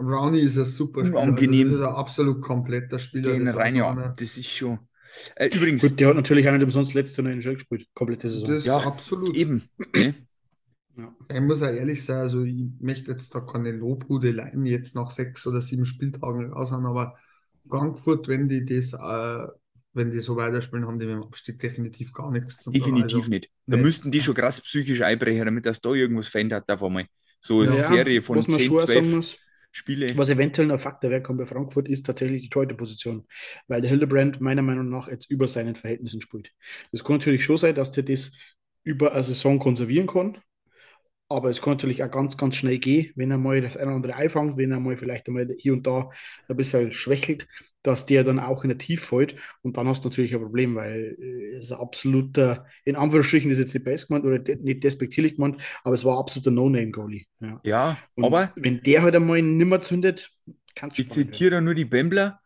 Rowney 0.00 0.40
ist 0.40 0.58
ein 0.58 0.66
super 0.66 1.04
Spieler. 1.06 1.22
Unangenehm. 1.22 1.66
Also 1.68 1.78
das 1.78 1.80
ist 1.82 1.86
ein 1.88 1.94
absolut 1.94 2.42
kompletter 2.42 2.98
Spieler. 2.98 3.32
den 3.34 3.46
Das 3.46 3.56
rein, 3.56 3.76
ja, 3.76 4.08
das 4.16 4.36
ist 4.36 4.48
schon. 4.50 4.78
Äh, 5.36 5.48
übrigens, 5.54 5.82
gut, 5.82 6.00
der 6.00 6.08
hat 6.08 6.16
natürlich 6.16 6.48
auch 6.48 6.52
nicht 6.52 6.62
umsonst 6.64 6.94
letztes 6.94 7.16
Jahr 7.18 7.26
in 7.32 7.40
NHL 7.40 7.54
gespielt, 7.54 7.88
komplette 7.94 8.28
Saison. 8.28 8.48
Das 8.48 8.64
ist 8.66 8.66
Ja, 8.66 8.78
absolut. 8.78 9.34
eben. 9.36 9.68
Ne? 9.94 10.14
Ja. 10.96 11.14
Ich 11.32 11.40
muss 11.40 11.62
auch 11.62 11.66
ehrlich 11.68 12.04
sein, 12.04 12.18
also 12.18 12.44
ich 12.44 12.64
möchte 12.80 13.10
jetzt 13.10 13.34
da 13.34 13.40
keine 13.40 13.72
Lobhudeleien 13.72 14.64
jetzt 14.66 14.94
nach 14.94 15.10
sechs 15.10 15.46
oder 15.46 15.60
sieben 15.60 15.86
Spieltagen 15.86 16.52
raushauen, 16.52 16.86
aber 16.86 17.16
Frankfurt, 17.68 18.28
wenn 18.28 18.48
die 18.48 18.64
das, 18.64 18.92
äh, 18.92 19.48
wenn 19.92 20.10
die 20.12 20.20
so 20.20 20.36
weiterspielen, 20.36 20.86
haben 20.86 20.98
die 21.00 21.06
mit 21.06 21.16
dem 21.16 21.22
Abstieg 21.24 21.58
definitiv 21.58 22.12
gar 22.12 22.30
nichts 22.30 22.58
zum 22.62 22.72
Definitiv 22.72 23.16
Also, 23.16 23.28
nicht. 23.28 23.50
Da 23.66 23.76
nee. 23.76 23.82
müssten 23.82 24.10
die 24.10 24.22
schon 24.22 24.34
krass 24.34 24.60
psychisch 24.60 25.00
einbrechen, 25.02 25.44
damit 25.44 25.66
das 25.66 25.80
da 25.80 25.90
irgendwas 25.92 26.28
verändert 26.28 26.68
auf 26.70 26.82
einmal. 26.82 27.06
So 27.40 27.60
eine 27.60 27.76
Ja, 27.76 27.86
Serie 27.88 28.22
von 28.22 28.36
was 28.38 28.48
man 28.48 28.58
10, 28.58 28.66
schon 28.66 28.78
auch 28.78 28.86
12 28.86 28.88
sagen 28.88 29.10
muss, 29.10 29.38
Spiele. 29.76 30.16
was 30.16 30.30
eventuell 30.30 30.70
ein 30.70 30.78
Faktor 30.78 31.10
werden 31.10 31.24
kann 31.24 31.36
bei 31.36 31.46
Frankfurt, 31.46 31.88
ist 31.88 32.06
tatsächlich 32.06 32.42
die 32.42 32.48
Torhüterposition, 32.48 33.26
weil 33.66 33.80
der 33.80 33.90
Hildebrand 33.90 34.40
meiner 34.40 34.62
Meinung 34.62 34.88
nach 34.88 35.08
jetzt 35.08 35.28
über 35.28 35.48
seinen 35.48 35.74
Verhältnissen 35.74 36.20
spielt. 36.20 36.52
Das 36.92 37.02
kann 37.02 37.16
natürlich 37.16 37.44
schon 37.44 37.56
sein, 37.56 37.74
dass 37.74 37.90
der 37.90 38.04
das 38.04 38.32
über 38.84 39.12
eine 39.12 39.24
Saison 39.24 39.58
konservieren 39.58 40.06
kann, 40.06 40.38
aber 41.28 41.50
es 41.50 41.60
kann 41.62 41.72
natürlich 41.74 42.02
auch 42.04 42.10
ganz, 42.10 42.36
ganz 42.36 42.56
schnell 42.56 42.78
gehen, 42.78 43.12
wenn 43.16 43.30
er 43.30 43.38
mal 43.38 43.60
das 43.60 43.76
eine 43.76 43.86
oder 43.86 43.96
andere 43.96 44.14
einfängt, 44.16 44.56
wenn 44.56 44.70
er 44.72 44.80
mal 44.80 44.96
vielleicht 44.96 45.26
einmal 45.28 45.48
hier 45.58 45.72
und 45.72 45.86
da 45.86 46.10
ein 46.48 46.56
bisschen 46.56 46.92
schwächelt, 46.92 47.48
dass 47.82 48.06
der 48.06 48.24
dann 48.24 48.38
auch 48.38 48.62
in 48.64 48.68
der 48.68 48.78
Tief 48.78 49.04
fällt 49.04 49.36
und 49.62 49.76
dann 49.76 49.88
hast 49.88 50.04
du 50.04 50.08
natürlich 50.08 50.34
ein 50.34 50.42
Problem, 50.42 50.74
weil 50.74 51.16
äh, 51.18 51.56
es 51.56 51.72
ein 51.72 51.78
absoluter, 51.80 52.66
in 52.84 52.96
Anführungsstrichen 52.96 53.50
ist 53.50 53.58
jetzt 53.58 53.74
nicht 53.74 53.84
best 53.84 54.08
gemeint 54.08 54.24
oder 54.24 54.38
de 54.38 54.56
nicht 54.56 54.84
despektierlich 54.84 55.36
gemeint, 55.36 55.60
aber 55.82 55.94
es 55.94 56.04
war 56.04 56.18
absoluter 56.18 56.50
No-Name-Goalie. 56.50 57.24
Ja. 57.40 57.62
Ja, 57.62 57.96
Und 58.14 58.36
aber 58.36 58.54
wenn 58.54 58.82
der 58.82 59.02
halt 59.02 59.16
einmal 59.16 59.42
nimmer 59.42 59.80
zündet, 59.82 60.30
kann 60.74 60.90
es 60.90 60.96
ich 60.96 61.10
zitiere 61.10 61.50
da 61.52 61.60
nur 61.60 61.74
die 61.74 61.84
Bembler, 61.84 62.40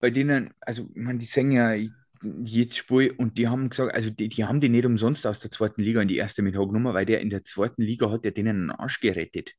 bei 0.00 0.10
denen, 0.10 0.54
also 0.60 0.84
ich 0.94 0.96
meine, 1.02 1.18
die 1.18 1.26
singen 1.26 1.52
ja 1.52 1.74
jedes 2.22 2.76
Spiel 2.76 3.14
und 3.16 3.38
die 3.38 3.48
haben 3.48 3.70
gesagt, 3.70 3.94
also 3.94 4.10
die, 4.10 4.28
die 4.28 4.44
haben 4.44 4.60
die 4.60 4.68
nicht 4.68 4.84
umsonst 4.84 5.26
aus 5.26 5.40
der 5.40 5.50
zweiten 5.50 5.82
Liga 5.82 6.02
in 6.02 6.08
die 6.08 6.16
erste 6.18 6.42
mit 6.42 6.52
genommen, 6.54 6.92
weil 6.92 7.06
der 7.06 7.20
in 7.20 7.30
der 7.30 7.44
zweiten 7.44 7.82
Liga 7.82 8.10
hat 8.10 8.24
der 8.24 8.32
denen 8.32 8.60
einen 8.62 8.70
Arsch 8.70 9.00
gerettet. 9.00 9.54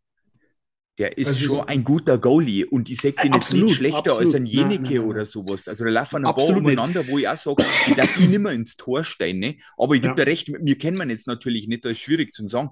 Der 0.97 1.17
ist 1.17 1.29
Also- 1.29 1.45
schon 1.45 1.67
ein 1.67 1.83
guter 1.83 2.17
Goalie 2.19 2.65
und 2.65 2.89
ich 2.89 3.01
sage 3.01 3.15
den 3.23 3.33
jetzt 3.33 3.53
nicht 3.53 3.75
schlechter 3.75 3.97
absolut. 3.99 4.25
als 4.25 4.35
ein 4.35 4.43
nein, 4.43 4.51
Jeneke 4.51 4.95
nein, 4.95 4.99
oder 5.05 5.25
sowas. 5.25 5.67
Also 5.67 5.85
da 5.85 5.89
laufen 5.89 6.17
ein 6.17 6.23
paar 6.23 6.33
Absolut 6.37 6.61
nicht. 6.63 6.73
umeinander, 6.73 7.07
wo 7.07 7.17
ich 7.17 7.27
auch 7.27 7.37
sage, 7.37 7.63
ich 7.87 7.95
darf 7.95 8.13
die 8.17 8.27
nicht 8.27 8.39
mehr 8.39 8.51
ins 8.51 8.75
Tor 8.75 9.03
stehen, 9.03 9.39
ne? 9.39 9.57
aber 9.77 9.95
ich 9.95 10.01
gebe 10.01 10.11
Ja. 10.11 10.15
dir 10.25 10.27
recht, 10.27 10.49
mir 10.49 10.77
kennen 10.77 10.97
man 10.97 11.09
jetzt 11.09 11.27
natürlich 11.27 11.67
nicht, 11.67 11.85
das 11.85 11.93
ist 11.93 11.99
schwierig 12.01 12.33
zu 12.33 12.47
sagen. 12.47 12.71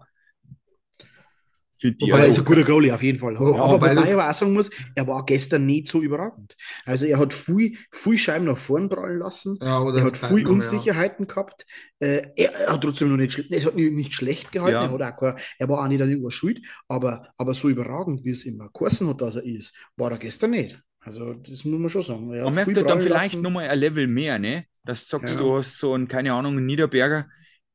Finde 1.79 1.97
ich. 2.05 2.11
Wobei 2.11 2.13
Aber 2.13 2.23
er 2.23 2.27
Also, 2.27 2.31
ist 2.31 2.39
ein 2.39 2.45
guter 2.45 2.63
Goalie 2.63 2.93
auf 2.93 3.01
jeden 3.03 3.19
Fall. 3.19 3.33
Ja, 3.33 3.39
aber 3.39 3.73
wobei 3.73 3.93
ich 3.93 4.13
aber 4.13 4.29
auch 4.29 4.33
sagen 4.33 4.53
muss, 4.53 4.69
er 4.95 5.07
war 5.07 5.25
gestern 5.25 5.65
nicht 5.65 5.87
so 5.87 6.01
überragend. 6.01 6.55
Also 6.85 7.05
er 7.05 7.17
hat 7.19 7.33
viel, 7.33 7.77
viel 7.91 8.17
Scheiben 8.17 8.45
nach 8.45 8.57
vorn 8.57 8.89
prallen 8.89 9.19
lassen. 9.19 9.57
Ja, 9.61 9.81
oder 9.81 9.99
Er 9.99 10.03
hat 10.05 10.17
viel 10.17 10.43
noch, 10.43 10.49
ja. 10.49 10.49
Unsicherheiten 10.53 11.27
gehabt. 11.27 11.65
Äh, 11.99 12.27
er, 12.35 12.53
er 12.53 12.73
hat 12.73 12.81
trotzdem 12.81 13.09
noch 13.09 13.17
nicht, 13.17 13.39
er 13.51 13.63
hat 13.65 13.75
nicht, 13.75 13.93
nicht 13.93 14.13
schlecht 14.13 14.51
gehalten. 14.51 14.73
Ja. 14.73 14.85
Er, 14.85 14.91
hat 14.91 15.01
auch 15.13 15.17
kein, 15.17 15.35
er 15.57 15.69
war 15.69 15.83
auch 15.83 15.87
nicht 15.87 16.01
an 16.01 16.09
irgendwas 16.09 16.33
schuld. 16.33 16.59
Aber, 16.87 17.31
aber 17.37 17.53
so 17.53 17.69
überragend, 17.69 18.23
wie 18.25 18.31
es 18.31 18.45
immer 18.45 18.69
geheißen 18.73 19.07
hat, 19.07 19.21
dass 19.21 19.37
er 19.37 19.45
ist, 19.45 19.73
war 19.95 20.11
er 20.11 20.17
gestern 20.17 20.51
nicht. 20.51 20.79
Also 21.01 21.33
das 21.33 21.63
muss 21.65 21.79
man 21.79 21.89
schon 21.89 22.01
sagen. 22.01 22.33
Er 22.33 22.43
Man 22.45 22.55
merkt 22.55 22.75
halt 22.75 22.89
dann 22.89 23.01
vielleicht 23.01 23.35
nochmal 23.35 23.69
ein 23.69 23.79
Level 23.79 24.07
mehr, 24.07 24.37
ne? 24.37 24.65
Dass 24.83 25.07
du 25.07 25.17
sagst, 25.17 25.35
Ja. 25.35 25.39
du 25.39 25.57
hast 25.57 25.77
so 25.77 25.93
einen, 25.93 26.07
keine 26.07 26.33
Ahnung, 26.33 26.65
Niederberger, 26.65 27.27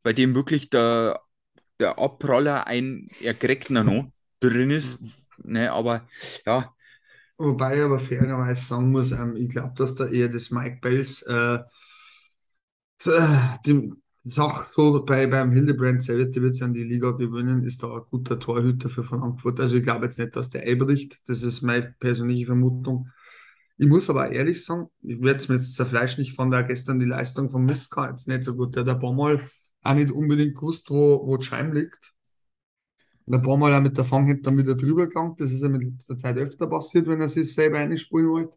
bei 0.02 0.12
dem 0.12 0.34
wirklich 0.34 0.68
der, 0.70 1.20
der 1.80 1.98
Abpraller 1.98 2.66
ein 2.66 3.08
Ergreckner 3.22 3.84
noch 3.84 4.10
drin 4.40 4.70
ist. 4.70 4.98
Ne? 5.42 5.72
Aber 5.72 6.06
ja, 6.46 6.74
Wobei 7.36 7.76
ich 7.78 7.82
aber 7.82 7.98
fairerweise 7.98 8.64
sagen 8.64 8.92
muss, 8.92 9.10
ähm, 9.12 9.36
ich 9.36 9.48
glaube, 9.48 9.74
dass 9.76 9.96
da 9.96 10.06
eher 10.06 10.28
das 10.28 10.50
Mike 10.50 10.78
Bells 10.80 11.22
äh, 11.22 11.58
die 13.66 13.92
Sache 14.24 14.66
so 14.74 15.04
bei, 15.04 15.26
beim 15.26 15.52
Hildebrand 15.52 16.02
selber, 16.02 16.24
die 16.26 16.40
wird 16.40 16.54
sich 16.54 16.64
an 16.64 16.72
die 16.72 16.84
Liga 16.84 17.10
gewöhnen, 17.10 17.62
ist 17.64 17.82
da 17.82 17.92
ein 17.94 18.02
guter 18.10 18.38
Torhüter 18.38 18.88
für 18.88 19.04
Frankfurt. 19.04 19.60
Also 19.60 19.76
ich 19.76 19.82
glaube 19.82 20.06
jetzt 20.06 20.18
nicht, 20.18 20.34
dass 20.36 20.50
der 20.50 20.62
einbricht. 20.62 21.28
Das 21.28 21.42
ist 21.42 21.62
meine 21.62 21.94
persönliche 21.98 22.46
Vermutung. 22.46 23.10
Ich 23.76 23.88
muss 23.88 24.08
aber 24.08 24.30
ehrlich 24.30 24.64
sagen, 24.64 24.86
ich 25.02 25.20
werde 25.20 25.40
es 25.40 25.48
mir 25.48 25.56
jetzt 25.56 25.74
zerfleischen. 25.74 26.22
Ich 26.22 26.34
fand 26.34 26.54
auch 26.54 26.66
gestern 26.66 27.00
die 27.00 27.06
Leistung 27.06 27.50
von 27.50 27.64
Miska 27.64 28.08
jetzt 28.08 28.28
nicht 28.28 28.44
so 28.44 28.54
gut. 28.54 28.76
Der 28.76 28.84
hat 28.84 28.90
ein 28.90 29.00
paar 29.00 29.12
Mal 29.12 29.50
auch 29.84 29.94
nicht 29.94 30.10
unbedingt 30.10 30.54
gewusst, 30.56 30.90
wo, 30.90 31.26
wo 31.26 31.36
die 31.36 31.44
Scheibe 31.46 31.78
liegt. 31.78 32.12
Und 33.26 33.34
ein 33.34 33.42
paar 33.42 33.56
Mal 33.56 33.74
auch 33.74 33.80
mit 33.82 33.96
der 33.96 34.04
Fanghand 34.04 34.46
dann 34.46 34.58
wieder 34.58 34.74
drüber 34.74 35.06
gegangen. 35.06 35.34
Das 35.38 35.50
ist 35.52 35.62
ja 35.62 35.68
mit 35.68 35.82
letzter 35.82 36.18
Zeit 36.18 36.36
öfter 36.36 36.66
passiert, 36.66 37.06
wenn 37.06 37.20
er 37.20 37.28
sich 37.28 37.54
selber 37.54 37.78
einspielen 37.78 38.28
wollte. 38.28 38.56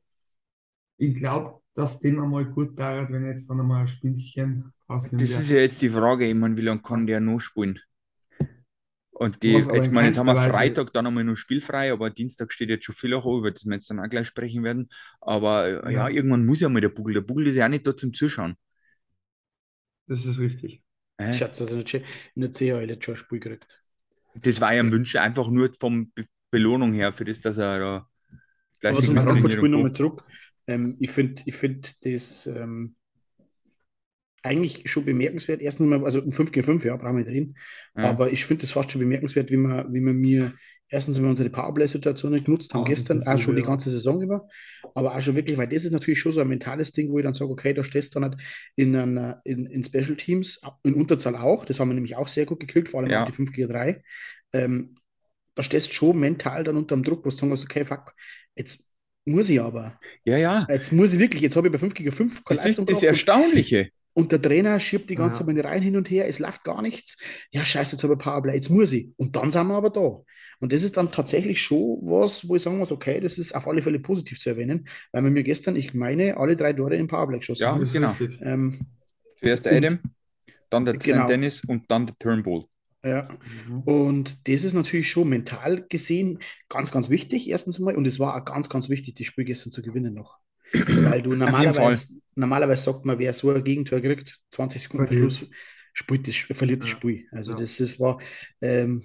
Ich 0.97 1.15
glaube, 1.15 1.61
dass 1.73 1.99
dem 1.99 2.19
einmal 2.19 2.45
gut 2.45 2.77
dauert, 2.77 3.11
wenn 3.11 3.23
jetzt 3.25 3.49
dann 3.49 3.59
einmal 3.59 3.81
ein 3.81 3.87
Spielchen 3.87 4.73
ausnimmt. 4.87 5.21
Das 5.21 5.29
ist 5.29 5.49
ja 5.51 5.57
jetzt 5.57 5.81
die 5.81 5.89
Frage, 5.89 6.27
ich 6.27 6.35
meine, 6.35 6.57
wie 6.57 6.61
lange 6.61 6.81
kann 6.81 7.05
der 7.07 7.19
noch 7.19 7.39
spielen? 7.39 7.79
Und 9.11 9.41
die, 9.41 9.55
Was 9.65 9.73
jetzt, 9.73 9.87
in 9.87 9.93
meine, 9.93 10.07
jetzt 10.09 10.17
haben 10.17 10.27
wir 10.27 10.35
Weise- 10.35 10.51
Freitag 10.51 10.93
dann 10.93 11.07
einmal 11.07 11.23
noch 11.23 11.35
spielfrei, 11.35 11.91
aber 11.91 12.09
Dienstag 12.11 12.51
steht 12.51 12.69
jetzt 12.69 12.85
schon 12.85 12.93
viel 12.93 13.13
auch 13.15 13.25
über 13.25 13.49
das 13.51 13.65
wir 13.65 13.73
jetzt 13.73 13.89
dann 13.89 13.99
auch 13.99 14.09
gleich 14.09 14.27
sprechen 14.27 14.63
werden. 14.63 14.89
Aber 15.21 15.85
ja, 15.85 15.89
Ja. 15.89 16.09
irgendwann 16.09 16.45
muss 16.45 16.59
ja 16.59 16.69
mal 16.69 16.81
der 16.81 16.89
Bugel. 16.89 17.15
Der 17.15 17.21
Bugel 17.21 17.47
ist 17.47 17.55
ja 17.55 17.65
auch 17.65 17.69
nicht 17.69 17.87
da 17.87 17.95
zum 17.97 18.13
Zuschauen. 18.13 18.55
Das 20.07 20.25
ist 20.25 20.37
richtig. 20.39 20.83
Äh? 21.17 21.31
Ich 21.31 21.41
hatte 21.41 21.59
also 21.59 21.75
in 21.75 21.77
der 21.77 21.85
C- 21.85 22.03
in 22.35 22.41
der 22.41 22.51
CHL 22.51 22.89
jetzt 22.89 23.05
schon 23.05 23.15
ein 23.15 23.17
Spiel 23.17 23.39
gekriegt. 23.39 23.81
Das 24.35 24.61
war 24.61 24.73
ja 24.73 24.81
ein 24.83 24.91
Wunsch, 24.91 25.15
einfach 25.15 25.49
nur 25.49 25.71
vom 25.79 26.11
Be 26.11 26.25
Belohnung 26.49 26.93
her, 26.93 27.11
für 27.11 27.25
das, 27.25 27.41
dass 27.41 27.57
er 27.57 27.79
da 27.79 27.95
Aber 27.97 28.07
fleißig 28.79 29.05
zum 29.07 29.17
Frankfurt-Spiel 29.17 29.69
nochmal 29.69 29.91
zurück. 29.91 30.23
Ähm, 30.67 30.95
ich 30.99 31.11
finde 31.11 31.41
ich 31.45 31.55
find 31.55 32.05
das 32.05 32.47
ähm, 32.47 32.95
eigentlich 34.43 34.89
schon 34.89 35.05
bemerkenswert. 35.05 35.61
Erstens 35.61 35.87
mal, 35.87 36.03
also 36.03 36.21
ein 36.21 36.31
5 36.31 36.51
gegen 36.51 36.65
5, 36.65 36.85
ja, 36.85 36.95
brauchen 36.95 37.17
wir 37.17 37.23
nicht 37.25 37.29
reden. 37.29 37.55
Ja. 37.95 38.09
Aber 38.11 38.31
ich 38.31 38.45
finde 38.45 38.61
das 38.61 38.71
fast 38.71 38.91
schon 38.91 39.01
bemerkenswert, 39.01 39.51
wie 39.51 39.57
man, 39.57 39.93
wie 39.93 39.99
man 39.99 40.15
mir 40.15 40.53
erstens 40.89 41.19
mal 41.19 41.29
unsere 41.29 41.49
Powerplay-Situationen 41.49 42.43
genutzt 42.43 42.73
haben 42.73 42.85
das 42.85 42.89
gestern, 42.89 43.23
auch 43.27 43.39
schon 43.39 43.55
die 43.55 43.61
ganze 43.61 43.89
Saison 43.89 44.21
über. 44.21 44.47
Aber 44.95 45.15
auch 45.15 45.21
schon 45.21 45.35
wirklich, 45.35 45.57
weil 45.57 45.67
das 45.67 45.83
ist 45.85 45.91
natürlich 45.91 46.19
schon 46.19 46.31
so 46.31 46.39
ein 46.41 46.47
mentales 46.47 46.91
Ding, 46.91 47.11
wo 47.11 47.17
ich 47.17 47.23
dann 47.23 47.33
sage, 47.33 47.51
okay, 47.51 47.73
da 47.73 47.83
stehst 47.83 48.15
du 48.15 48.19
dann 48.19 48.31
halt 48.31 48.41
in, 48.75 48.95
einer, 48.95 49.41
in, 49.43 49.65
in 49.65 49.83
Special 49.83 50.15
Teams, 50.15 50.61
in 50.83 50.93
Unterzahl 50.93 51.35
auch. 51.35 51.65
Das 51.65 51.79
haben 51.79 51.89
wir 51.89 51.95
nämlich 51.95 52.15
auch 52.15 52.27
sehr 52.27 52.45
gut 52.45 52.59
gekillt, 52.59 52.89
vor 52.89 53.01
allem 53.01 53.09
Ja. 53.09 53.25
die 53.25 53.31
5 53.33 53.51
gegen 53.51 53.69
3. 53.69 54.01
Ähm, 54.53 54.95
da 55.55 55.63
stehst 55.63 55.89
du 55.89 55.93
schon 55.93 56.19
mental 56.19 56.63
dann 56.63 56.77
unter 56.77 56.95
dem 56.95 57.03
Druck, 57.03 57.25
wo 57.25 57.29
du 57.29 57.35
sagen 57.35 57.49
musst, 57.49 57.65
okay, 57.65 57.83
fuck, 57.83 58.13
jetzt 58.55 58.91
muss 59.25 59.49
ich 59.49 59.59
aber. 59.59 59.99
Ja, 60.23 60.37
ja. 60.37 60.65
Jetzt 60.69 60.93
muss 60.93 61.13
ich 61.13 61.19
wirklich, 61.19 61.41
jetzt 61.41 61.55
habe 61.55 61.67
ich 61.67 61.73
bei 61.73 61.79
5 61.79 61.93
gegen 61.93 62.11
5 62.11 62.45
keine 62.45 62.61
Das 62.61 62.69
ist 62.69 62.89
das 62.89 63.03
Erstaunliche. 63.03 63.89
Und 64.17 64.31
der 64.31 64.41
Trainer 64.41 64.79
schiebt 64.79 65.09
die 65.11 65.15
ganze 65.15 65.35
Ja. 65.35 65.37
Zeit 65.39 65.47
meine 65.47 65.63
Reihen 65.63 65.83
hin 65.83 65.95
und 65.95 66.09
her, 66.09 66.27
es 66.27 66.39
läuft 66.39 66.63
gar 66.63 66.81
nichts. 66.81 67.17
Ja, 67.51 67.63
scheiße, 67.63 67.95
jetzt 67.95 68.03
habe 68.03 68.13
ich 68.13 68.19
Powerplay, 68.19 68.55
jetzt 68.55 68.69
muss 68.71 68.91
ich. 68.91 69.09
Und 69.17 69.35
dann 69.35 69.51
sind 69.51 69.67
wir 69.67 69.75
aber 69.75 69.91
da. 69.91 70.23
Und 70.59 70.73
das 70.73 70.81
ist 70.81 70.97
dann 70.97 71.11
tatsächlich 71.11 71.61
schon 71.61 71.99
was, 72.01 72.47
wo 72.49 72.55
ich 72.55 72.63
sagen 72.63 72.79
muss, 72.79 72.91
okay, 72.91 73.19
das 73.19 73.37
ist 73.37 73.53
auf 73.53 73.67
alle 73.67 73.81
Fälle 73.83 73.99
positiv 73.99 74.39
zu 74.39 74.49
erwähnen, 74.49 74.87
weil 75.11 75.23
wir 75.23 75.29
mir 75.29 75.43
gestern, 75.43 75.75
ich 75.75 75.93
meine, 75.93 76.35
alle 76.37 76.55
drei 76.55 76.73
Tore 76.73 76.95
im 76.95 77.07
Powerplay 77.07 77.37
geschossen 77.37 77.61
Ja. 77.63 77.73
haben. 77.75 77.87
Genau. 77.91 78.15
Ähm, 78.41 78.79
Zuerst 79.39 79.65
der 79.67 79.77
Adam, 79.77 79.99
dann 80.71 80.85
der 80.85 80.97
Genau. 80.97 81.27
Dennis 81.27 81.61
und 81.67 81.83
dann 81.91 82.07
der 82.07 82.15
Turnbull. 82.17 82.65
ja. 83.05 83.29
Mhm. 83.67 83.81
Und 83.81 84.47
das 84.49 84.63
ist 84.63 84.73
natürlich 84.73 85.11
schon 85.11 85.29
mental 85.29 85.85
gesehen 85.89 86.39
ganz, 86.69 86.91
ganz 86.91 87.09
wichtig, 87.11 87.47
erstens 87.51 87.77
mal. 87.77 87.95
Und 87.95 88.07
es 88.07 88.19
war 88.19 88.35
auch 88.35 88.43
ganz, 88.45 88.67
ganz 88.67 88.89
wichtig, 88.89 89.13
das 89.13 89.27
Spiel 89.27 89.45
gestern 89.45 89.71
zu 89.71 89.83
gewinnen 89.83 90.15
noch. 90.15 90.39
Weil 90.73 91.21
du 91.21 91.35
normalerweise, 91.35 92.07
normalerweise 92.37 92.83
sagt 92.83 93.05
man, 93.05 93.19
wer 93.19 93.33
so 93.33 93.51
ein 93.51 93.63
Gegentor 93.63 94.01
kriegt, 94.01 94.39
20 94.51 94.81
Sekunden 94.83 95.07
vor 95.07 95.15
Verliert. 95.15 95.17
Schluss, 95.17 95.49
spielt 95.93 96.27
das, 96.27 96.35
verliert 96.57 96.83
das 96.83 96.89
Ja. 96.89 96.91
Spiel. 96.91 97.27
Also 97.31 97.53
Ja. 97.53 97.55
das, 97.55 97.77
das 97.77 97.99
war, 97.99 98.19
ähm, 98.61 99.03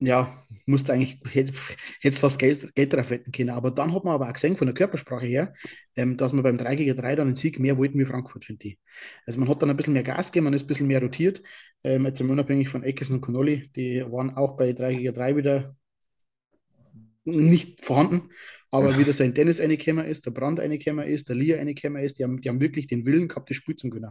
ja, 0.00 0.32
musste 0.66 0.92
eigentlich, 0.92 1.18
hätte 1.32 1.52
hättest 2.00 2.20
fast 2.20 2.38
Geld, 2.38 2.72
Geld 2.76 2.92
drauf 2.92 3.10
wetten 3.10 3.32
können. 3.32 3.50
Aber 3.50 3.70
dann 3.72 3.92
hat 3.92 4.04
man 4.04 4.14
aber 4.14 4.28
auch 4.28 4.32
gesehen, 4.32 4.56
von 4.56 4.68
der 4.68 4.74
Körpersprache 4.74 5.26
her, 5.26 5.52
ähm, 5.96 6.16
dass 6.16 6.32
man 6.32 6.44
beim 6.44 6.56
3 6.56 6.76
gegen 6.76 6.96
3 6.96 7.16
dann 7.16 7.26
einen 7.28 7.34
Sieg 7.36 7.58
mehr 7.58 7.76
wollten 7.78 7.98
wie 7.98 8.04
Frankfurt, 8.04 8.44
finde 8.44 8.68
ich. 8.68 8.78
Also 9.26 9.40
man 9.40 9.48
hat 9.48 9.60
dann 9.60 9.70
ein 9.70 9.76
bisschen 9.76 9.94
mehr 9.94 10.04
Gas 10.04 10.30
gegeben, 10.30 10.44
man 10.44 10.54
ist 10.54 10.62
ein 10.64 10.66
bisschen 10.68 10.86
mehr 10.86 11.02
rotiert. 11.02 11.42
Ähm, 11.82 12.06
jetzt 12.06 12.20
unabhängig 12.20 12.68
von 12.68 12.84
Eckes 12.84 13.10
und 13.10 13.20
Connolly, 13.22 13.70
die 13.74 14.02
waren 14.10 14.36
auch 14.36 14.56
bei 14.56 14.72
3 14.72 14.94
gegen 14.94 15.14
3 15.14 15.34
wieder 15.36 15.74
nicht 17.24 17.84
vorhanden. 17.84 18.30
Aber 18.70 18.98
wie 18.98 19.04
der 19.04 19.12
St. 19.14 19.36
Dennis 19.36 19.60
reingekommen 19.60 20.04
ist, 20.06 20.26
der 20.26 20.30
Brand 20.30 20.60
reingekommen 20.60 21.06
ist, 21.06 21.28
der 21.28 21.36
Lia 21.36 21.56
reingekommen 21.56 22.02
ist, 22.02 22.18
die 22.18 22.24
haben, 22.24 22.40
die 22.40 22.48
haben 22.48 22.60
wirklich 22.60 22.86
den 22.86 23.06
Willen 23.06 23.28
gehabt, 23.28 23.48
das 23.50 23.56
Spiel 23.56 23.76
zum 23.76 23.90
Gewinnen. 23.90 24.10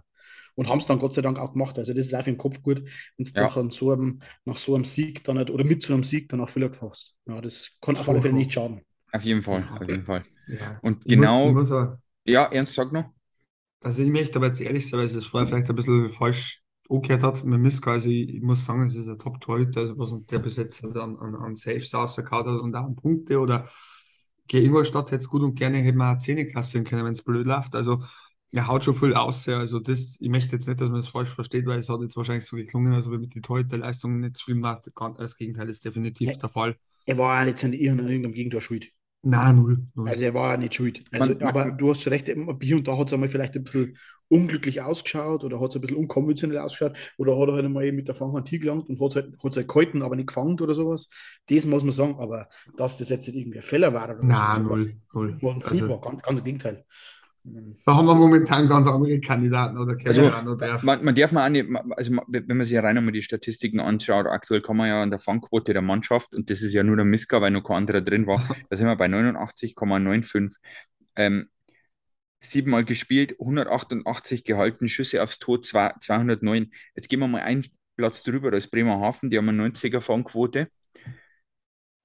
Und 0.55 0.67
haben 0.69 0.79
es 0.79 0.87
dann 0.87 0.99
Gott 0.99 1.13
sei 1.13 1.21
Dank 1.21 1.37
auch 1.39 1.53
gemacht. 1.53 1.77
Also 1.77 1.93
das 1.93 2.05
ist 2.07 2.13
auch 2.15 2.19
für 2.23 2.31
den 2.31 2.37
Kopf 2.37 2.61
gut, 2.63 2.79
wenn 3.17 3.25
du 3.25 3.31
Ja. 3.33 3.41
nach, 3.41 3.55
so 3.71 3.91
einem, 3.91 4.19
nach 4.45 4.57
so 4.57 4.75
einem 4.75 4.85
Sieg 4.85 5.23
dann 5.23 5.37
nicht, 5.37 5.49
oder 5.51 5.63
mit 5.63 5.81
so 5.83 5.93
einem 5.93 6.03
Sieg 6.03 6.29
dann 6.29 6.41
auch 6.41 6.49
viel 6.49 6.67
gefasst. 6.69 7.15
Ja, 7.27 7.39
das 7.41 7.77
kann 7.81 7.97
auf 7.97 8.09
alle 8.09 8.21
Fälle 8.21 8.33
nicht 8.33 8.53
schaden. 8.53 8.81
Auf 9.11 9.23
jeden 9.23 9.41
Fall, 9.41 9.63
auf 9.79 9.87
jeden 9.89 10.03
Fall. 10.05 10.23
Ja. 10.47 10.79
Und 10.81 11.03
Ich 11.03 11.15
muss, 11.15 11.25
genau, 11.25 11.47
ich 11.49 11.53
muss 11.53 11.71
auch, 11.71 11.97
ja, 12.25 12.45
Ernst, 12.51 12.75
sag 12.75 12.91
noch. 12.91 13.13
also 13.81 14.01
ich 14.01 14.09
möchte 14.09 14.37
aber 14.37 14.47
jetzt 14.47 14.61
ehrlich 14.61 14.89
sein, 14.89 14.99
weil 14.99 15.07
es 15.07 15.13
das 15.13 15.25
vorher 15.25 15.47
vielleicht 15.47 15.69
ein 15.69 15.75
bisschen 15.75 16.09
falsch 16.09 16.61
angehört 16.89 17.23
hat 17.23 17.43
mit 17.43 17.59
Miska. 17.59 17.91
Also 17.91 18.09
ich, 18.09 18.29
ich 18.35 18.41
muss 18.41 18.65
sagen, 18.65 18.83
es 18.83 18.95
ist 18.95 19.07
ein 19.07 19.19
Top-Torhüter, 19.19 19.81
also 19.81 19.97
was 19.97 20.25
der 20.27 20.39
bis 20.39 20.57
jetzt 20.57 20.83
an, 20.83 20.95
an, 21.17 21.35
an 21.35 21.55
hat 21.55 22.47
und 22.61 22.75
auch 22.75 22.85
an 22.85 22.95
Punkte 22.95 23.39
oder 23.39 23.69
gegen 24.47 24.67
Ingolstadt 24.67 25.07
hätte 25.11 25.21
es 25.23 25.29
gut 25.29 25.41
und 25.43 25.55
gerne 25.55 25.77
hätte 25.79 25.97
man 25.97 26.15
auch 26.17 26.19
Zähne 26.21 26.47
kassieren 26.47 26.85
können, 26.85 27.05
wenn 27.05 27.13
es 27.13 27.23
blöd 27.23 27.45
läuft. 27.47 27.75
Also 27.75 28.03
er 28.51 28.67
haut 28.67 28.83
schon 28.83 28.95
viel 28.95 29.13
aus. 29.13 29.45
ja. 29.45 29.59
Also 29.59 29.79
das, 29.79 30.17
ich 30.21 30.29
möchte 30.29 30.55
jetzt 30.55 30.67
nicht, 30.67 30.79
dass 30.81 30.89
man 30.89 31.01
das 31.01 31.09
falsch 31.09 31.29
versteht, 31.29 31.65
weil 31.65 31.79
es 31.79 31.89
hat 31.89 32.01
jetzt 32.01 32.15
wahrscheinlich 32.17 32.45
so 32.45 32.55
geklungen, 32.57 32.93
also 32.93 33.09
mit 33.11 33.35
den 33.35 33.43
Torhüterleistungen 33.43 34.21
nicht 34.21 34.41
viel 34.41 34.55
macht. 34.55 34.91
Das 35.17 35.35
Gegenteil 35.37 35.69
ist 35.69 35.85
definitiv 35.85 36.27
Nee. 36.29 36.37
der 36.37 36.49
Fall. 36.49 36.77
Er 37.05 37.17
war 37.17 37.41
auch 37.41 37.45
nicht 37.45 37.63
an 37.63 37.73
irgendeinem 37.73 38.33
Gegentor 38.33 38.61
schuld. 38.61 38.91
Nein, 39.23 39.55
null. 39.57 39.87
null. 39.95 40.07
Also 40.09 40.23
er 40.23 40.33
war 40.33 40.53
auch 40.53 40.57
nicht 40.57 40.75
schuld. 40.75 41.03
Also, 41.11 41.29
Man- 41.29 41.37
man- 41.39 41.47
aber 41.47 41.71
du 41.71 41.89
hast 41.89 42.01
schon 42.01 42.13
recht, 42.13 42.27
hier 42.61 42.77
und 42.77 42.87
da 42.87 42.97
hat 42.97 43.07
es 43.07 43.13
einmal 43.13 43.29
vielleicht 43.29 43.55
ein 43.55 43.63
bisschen 43.63 43.97
unglücklich 44.29 44.81
ausgeschaut 44.81 45.43
oder 45.43 45.59
hat 45.59 45.69
es 45.69 45.75
ein 45.75 45.81
bisschen 45.81 45.97
unkonventionell 45.97 46.59
ausgeschaut 46.59 46.97
oder 47.17 47.37
hat 47.39 47.47
er 47.49 47.53
halt 47.55 47.65
einmal 47.65 47.91
mit 47.91 48.07
der 48.07 48.15
Fanghand 48.15 48.47
hingelangt 48.49 48.89
und 48.89 48.99
hat 49.01 49.09
es 49.09 49.15
halt, 49.15 49.35
hat's 49.43 49.55
halt 49.57 49.67
gehalten, 49.67 50.01
aber 50.01 50.15
nicht 50.15 50.27
gefangen 50.27 50.59
oder 50.59 50.73
sowas. 50.75 51.07
Das 51.49 51.65
muss 51.65 51.83
man 51.83 51.93
sagen, 51.93 52.15
aber 52.19 52.47
dass 52.77 52.97
das 52.97 53.09
jetzt 53.09 53.27
nicht 53.27 53.37
irgendwie 53.37 53.59
ein 53.59 53.63
Fehler 53.63 53.93
war 53.93 54.03
oder 54.05 54.23
Nein, 54.23 54.63
null. 54.63 54.95
null. 55.13 55.37
War 55.41 55.53
ein 55.53 55.61
Krieg, 55.61 55.81
Also, 55.81 55.89
war 55.89 56.01
ganz, 56.01 56.21
ganz 56.21 56.39
im 56.39 56.45
Gegenteil. 56.45 56.85
Da 57.85 57.95
haben 57.95 58.05
wir 58.07 58.15
momentan 58.15 58.67
ganz 58.67 58.87
andere 58.87 59.19
Kandidaten 59.21 59.77
oder 59.77 59.95
Also, 60.05 60.21
keine 60.23 60.35
Ahnung. 60.35 60.59
wer- 60.59 60.79
Man, 60.83 61.05
man 61.05 61.15
darf 61.15 61.31
nicht, 61.49 61.69
man- 61.69 61.91
also 61.93 62.17
wenn 62.27 62.57
man 62.57 62.63
sich 62.65 62.77
rein 62.77 62.97
einmal 62.97 63.13
die 63.13 63.21
Statistiken 63.21 63.79
anschaut, 63.79 64.25
aktuell 64.27 64.61
kann 64.61 64.75
man 64.77 64.87
ja 64.89 65.01
an 65.01 65.09
der 65.09 65.19
Fangquote 65.19 65.71
der 65.73 65.81
Mannschaft, 65.81 66.35
und 66.35 66.49
das 66.49 66.61
ist 66.61 66.73
ja 66.73 66.83
nur 66.83 66.97
der 66.97 67.05
Miska, 67.05 67.39
weil 67.41 67.51
noch 67.51 67.63
kein 67.63 67.77
anderer 67.77 68.01
drin 68.01 68.27
war, 68.27 68.37
da 68.69 68.75
sind 68.75 68.87
wir 68.87 68.95
bei 68.97 69.07
89,95. 69.07 70.57
Ähm, 71.15 71.49
siebenmal 72.39 72.83
gespielt, 72.85 73.35
188 73.39 74.43
gehalten, 74.43 74.89
Schüsse 74.89 75.23
aufs 75.23 75.39
Tor, 75.39 75.61
zwei- 75.61 75.93
209. 75.99 76.71
Jetzt 76.95 77.09
gehen 77.09 77.19
wir 77.19 77.27
mal 77.27 77.41
einen 77.41 77.65
Platz 77.95 78.21
drüber, 78.23 78.51
da 78.51 78.57
ist 78.57 78.69
Bremerhaven, 78.69 79.29
die 79.29 79.37
haben 79.37 79.49
eine 79.49 79.57
90er 79.69 80.01
Fangquote. 80.01 80.67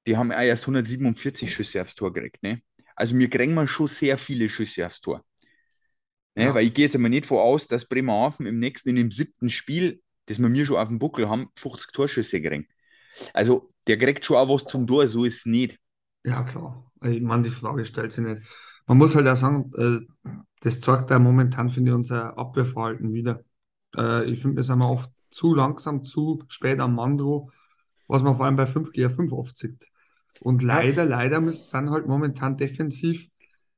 Die 0.07 0.16
haben 0.16 0.33
auch 0.33 0.40
erst 0.40 0.66
147 0.66 1.52
Schüsse 1.52 1.83
aufs 1.83 1.94
Tor 1.94 2.12
gekriegt. 2.12 2.42
Ne? 2.42 2.61
Also 2.96 3.16
wir 3.18 3.28
kriegen 3.28 3.55
mal 3.55 3.66
schon 3.66 3.87
sehr 3.87 4.16
viele 4.18 4.48
Schüsse 4.48 4.87
aufs 4.87 5.00
Tor. 5.00 5.24
Ne? 6.35 6.45
Ja. 6.45 6.55
Weil 6.55 6.66
ich 6.66 6.75
gehe 6.75 6.87
jetzt 6.87 6.95
einmal 6.95 7.11
nicht 7.11 7.27
von 7.27 7.38
aus, 7.38 7.66
dass 7.66 7.87
Bremerhaven 7.87 8.47
im 8.47 8.59
nächsten, 8.59 8.90
in 8.90 8.97
dem 8.97 9.11
siebten 9.11 9.51
Spiel, 9.51 10.01
das 10.27 10.38
wir 10.38 10.49
mir 10.49 10.64
schon 10.66 10.77
auf 10.77 10.88
dem 10.88 10.99
Buckel 10.99 11.29
haben, 11.29 11.49
50 11.57 11.92
Torschüsse 11.92 12.40
kriegen. 12.40 12.66
Also 13.35 13.73
der 13.87 13.99
kriegt 13.99 14.25
schon 14.25 14.37
auch 14.37 14.49
was 14.49 14.64
zum 14.64 14.87
Tor, 14.87 15.07
so 15.07 15.25
ist 15.25 15.38
es 15.38 15.47
nicht. 15.47 15.79
Ja, 16.25 16.42
klar. 16.45 16.90
Ich 17.03 17.21
meine, 17.21 17.42
die 17.42 17.51
Frage 17.51 17.85
stellt 17.85 18.12
sich 18.12 18.25
nicht. 18.25 18.42
Man 18.87 18.99
muss 18.99 19.14
halt 19.14 19.27
auch 19.29 19.37
sagen, 19.37 19.71
äh, 19.77 20.31
das 20.61 20.81
zeigt 20.81 21.11
ja 21.11 21.18
momentan, 21.18 21.71
finde 21.71 21.90
ich, 21.90 21.95
unser 21.95 22.38
Abwehrverhalten 22.38 23.12
wieder. 23.12 23.42
Äh, 23.97 24.31
ich 24.31 24.40
finde, 24.40 24.57
wir 24.57 24.62
sind 24.62 24.83
oft 24.83 25.11
zu 25.31 25.55
langsam, 25.55 26.05
zu 26.05 26.42
spät 26.49 26.79
am 26.79 26.95
Mandro, 26.95 27.51
was 28.07 28.23
man 28.23 28.37
vor 28.37 28.47
allem 28.47 28.57
bei 28.57 28.66
5 28.66 28.92
gegen 28.92 29.14
5 29.14 29.33
oft 29.33 29.57
sieht. 29.57 29.85
Und 30.40 30.62
leider, 30.62 31.05
leider 31.05 31.40
müssen- 31.40 31.68
sind 31.68 31.90
halt 31.90 32.07
momentan 32.07 32.57
defensiv 32.57 33.27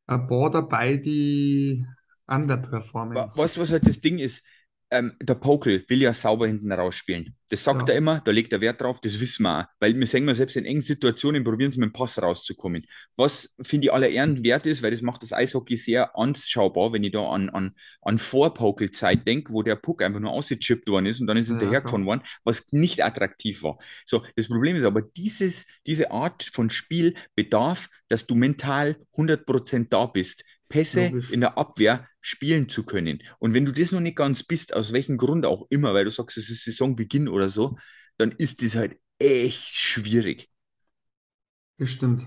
ein 0.07 0.27
paar 0.27 0.51
dabei, 0.51 0.97
die 0.97 1.87
underperformen. 2.27 3.17
Wa- 3.17 3.33
Weißt 3.37 3.57
du, 3.57 3.61
was 3.61 3.71
halt 3.73 3.87
das 3.87 4.01
Ding 4.01 4.19
ist? 4.19 4.43
Ähm, 4.91 5.17
der 5.21 5.35
Pokel 5.35 5.83
will 5.89 6.03
ja 6.03 6.13
sauber 6.13 6.47
hinten 6.47 6.71
rausspielen. 6.71 7.35
Das 7.49 7.65
sagt 7.65 7.89
Ja. 7.89 7.95
er 7.95 7.97
immer, 7.97 8.21
da 8.21 8.31
legt 8.31 8.53
er 8.53 8.61
Wert 8.61 8.81
drauf, 8.81 9.01
das 9.01 9.19
wissen 9.19 9.43
wir 9.45 9.61
auch. 9.63 9.65
Weil 9.81 9.99
wir 9.99 10.07
sehen 10.07 10.25
wir 10.27 10.35
selbst 10.35 10.57
in 10.57 10.67
engen 10.67 10.83
Situationen, 10.83 11.43
probieren 11.43 11.73
sie 11.73 11.81
mit 11.81 11.89
dem 11.89 11.93
Pass 11.93 12.21
rauszukommen. 12.21 12.87
Was 13.17 13.53
finde 13.63 13.87
ich 13.87 13.93
aller 13.93 14.09
Ehren 14.09 14.45
wert 14.45 14.67
ist, 14.67 14.83
weil 14.83 14.91
das 14.91 15.01
macht 15.03 15.23
das 15.23 15.33
Eishockey 15.33 15.77
sehr 15.77 16.17
anschaubar, 16.17 16.93
wenn 16.93 17.03
ich 17.03 17.13
da 17.13 17.27
an, 17.29 17.49
an, 17.49 17.75
an 18.03 18.19
Vor-Pokel-Zeit 18.19 19.27
denke, 19.27 19.53
wo 19.53 19.63
der 19.63 19.77
Puck 19.77 20.03
einfach 20.03 20.21
nur 20.21 20.31
ausgechippt 20.33 20.89
worden 20.89 21.07
ist 21.07 21.21
und 21.21 21.27
dann 21.27 21.39
ist 21.39 21.49
Ja, 21.49 21.55
hinterhergefahren 21.55 22.05
worden, 22.07 22.23
was 22.45 22.71
nicht 22.73 23.03
attraktiv 23.03 23.63
war. 23.63 23.79
So, 24.05 24.23
das 24.37 24.49
Problem 24.49 24.77
ist 24.77 24.85
aber, 24.85 25.03
dieses, 25.03 25.67
diese 25.87 26.11
Art 26.11 26.43
von 26.45 26.71
Spiel 26.71 27.15
bedarf, 27.35 27.89
dass 28.09 28.27
du 28.27 28.35
mental 28.35 28.97
100% 29.17 29.93
da 29.93 30.07
bist. 30.07 30.45
Pässe 30.69 31.09
Logisch. 31.09 31.31
in 31.31 31.41
der 31.41 31.59
Abwehr 31.59 32.09
spielen 32.21 32.69
zu 32.69 32.85
können. 32.85 33.23
Und 33.39 33.55
wenn 33.55 33.65
du 33.65 33.73
das 33.73 33.93
noch 33.93 34.01
nicht 34.01 34.17
ganz 34.17 34.43
bist, 34.43 34.75
aus 34.75 34.93
welchem 34.93 35.17
Grund 35.17 35.47
auch 35.47 35.67
immer, 35.71 35.95
weil 35.95 36.05
du 36.05 36.11
sagst, 36.11 36.37
es 36.39 36.51
ist 36.51 36.65
Saisonbeginn 36.65 37.29
oder 37.29 37.49
so, 37.49 37.77
dann 38.17 38.33
ist 38.33 38.63
das 38.63 38.77
halt 38.77 38.99
echt 39.19 39.75
schwierig. 39.75 40.49
Das 41.79 41.91
stimmt. 41.91 42.27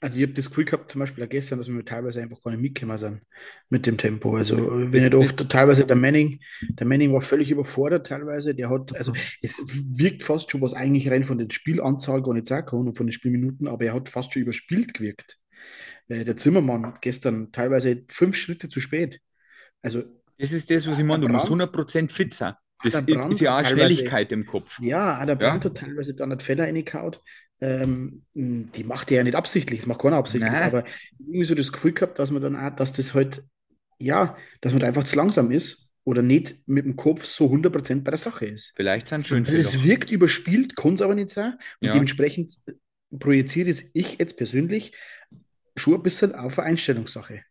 Also 0.00 0.16
ich 0.18 0.22
habe 0.22 0.32
das 0.32 0.48
Gefühl 0.48 0.64
gehabt, 0.64 0.92
zum 0.92 1.00
Beispiel 1.00 1.26
gestern, 1.26 1.58
dass 1.58 1.68
wir 1.68 1.84
teilweise 1.84 2.22
einfach 2.22 2.40
gar 2.40 2.52
nicht 2.52 2.60
mitgekommen 2.60 2.98
sind 2.98 3.22
mit 3.68 3.84
dem 3.84 3.98
Tempo. 3.98 4.36
Also 4.36 4.56
wenn 4.56 5.04
ich 5.04 5.10
da 5.10 5.16
oft 5.16 5.48
teilweise 5.48 5.86
der 5.86 5.96
Manning, 5.96 6.38
der 6.68 6.86
Manning 6.86 7.12
war 7.12 7.20
völlig 7.20 7.50
überfordert 7.50 8.06
teilweise. 8.06 8.54
Der 8.54 8.70
hat, 8.70 8.94
also 8.94 9.12
es 9.42 9.60
wirkt 9.98 10.22
fast 10.22 10.52
schon, 10.52 10.60
was 10.60 10.72
eigentlich 10.72 11.10
rein 11.10 11.24
von 11.24 11.38
der 11.38 11.48
Spielanzahl 11.50 12.22
gar 12.22 12.32
nicht 12.32 12.46
sagen 12.46 12.66
kann 12.66 12.86
und 12.86 12.96
von 12.96 13.06
den 13.06 13.12
Spielminuten, 13.12 13.66
aber 13.66 13.86
er 13.86 13.94
hat 13.94 14.08
fast 14.08 14.32
schon 14.32 14.42
überspielt 14.42 14.94
gewirkt. 14.94 15.40
Äh, 16.08 16.24
der 16.24 16.36
Zimmermann 16.36 16.94
gestern 17.00 17.52
teilweise 17.52 18.04
fünf 18.08 18.36
Schritte 18.36 18.68
zu 18.68 18.80
spät. 18.80 19.20
Also 19.82 20.02
Das 20.38 20.52
ist 20.52 20.70
das, 20.70 20.86
was 20.86 20.98
ich 20.98 21.04
meine. 21.04 21.26
Du 21.26 21.32
musst 21.32 21.46
Brandt- 21.46 21.62
100% 21.62 22.12
fit 22.12 22.34
sein. 22.34 22.54
Das 22.84 22.94
ist 22.94 23.40
ja 23.40 23.54
auch 23.56 23.58
hat 23.58 23.66
Schnelligkeit 23.66 24.30
im 24.30 24.46
Kopf. 24.46 24.78
Ja, 24.80 25.16
auch 25.20 25.26
der 25.26 25.36
Ja. 25.36 25.48
Brandt 25.50 25.64
hat 25.64 25.76
teilweise 25.78 26.14
dann 26.14 26.30
einen 26.30 26.40
Fehler 26.40 26.64
reingehauen. 26.64 27.16
Ähm, 27.60 28.22
die 28.34 28.84
macht 28.84 29.10
er 29.10 29.16
ja 29.18 29.24
nicht 29.24 29.34
absichtlich, 29.34 29.80
das 29.80 29.86
macht 29.88 30.00
keiner 30.00 30.16
absichtlich, 30.16 30.52
Nein. 30.52 30.62
aber 30.62 30.84
irgendwie 31.18 31.42
so 31.42 31.56
das 31.56 31.72
Gefühl 31.72 31.92
gehabt, 31.92 32.20
dass 32.20 32.30
man 32.30 32.40
dann 32.40 32.54
auch, 32.54 32.70
dass 32.76 32.92
das 32.92 33.14
halt, 33.14 33.42
ja, 33.98 34.36
dass 34.60 34.72
man 34.72 34.78
da 34.80 34.86
einfach 34.86 35.02
zu 35.02 35.16
langsam 35.16 35.50
ist 35.50 35.90
oder 36.04 36.22
nicht 36.22 36.54
mit 36.68 36.84
dem 36.84 36.94
Kopf 36.94 37.24
so 37.24 37.50
100% 37.50 38.04
bei 38.04 38.12
der 38.12 38.18
Sache 38.18 38.46
ist. 38.46 38.74
Vielleicht 38.76 39.08
sind 39.08 39.26
schön 39.26 39.44
Also 39.44 39.58
es 39.58 39.82
wirkt 39.82 40.12
überspielt, 40.12 40.76
kann 40.76 40.94
es 40.94 41.02
aber 41.02 41.16
nicht 41.16 41.30
sein. 41.30 41.54
Und 41.80 41.88
Ja. 41.88 41.92
dementsprechend 41.94 42.54
projiziere 43.18 43.70
es 43.70 43.90
ich 43.92 44.18
jetzt 44.20 44.36
persönlich 44.36 44.92
schon 45.78 45.94
ein 45.94 46.02
bisschen 46.02 46.34
auf 46.34 46.58
eine 46.58 46.68
Einstellungssache. 46.68 47.42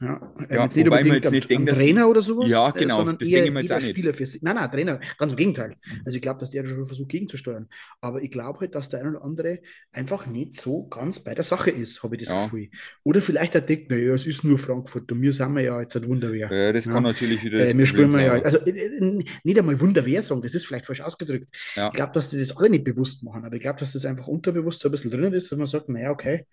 Ja, 0.00 0.34
ähm, 0.38 0.46
Ja, 0.50 0.62
jetzt 0.64 0.76
nicht 0.76 0.86
wobei 0.86 1.04
man 1.04 1.06
unbedingt 1.06 1.14
jetzt 1.14 1.26
am, 1.28 1.32
nicht 1.34 1.50
denkt, 1.50 1.70
am 1.70 1.76
Trainer 1.78 2.08
oder 2.08 2.20
sowas, 2.20 2.50
Ja, 2.50 2.68
äh, 2.70 2.78
genau, 2.80 2.96
sondern 2.96 3.18
das 3.18 3.28
eher 3.28 3.46
jeder 3.46 3.76
auch 3.76 3.80
nicht. 3.80 3.90
Spieler 3.90 4.12
für 4.12 4.26
sich. 4.26 4.42
Nein, 4.42 4.56
nein, 4.56 4.70
Trainer, 4.70 5.00
ganz 5.18 5.32
im 5.32 5.36
Gegenteil. 5.36 5.76
Also 6.04 6.16
ich 6.16 6.22
glaube, 6.22 6.40
dass 6.40 6.50
der 6.50 6.66
schon 6.66 6.84
versucht 6.84 7.08
gegenzusteuern. 7.08 7.68
Aber 8.00 8.20
ich 8.20 8.30
glaube 8.30 8.60
halt, 8.60 8.74
dass 8.74 8.88
der 8.88 9.00
eine 9.00 9.10
oder 9.10 9.22
andere 9.24 9.60
einfach 9.92 10.26
nicht 10.26 10.56
so 10.56 10.88
ganz 10.88 11.20
bei 11.20 11.34
der 11.34 11.44
Sache 11.44 11.70
ist, 11.70 12.02
habe 12.02 12.16
ich 12.16 12.22
das 12.22 12.32
Ja. 12.32 12.44
Gefühl. 12.44 12.68
Oder 13.04 13.22
vielleicht 13.22 13.56
auch 13.56 13.60
denkt, 13.60 13.90
naja, 13.90 14.14
es 14.14 14.26
ist 14.26 14.42
nur 14.42 14.58
Frankfurt 14.58 15.10
und 15.12 15.22
wir 15.22 15.32
sind 15.32 15.52
wir 15.54 15.62
ja 15.62 15.80
jetzt 15.80 15.96
ein 15.96 16.08
Wunderwehr. 16.08 16.50
Ja, 16.50 16.72
das 16.72 16.84
kann 16.84 17.02
natürlich 17.04 17.42
wieder 17.44 17.60
das 17.60 17.70
Äh, 17.70 17.78
wir 17.78 17.86
spielen 17.86 18.18
ja, 18.18 18.32
also 18.32 18.58
äh, 18.58 18.70
äh, 18.70 19.24
nicht 19.44 19.58
einmal 19.58 19.80
Wunderwehr 19.80 20.22
sagen, 20.24 20.42
das 20.42 20.54
ist 20.54 20.66
vielleicht 20.66 20.86
falsch 20.86 21.02
ausgedrückt. 21.02 21.50
Ich 21.52 21.90
glaube, 21.94 22.12
dass 22.12 22.30
die 22.30 22.38
das 22.38 22.56
alle 22.56 22.68
nicht 22.70 22.84
bewusst 22.84 23.22
machen, 23.22 23.44
aber 23.44 23.54
ich 23.54 23.62
glaube, 23.62 23.78
dass 23.78 23.92
das 23.92 24.04
einfach 24.04 24.26
unterbewusst 24.26 24.80
so 24.80 24.88
ein 24.88 24.92
bisschen 24.92 25.10
drin 25.12 25.32
ist, 25.32 25.52
dass 25.52 25.58
man 25.58 25.66
sagt, 25.68 25.88
naja, 25.88 26.10
okay, 26.10 26.46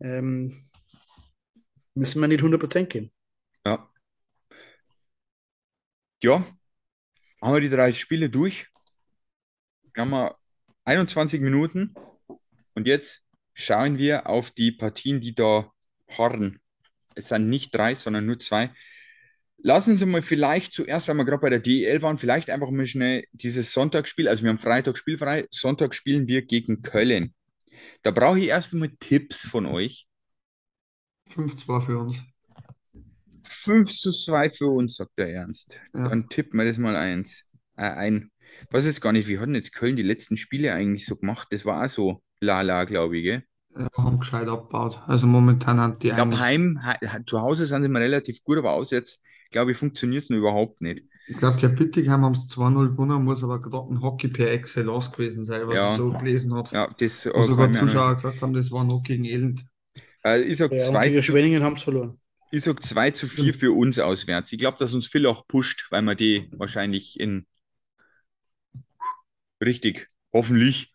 ähm, 0.00 0.62
müssen 1.94 2.20
wir 2.20 2.28
nicht 2.28 2.42
100% 2.42 2.86
gehen. 2.86 3.12
Ja. 3.64 3.90
Ja, 6.22 6.44
haben 7.42 7.54
wir 7.54 7.60
die 7.60 7.68
drei 7.68 7.92
Spiele 7.92 8.30
durch. 8.30 8.66
Wir 9.94 10.02
haben 10.02 10.10
wir 10.10 10.36
21 10.84 11.40
Minuten 11.40 11.94
und 12.74 12.86
jetzt 12.86 13.22
schauen 13.54 13.98
wir 13.98 14.26
auf 14.28 14.50
die 14.50 14.72
Partien, 14.72 15.20
die 15.20 15.34
da 15.34 15.70
harren. 16.08 16.60
Es 17.14 17.28
sind 17.28 17.48
nicht 17.48 17.74
drei, 17.74 17.94
sondern 17.94 18.26
nur 18.26 18.38
zwei. 18.38 18.70
Lassen 19.58 19.96
Sie 19.96 20.06
mal 20.06 20.22
vielleicht 20.22 20.74
zuerst, 20.74 21.08
weil 21.08 21.16
wir 21.16 21.24
gerade 21.24 21.40
bei 21.40 21.50
der 21.50 21.60
DEL 21.60 22.02
waren, 22.02 22.18
vielleicht 22.18 22.50
einfach 22.50 22.70
mal 22.70 22.86
schnell 22.86 23.24
dieses 23.32 23.72
Sonntagsspiel. 23.72 24.28
Also 24.28 24.42
wir 24.42 24.50
haben 24.50 24.58
Freitag 24.58 24.98
spielfrei, 24.98 25.46
Sonntag 25.50 25.94
spielen 25.94 26.28
wir 26.28 26.42
gegen 26.42 26.82
Köln. 26.82 27.34
Da 28.02 28.10
brauche 28.10 28.38
ich 28.38 28.48
erst 28.48 28.72
einmal 28.72 28.90
Tipps 29.00 29.46
von 29.46 29.66
euch. 29.66 30.06
5-2 31.30 31.80
für 31.86 31.98
uns. 31.98 32.22
5 33.42 33.90
zu 33.92 34.12
2 34.12 34.50
für 34.50 34.68
uns, 34.68 34.96
sagt 34.96 35.18
der 35.18 35.32
Ernst. 35.32 35.80
Ja. 35.94 36.08
Dann 36.08 36.28
tippen 36.28 36.58
wir 36.58 36.66
das 36.66 36.78
mal 36.78 36.96
eins, 36.96 37.44
äh, 37.76 37.82
ein. 37.82 38.30
Was 38.70 38.86
jetzt 38.86 39.00
gar 39.00 39.12
nicht, 39.12 39.28
wie 39.28 39.38
hat 39.38 39.46
denn 39.46 39.54
jetzt 39.54 39.72
Köln 39.72 39.96
die 39.96 40.02
letzten 40.02 40.36
Spiele 40.36 40.72
eigentlich 40.72 41.06
so 41.06 41.16
gemacht? 41.16 41.48
Das 41.50 41.64
war 41.64 41.84
auch 41.84 41.88
so 41.88 42.22
lala, 42.40 42.84
glaube 42.84 43.18
ich, 43.18 43.24
gell? 43.24 43.44
Ja, 43.76 43.88
haben 43.98 44.18
gescheit 44.18 44.48
abgebaut. 44.48 45.02
Also 45.06 45.26
momentan 45.26 45.78
haben 45.80 45.98
die 45.98 46.08
Ich 46.08 46.14
glaube, 46.14 46.36
eigentlich, 46.36 46.40
heim, 46.40 46.80
he, 47.00 47.24
zu 47.26 47.40
Hause 47.40 47.66
sind 47.66 47.82
sie 47.82 47.86
immer 47.86 48.00
relativ 48.00 48.42
gut, 48.42 48.58
aber 48.58 48.72
auswärts, 48.72 49.20
glaube 49.50 49.72
ich, 49.72 49.78
funktioniert 49.78 50.22
es 50.22 50.30
nur 50.30 50.38
überhaupt 50.38 50.80
nicht. 50.80 51.04
Ich 51.28 51.36
glaube, 51.36 51.60
ja, 51.60 51.68
Bittigheim 51.68 52.22
haben 52.24 52.32
es 52.34 52.48
2-0 52.48 52.90
gewonnen, 52.90 53.24
muss 53.24 53.42
aber 53.42 53.60
gerade 53.60 53.92
ein 53.92 54.00
Hockey 54.02 54.28
per 54.28 54.50
Excellence 54.52 55.10
gewesen 55.12 55.44
sein, 55.46 55.66
was 55.66 55.76
Ja. 55.76 55.90
ich 55.92 55.96
so 55.98 56.10
gelesen 56.12 56.54
habe. 56.54 56.70
Ja, 56.72 56.94
das 56.98 57.26
Wo 57.26 57.42
sogar 57.42 57.72
Zuschauer 57.72 58.14
gesagt 58.16 58.40
haben, 58.42 58.54
das 58.54 58.70
war 58.70 58.84
noch 58.84 59.02
gegen 59.02 59.24
Elend. 59.24 59.66
äh, 60.24 60.42
ich 60.42 60.58
sage 60.58 60.76
Ja, 60.76 60.86
2 60.86 61.08
gegen 61.08 61.22
zu, 61.22 61.22
Schwenningen 61.22 61.62
haben 61.62 61.74
es 61.76 61.82
verloren. 61.82 62.20
ich 62.50 62.64
sag 62.64 62.82
2 62.82 63.10
zu 63.12 63.28
4 63.28 63.54
für 63.54 63.72
uns 63.72 63.98
auswärts. 63.98 64.52
Ich 64.52 64.58
glaube, 64.58 64.78
dass 64.78 64.94
uns 64.94 65.06
viel 65.06 65.26
auch 65.26 65.46
pusht, 65.46 65.86
weil 65.90 66.02
wir 66.02 66.14
die 66.14 66.48
wahrscheinlich 66.52 67.18
in 67.20 67.46
richtig, 69.62 70.08
hoffentlich 70.32 70.94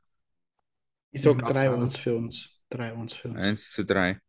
Ich 1.11 1.21
sage 1.21 1.37
Ich 1.39 1.45
glaub's 1.45 1.65
3-1 1.67 1.97
auch. 1.97 1.97
für 1.97 2.15
uns. 2.17 2.61
3-1 2.69 3.13
für 3.13 3.29
uns. 3.29 3.35
1 3.35 3.71
zu 3.71 3.85
3. 3.85 4.19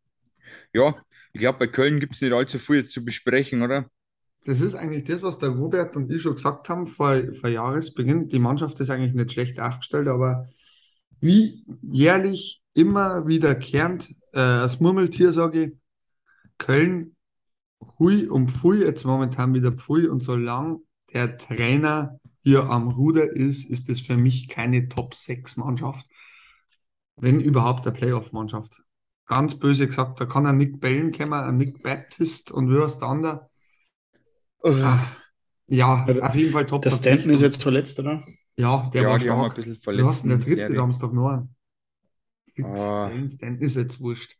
Ja, 0.73 0.95
ich 1.33 1.39
glaube, 1.41 1.59
bei 1.59 1.67
Köln 1.67 1.99
gibt 1.99 2.15
es 2.15 2.21
nicht 2.21 2.33
allzu 2.33 2.59
viel 2.59 2.77
jetzt 2.77 2.93
zu 2.93 3.03
besprechen, 3.05 3.61
oder? 3.63 3.89
Das 4.45 4.59
ist 4.59 4.75
eigentlich 4.75 5.05
das, 5.05 5.21
was 5.21 5.39
der 5.39 5.49
Robert 5.49 5.95
und 5.95 6.11
ich 6.11 6.21
schon 6.21 6.35
gesagt 6.35 6.67
haben 6.67 6.87
vor, 6.87 7.15
vor 7.39 7.49
Jahresbeginn. 7.49 8.27
Die 8.27 8.39
Mannschaft 8.39 8.79
ist 8.79 8.89
eigentlich 8.89 9.13
nicht 9.13 9.31
schlecht 9.31 9.59
aufgestellt, 9.59 10.07
aber 10.07 10.49
wie 11.21 11.63
jährlich 11.81 12.61
immer 12.73 13.25
wiederkehrend, 13.25 14.13
äh, 14.33 14.39
als 14.39 14.79
Murmeltier 14.81 15.31
sage 15.31 15.63
ich, 15.63 15.73
Köln, 16.57 17.15
hui 17.99 18.27
um 18.27 18.49
pfui, 18.49 18.79
jetzt 18.83 19.05
momentan 19.05 19.53
wieder 19.53 19.71
pfui 19.71 20.07
und 20.07 20.21
solange 20.21 20.79
der 21.13 21.37
Trainer 21.37 22.19
hier 22.43 22.69
am 22.69 22.89
Ruder 22.89 23.31
ist, 23.31 23.69
ist 23.69 23.89
es 23.89 24.01
für 24.01 24.17
mich 24.17 24.49
keine 24.49 24.89
Top-6-Mannschaft. 24.89 26.05
Wenn 27.15 27.39
überhaupt 27.39 27.85
eine 27.85 27.95
Playoff-Mannschaft. 27.95 28.81
Ganz 29.25 29.57
böse 29.57 29.87
gesagt, 29.87 30.19
da 30.19 30.25
kann 30.25 30.45
ein 30.45 30.57
Nick 30.57 30.81
Bellen 30.81 31.13
kommen, 31.13 31.33
ein 31.33 31.57
Nick 31.57 31.81
Baptist 31.81 32.51
und 32.51 32.69
wie 32.69 32.81
heißt 32.81 33.01
der 33.01 33.07
andere? 33.07 33.49
Ah, 34.63 35.05
Ja, 35.67 36.05
auf 36.21 36.35
jeden 36.35 36.51
Fall 36.51 36.65
top. 36.65 36.83
Der 36.83 36.91
Stanton 36.91 37.31
ist 37.31 37.41
jetzt 37.41 37.61
verletzt, 37.61 37.99
oder? 37.99 38.23
Ja, 38.57 38.89
der 38.93 39.05
ja, 39.05 39.07
war 39.07 39.19
die 39.19 39.29
haben 39.29 39.43
ein 39.43 39.51
stark. 39.51 39.55
bisschen 39.55 39.75
Du 39.95 40.05
verletzt. 40.05 40.07
hast 40.07 40.23
denn 40.23 40.29
der 40.31 40.39
dritte, 40.39 40.55
Serie. 40.55 40.75
da 40.75 40.81
haben 40.81 40.91
sie 40.93 40.99
doch 40.99 41.13
noch 41.13 41.29
einen. 41.29 41.55
Ah. 42.61 43.11
Stan- 43.11 43.29
Stanton 43.29 43.67
ist 43.67 43.75
jetzt 43.75 43.99
wurscht. 43.99 44.35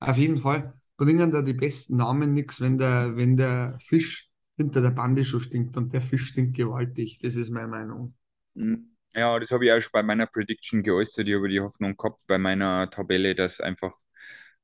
Auf 0.00 0.16
jeden 0.16 0.38
Fall 0.38 0.74
bringen 0.96 1.30
da 1.30 1.42
die 1.42 1.54
besten 1.54 1.96
Namen 1.96 2.34
nichts, 2.34 2.60
wenn 2.60 2.78
der, 2.78 3.16
wenn 3.16 3.36
der 3.36 3.78
Fisch 3.80 4.30
hinter 4.56 4.80
der 4.82 4.90
Bande 4.90 5.24
schon 5.24 5.40
stinkt 5.40 5.76
und 5.76 5.92
der 5.92 6.02
Fisch 6.02 6.26
stinkt 6.26 6.56
gewaltig. 6.56 7.18
Das 7.20 7.36
ist 7.36 7.50
meine 7.50 7.68
Meinung. 7.68 8.14
Hm. 8.56 8.90
Ja, 9.14 9.38
das 9.38 9.52
habe 9.52 9.64
ich 9.66 9.72
auch 9.72 9.80
schon 9.80 9.90
bei 9.92 10.02
meiner 10.02 10.26
Prediction 10.26 10.82
geäußert. 10.82 11.28
Ich 11.28 11.34
habe 11.34 11.48
die 11.48 11.60
Hoffnung 11.60 11.96
gehabt 11.96 12.20
bei 12.26 12.38
meiner 12.38 12.90
Tabelle, 12.90 13.34
dass 13.34 13.60
einfach 13.60 13.92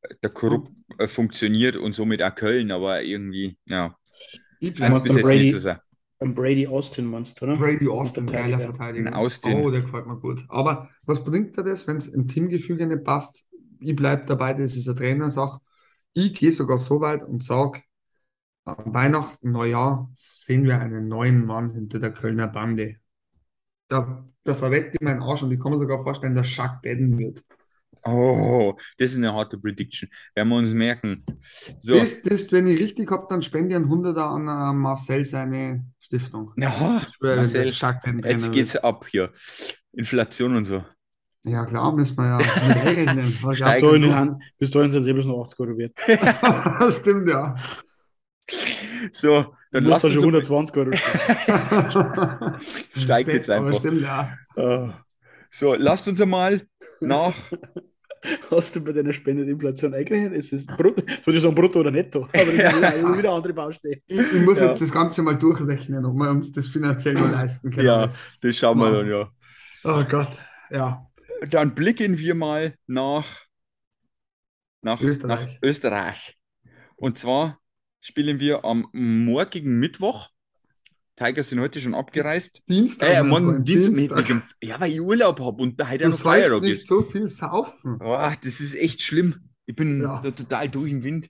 äh, 0.03 0.15
der 0.23 0.31
Korrupt 0.31 0.73
äh, 0.99 1.09
funktioniert 1.09 1.77
und 1.77 1.95
somit 1.95 2.23
auch 2.23 2.35
Köln, 2.35 2.73
aber 2.73 3.03
irgendwie, 3.03 3.59
ja, 3.67 3.97
Meinst 4.61 4.77
bleib 4.77 4.95
bis 4.95 5.05
jetzt 5.07 5.23
Brady? 5.23 5.79
Ein 6.23 6.35
Brady 6.35 6.67
Austin 6.67 7.07
meinst 7.07 7.41
du, 7.41 7.47
oder? 7.47 7.57
Brady 7.57 7.89
Austin, 7.89 8.27
geiler 8.27 8.59
Verteidiger. 8.59 9.09
Ein 9.09 9.15
Austin. 9.15 9.57
Oh, 9.57 9.71
der 9.71 9.81
gefällt 9.81 10.07
mir 10.07 10.19
gut. 10.19 10.45
Aber 10.49 10.91
was 11.07 11.25
bringt 11.25 11.57
er 11.57 11.65
das, 11.65 11.87
wenn 11.87 11.97
es 11.97 12.09
im 12.09 12.29
Teamgefüge 12.29 12.87
nicht 12.87 13.05
passt? 13.05 13.47
Ich 13.81 13.97
bleibe 13.97 14.27
dabei, 14.27 14.53
das 14.53 14.77
ist 14.77 14.87
eine 14.87 14.99
Trainersache. 14.99 15.61
Ich 16.13 16.35
gehe 16.35 16.53
sogar 16.53 16.77
so 16.77 17.01
weit 17.01 17.23
und 17.23 17.43
sage, 17.43 17.81
am 18.65 18.93
Weihnachten, 18.93 19.51
Neujahr 19.51 20.11
sehen 20.15 20.65
wir 20.65 20.79
einen 20.79 21.09
neuen 21.09 21.47
Mann 21.47 21.71
hinter 21.71 21.99
der 21.99 22.13
Kölner 22.13 22.49
Bande. 22.49 22.97
Da, 23.89 24.25
da 24.45 24.55
verwette 24.55 24.97
ich 24.97 25.01
meinen 25.01 25.23
Arsch 25.23 25.43
und 25.43 25.51
ich 25.51 25.59
kann 25.59 25.73
mir 25.73 25.79
sogar 25.79 26.03
vorstellen, 26.03 26.35
dass 26.35 26.55
Jacques 26.55 26.83
Dedden 26.83 27.19
wird. 27.19 27.43
Oh, 28.05 28.75
das 28.99 29.11
ist 29.13 29.17
eine 29.17 29.33
harte 29.33 29.59
Prediction. 29.59 30.09
Werden 30.35 30.49
wir 30.49 30.57
uns 30.57 30.73
merken. 30.73 31.25
So, 31.81 31.95
Das, 31.95 32.23
das, 32.23 32.51
wenn 32.53 32.67
ich 32.67 32.81
richtig 32.81 33.11
habe, 33.11 33.27
dann 33.29 33.43
spende 33.43 33.71
ich 33.71 33.77
einen 33.77 33.89
Hunderter 33.89 34.27
an 34.29 34.49
äh, 34.49 34.73
Marcel 34.73 35.25
seine 35.25 35.85
Stiftung. 35.99 36.53
ja, 36.57 37.03
schwöre, 37.15 37.37
Marcel, 37.37 37.67
jetzt 37.67 37.79
wird. 37.83 38.53
geht's 38.53 38.77
ab 38.77 39.07
hier. 39.11 39.33
Inflation 39.93 40.57
und 40.57 40.65
so. 40.65 40.85
Ja, 41.43 41.65
klar, 41.65 41.93
müssen 41.93 42.17
wir 42.17 42.27
ja 42.27 42.37
mit 42.39 42.47
einrechnen. 42.77 43.37
Was 43.43 43.59
Bis 44.59 44.71
dahin, 44.71 44.91
sind 44.91 45.05
sie 45.05 45.13
bloß 45.13 45.27
noch 45.27 45.45
80 45.45 45.61
Euro 45.61 45.79
wert. 45.79 45.93
Stimmt, 46.95 47.29
ja. 47.29 47.57
So, 49.13 49.55
dann 49.73 49.85
lass 49.85 50.03
schon 50.03 50.11
uns 50.13 50.19
120 50.21 50.77
Euro. 50.77 50.91
Steigt 52.97 53.31
jetzt 53.31 53.49
Aber 53.51 53.67
einfach. 53.69 53.79
stimmt, 53.81 54.03
ja. 54.03 54.37
Ah. 54.57 55.05
So, 55.51 55.75
lasst 55.75 56.07
uns 56.09 56.21
einmal 56.21 56.63
nach. 57.01 57.35
Hast 58.51 58.77
du 58.77 58.81
bei 58.81 58.93
deiner 58.93 59.13
Spendeninflation 59.13 59.95
eingerechnet? 59.95 60.35
Ist 60.35 60.53
es 60.53 60.67
brutto? 60.67 61.03
Würde 61.25 61.37
ich 61.39 61.43
sagen 61.43 61.55
brutto 61.55 61.81
oder 61.81 61.91
netto? 61.91 62.25
Aber 62.25 62.31
das 62.33 62.47
ist 62.75 63.03
ist 63.03 63.19
wieder 63.19 63.33
andere 63.33 63.55
Baustelle. 63.55 64.01
Ich, 64.07 64.19
ich 64.19 64.41
muss 64.43 64.59
Ja. 64.61 64.71
jetzt 64.71 64.83
das 64.83 64.93
Ganze 64.93 65.23
mal 65.23 65.39
durchrechnen, 65.39 66.05
ob 66.05 66.15
wir 66.17 66.31
uns 66.31 66.53
das 66.53 66.67
finanziell 66.69 67.15
noch 67.15 67.31
leisten 67.33 67.71
können. 67.71 67.87
Ja. 67.87 68.03
Das- 68.03 68.25
Das 68.41 68.57
schauen 68.57 68.79
wir 68.79 68.91
dann, 68.91 69.09
ja. 69.09 69.31
Oh 69.85 70.05
Gott, 70.09 70.43
ja. 70.71 71.07
Dann 71.49 71.75
blicken 71.75 72.19
wir 72.19 72.35
mal 72.35 72.75
nach, 72.87 73.27
nach, 74.83 75.01
Österreich. 75.01 75.47
nach 75.47 75.63
Österreich. 75.63 76.39
Und 76.97 77.19
zwar 77.19 77.59
spielen 78.01 78.41
wir 78.41 78.65
am 78.65 78.89
morgigen 78.93 79.79
Mittwoch. 79.79 80.29
Tigers 81.23 81.51
sind 81.51 81.61
heute 81.61 81.81
schon 81.83 81.95
abgereist. 81.95 82.63
Dienstag. 82.67 83.11
Äh, 83.15 83.23
morgen 83.23 83.63
Dienstag. 83.63 84.25
Dienstag. 84.25 84.45
ja, 84.63 84.81
weil 84.81 84.91
ich 84.91 85.01
Urlaub 85.03 85.39
habe 85.41 85.63
und 85.63 85.79
da 85.79 85.91
heute 85.91 86.05
Du 86.05 86.11
noch 86.11 86.61
nicht 86.63 86.71
ist. 86.73 86.87
so 86.87 87.03
viel 87.03 87.29
saufen. 87.29 87.99
Boah, 87.99 88.35
das 88.43 88.59
ist 88.61 88.75
echt 88.75 89.03
schlimm. 89.03 89.51
Ich 89.67 89.75
bin 89.77 90.01
Ja. 90.01 90.23
da 90.23 90.31
total 90.31 90.71
durch 90.71 90.91
den 90.91 91.03
Wind. 91.03 91.29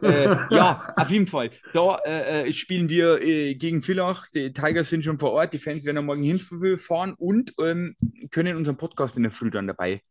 Äh, 0.00 0.26
ja, 0.54 0.86
auf 0.96 1.10
jeden 1.10 1.26
Fall. 1.26 1.50
Da 1.72 1.96
äh, 2.04 2.48
äh, 2.48 2.52
spielen 2.52 2.88
wir 2.88 3.20
äh, 3.20 3.56
gegen 3.56 3.82
Villach. 3.82 4.28
Die 4.32 4.52
Tigers 4.52 4.90
sind 4.90 5.02
schon 5.02 5.18
vor 5.18 5.32
Ort. 5.32 5.52
Die 5.54 5.58
Fans 5.58 5.84
werden 5.84 5.98
am 5.98 6.06
morgen 6.06 6.22
hinfahren 6.22 7.14
und 7.14 7.52
ähm, 7.60 7.96
können 8.30 8.56
unseren 8.56 8.76
Podcast 8.76 9.16
in 9.16 9.24
der 9.24 9.32
Früh 9.32 9.50
dann 9.50 9.66
dabei 9.66 10.02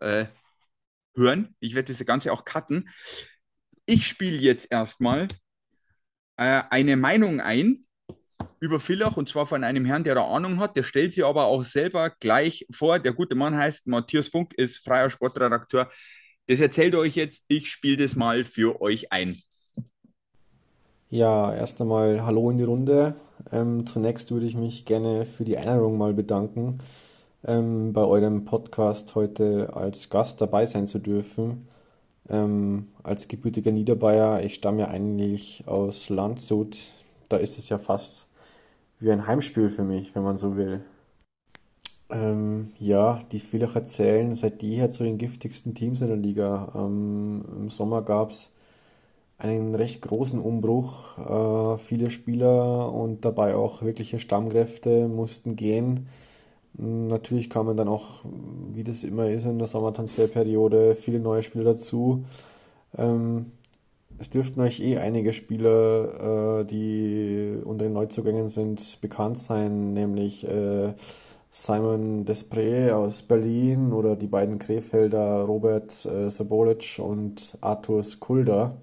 äh, 0.00 0.26
hören. 1.14 1.54
Ich 1.60 1.76
werde 1.76 1.92
das 1.92 2.04
Ganze 2.04 2.32
auch 2.32 2.44
cutten. 2.44 2.88
Ich 3.86 4.08
spiele 4.08 4.36
jetzt 4.38 4.72
erstmal 4.72 5.28
äh, 6.36 6.62
eine 6.68 6.96
Meinung 6.96 7.40
ein 7.40 7.84
über 8.60 8.80
Villach 8.80 9.16
und 9.16 9.28
zwar 9.28 9.46
von 9.46 9.64
einem 9.64 9.84
Herrn, 9.84 10.04
der 10.04 10.14
da 10.14 10.26
Ahnung 10.26 10.58
hat. 10.58 10.76
Der 10.76 10.82
stellt 10.82 11.12
sie 11.12 11.22
aber 11.24 11.46
auch 11.46 11.62
selber 11.64 12.10
gleich 12.20 12.66
vor. 12.70 12.98
Der 12.98 13.12
gute 13.12 13.34
Mann 13.34 13.56
heißt 13.56 13.86
Matthias 13.86 14.28
Funk, 14.28 14.54
ist 14.54 14.84
freier 14.84 15.10
Sportredakteur. 15.10 15.88
Das 16.46 16.60
erzählt 16.60 16.94
euch 16.94 17.16
jetzt. 17.16 17.44
Ich 17.48 17.70
spiele 17.70 17.98
das 17.98 18.16
mal 18.16 18.44
für 18.44 18.80
euch 18.80 19.12
ein. 19.12 19.38
Ja, 21.10 21.54
erst 21.54 21.80
einmal 21.80 22.24
Hallo 22.24 22.50
in 22.50 22.56
die 22.56 22.64
Runde. 22.64 23.14
Ähm, 23.50 23.86
zunächst 23.86 24.30
würde 24.30 24.46
ich 24.46 24.54
mich 24.54 24.84
gerne 24.84 25.26
für 25.26 25.44
die 25.44 25.58
Einladung 25.58 25.98
mal 25.98 26.14
bedanken, 26.14 26.78
ähm, 27.44 27.92
bei 27.92 28.02
eurem 28.02 28.44
Podcast 28.44 29.14
heute 29.14 29.74
als 29.74 30.10
Gast 30.10 30.40
dabei 30.40 30.66
sein 30.66 30.86
zu 30.86 30.98
dürfen. 30.98 31.68
Ähm, 32.28 32.88
als 33.02 33.28
gebürtiger 33.28 33.72
Niederbayer, 33.72 34.42
ich 34.42 34.54
stamme 34.54 34.80
ja 34.82 34.88
eigentlich 34.88 35.64
aus 35.66 36.08
Landshut, 36.08 36.78
da 37.28 37.36
ist 37.36 37.58
es 37.58 37.68
ja 37.68 37.78
fast 37.78 38.26
wie 39.02 39.10
ein 39.12 39.26
Heimspiel 39.26 39.70
für 39.70 39.82
mich, 39.82 40.14
wenn 40.14 40.22
man 40.22 40.38
so 40.38 40.56
will. 40.56 40.80
Ähm, 42.10 42.72
ja, 42.78 43.20
die 43.32 43.38
Villacher 43.38 43.86
zählen 43.86 44.34
seit 44.34 44.62
jeher 44.62 44.90
zu 44.90 45.02
den 45.02 45.18
giftigsten 45.18 45.74
Teams 45.74 46.02
in 46.02 46.08
der 46.08 46.16
Liga. 46.16 46.72
Ähm, 46.74 47.44
im 47.56 47.70
Sommer 47.70 48.02
gab 48.02 48.30
es 48.30 48.50
einen 49.38 49.74
recht 49.74 50.02
großen 50.02 50.38
Umbruch. 50.40 51.18
Äh, 51.18 51.78
viele 51.78 52.10
Spieler 52.10 52.92
und 52.92 53.24
dabei 53.24 53.54
auch 53.54 53.82
wirkliche 53.82 54.18
Stammkräfte 54.18 55.08
mussten 55.08 55.56
gehen. 55.56 56.08
Natürlich 56.74 57.50
kamen 57.50 57.76
dann 57.76 57.88
auch, 57.88 58.24
wie 58.72 58.84
das 58.84 59.04
immer 59.04 59.28
ist 59.28 59.44
in 59.44 59.58
der 59.58 59.68
Sommertransferperiode, 59.68 60.94
viele 60.94 61.20
neue 61.20 61.42
Spieler 61.42 61.64
dazu. 61.64 62.24
Ähm, 62.96 63.52
es 64.18 64.30
dürften 64.30 64.60
euch 64.60 64.80
eh 64.80 64.98
einige 64.98 65.32
Spieler, 65.32 66.60
äh, 66.60 66.64
die 66.64 67.58
unter 67.64 67.84
den 67.84 67.92
Neuzugängen 67.92 68.48
sind, 68.48 69.00
bekannt 69.00 69.38
sein, 69.38 69.92
nämlich 69.92 70.46
äh, 70.46 70.94
Simon 71.50 72.24
Desprez 72.24 72.92
aus 72.92 73.22
Berlin 73.22 73.92
oder 73.92 74.16
die 74.16 74.26
beiden 74.26 74.58
Krefelder 74.58 75.42
Robert 75.42 76.06
äh, 76.06 76.30
Sabolic 76.30 76.98
und 76.98 77.58
Artur 77.60 78.02
Skulda. 78.02 78.76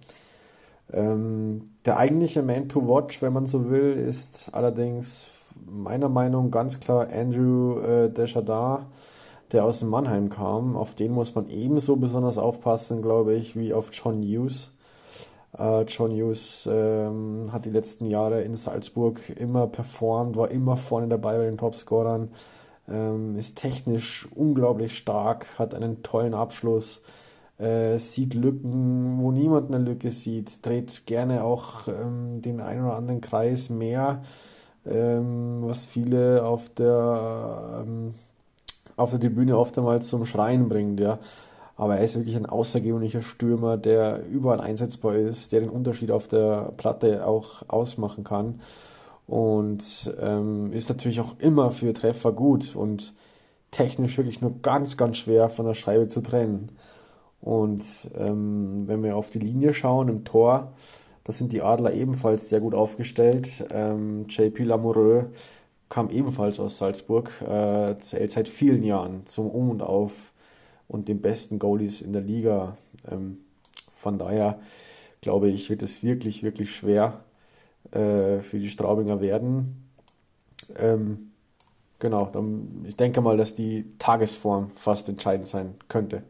Ähm, 0.93 1.71
der 1.85 1.97
eigentliche 1.97 2.43
Man 2.43 2.69
to 2.69 2.87
watch, 2.87 3.21
wenn 3.21 3.33
man 3.33 3.47
so 3.47 3.69
will, 3.69 3.93
ist 3.93 4.49
allerdings 4.53 5.27
meiner 5.65 6.09
Meinung 6.09 6.51
ganz 6.51 6.79
klar 6.79 7.07
Andrew 7.11 7.79
äh, 7.79 8.09
Deschardins, 8.09 8.85
der 9.51 9.65
aus 9.65 9.81
Mannheim 9.81 10.29
kam. 10.29 10.75
Auf 10.75 10.93
den 10.93 11.11
muss 11.11 11.33
man 11.33 11.49
ebenso 11.49 11.95
besonders 11.95 12.37
aufpassen, 12.37 13.01
glaube 13.01 13.33
ich, 13.33 13.55
wie 13.55 13.73
auf 13.73 13.89
John 13.91 14.21
Hughes. 14.21 14.71
Äh, 15.57 15.83
John 15.83 16.12
Hughes 16.12 16.67
ähm, 16.71 17.51
hat 17.51 17.65
die 17.65 17.71
letzten 17.71 18.05
Jahre 18.05 18.41
in 18.41 18.55
Salzburg 18.55 19.29
immer 19.29 19.67
performt, 19.67 20.35
war 20.35 20.51
immer 20.51 20.77
vorne 20.77 21.07
dabei 21.07 21.38
bei 21.38 21.45
den 21.45 21.57
Topscorern, 21.57 22.29
ähm, 22.89 23.35
ist 23.38 23.57
technisch 23.57 24.27
unglaublich 24.35 24.97
stark, 24.97 25.47
hat 25.57 25.73
einen 25.73 26.03
tollen 26.03 26.33
Abschluss, 26.33 27.01
äh, 27.57 27.97
sieht 27.99 28.33
Lücken, 28.33 29.19
wo 29.19 29.31
niemand 29.31 29.73
eine 29.73 29.83
Lücke 29.83 30.12
sieht, 30.12 30.65
dreht 30.65 31.05
gerne 31.05 31.43
auch 31.43 31.88
ähm, 31.88 32.41
den 32.41 32.62
einen 32.62 32.85
oder 32.85 32.95
anderen 32.95 33.21
Kreis 33.21 33.69
mehr, 33.69 34.23
ähm, 34.85 35.62
was 35.63 35.85
viele 35.85 36.45
auf 36.45 36.69
der, 36.69 37.83
ähm, 37.85 38.15
auf 38.95 39.12
der 39.12 39.19
Tribüne 39.19 39.57
oft 39.57 39.77
einmal 39.77 40.01
zum 40.01 40.25
Schreien 40.25 40.69
bringt, 40.69 40.99
ja. 40.99 41.19
Aber 41.79 41.95
er 41.95 42.03
ist 42.03 42.17
wirklich 42.17 42.35
ein 42.35 42.45
außergewöhnlicher 42.45 43.21
Stürmer, 43.21 43.77
der 43.77 44.25
überall 44.27 44.59
einsetzbar 44.59 45.15
ist, 45.15 45.53
der 45.53 45.61
den 45.61 45.69
Unterschied 45.69 46.11
auf 46.11 46.27
der 46.27 46.73
Platte 46.75 47.25
auch 47.25 47.63
ausmachen 47.69 48.25
kann. 48.25 48.59
Und 49.27 50.13
ähm, 50.19 50.73
ist 50.73 50.89
natürlich 50.89 51.21
auch 51.21 51.39
immer 51.39 51.71
für 51.71 51.93
Treffer 51.93 52.33
gut 52.33 52.75
und 52.75 53.13
technisch 53.71 54.17
wirklich 54.17 54.41
nur 54.41 54.55
ganz, 54.61 54.97
ganz 54.97 55.19
schwer 55.19 55.47
von 55.47 55.65
der 55.65 55.73
Scheibe 55.73 56.09
zu 56.09 56.19
trennen. 56.19 56.73
Und 57.39 58.09
ähm, 58.17 58.83
wenn 58.87 59.01
wir 59.01 59.15
auf 59.15 59.29
die 59.29 59.39
Linie 59.39 59.73
schauen 59.73 60.09
im 60.09 60.25
Tor, 60.25 60.73
da 61.23 61.31
sind 61.31 61.53
die 61.53 61.61
Adler 61.61 61.93
ebenfalls 61.93 62.49
sehr 62.49 62.59
gut 62.59 62.73
aufgestellt. 62.73 63.65
Ähm, 63.71 64.25
JP 64.27 64.65
Lamoureux 64.65 65.27
kam 65.87 66.09
ebenfalls 66.09 66.59
aus 66.59 66.77
Salzburg, 66.77 67.31
äh, 67.41 67.97
zählt 67.99 68.33
seit 68.33 68.49
vielen 68.49 68.83
Jahren 68.83 69.25
zum 69.27 69.49
Um 69.49 69.69
und 69.69 69.81
Auf 69.81 70.33
und 70.89 71.08
den 71.08 71.21
besten 71.21 71.60
Goalies 71.60 72.02
in 72.02 72.12
der 72.12 72.21
Liga. 72.21 72.75
Ähm, 73.10 73.38
von 73.95 74.17
daher 74.17 74.60
glaube 75.21 75.49
ich, 75.49 75.69
wird 75.69 75.84
es 75.84 76.04
wirklich, 76.04 76.43
wirklich 76.43 76.75
schwer 76.75 77.23
äh, 77.91 78.39
für 78.39 78.60
die 78.60 78.69
Straubinger 78.69 79.21
werden. 79.21 79.89
Ähm, 80.78 81.32
genau, 81.99 82.32
ich 82.86 82.95
denke 82.95 83.21
mal, 83.21 83.38
dass 83.38 83.56
die 83.56 83.86
Tagesform 83.99 84.71
fast 84.75 85.08
entscheidend 85.08 85.47
sein 85.47 85.75
könnte. 85.88 86.23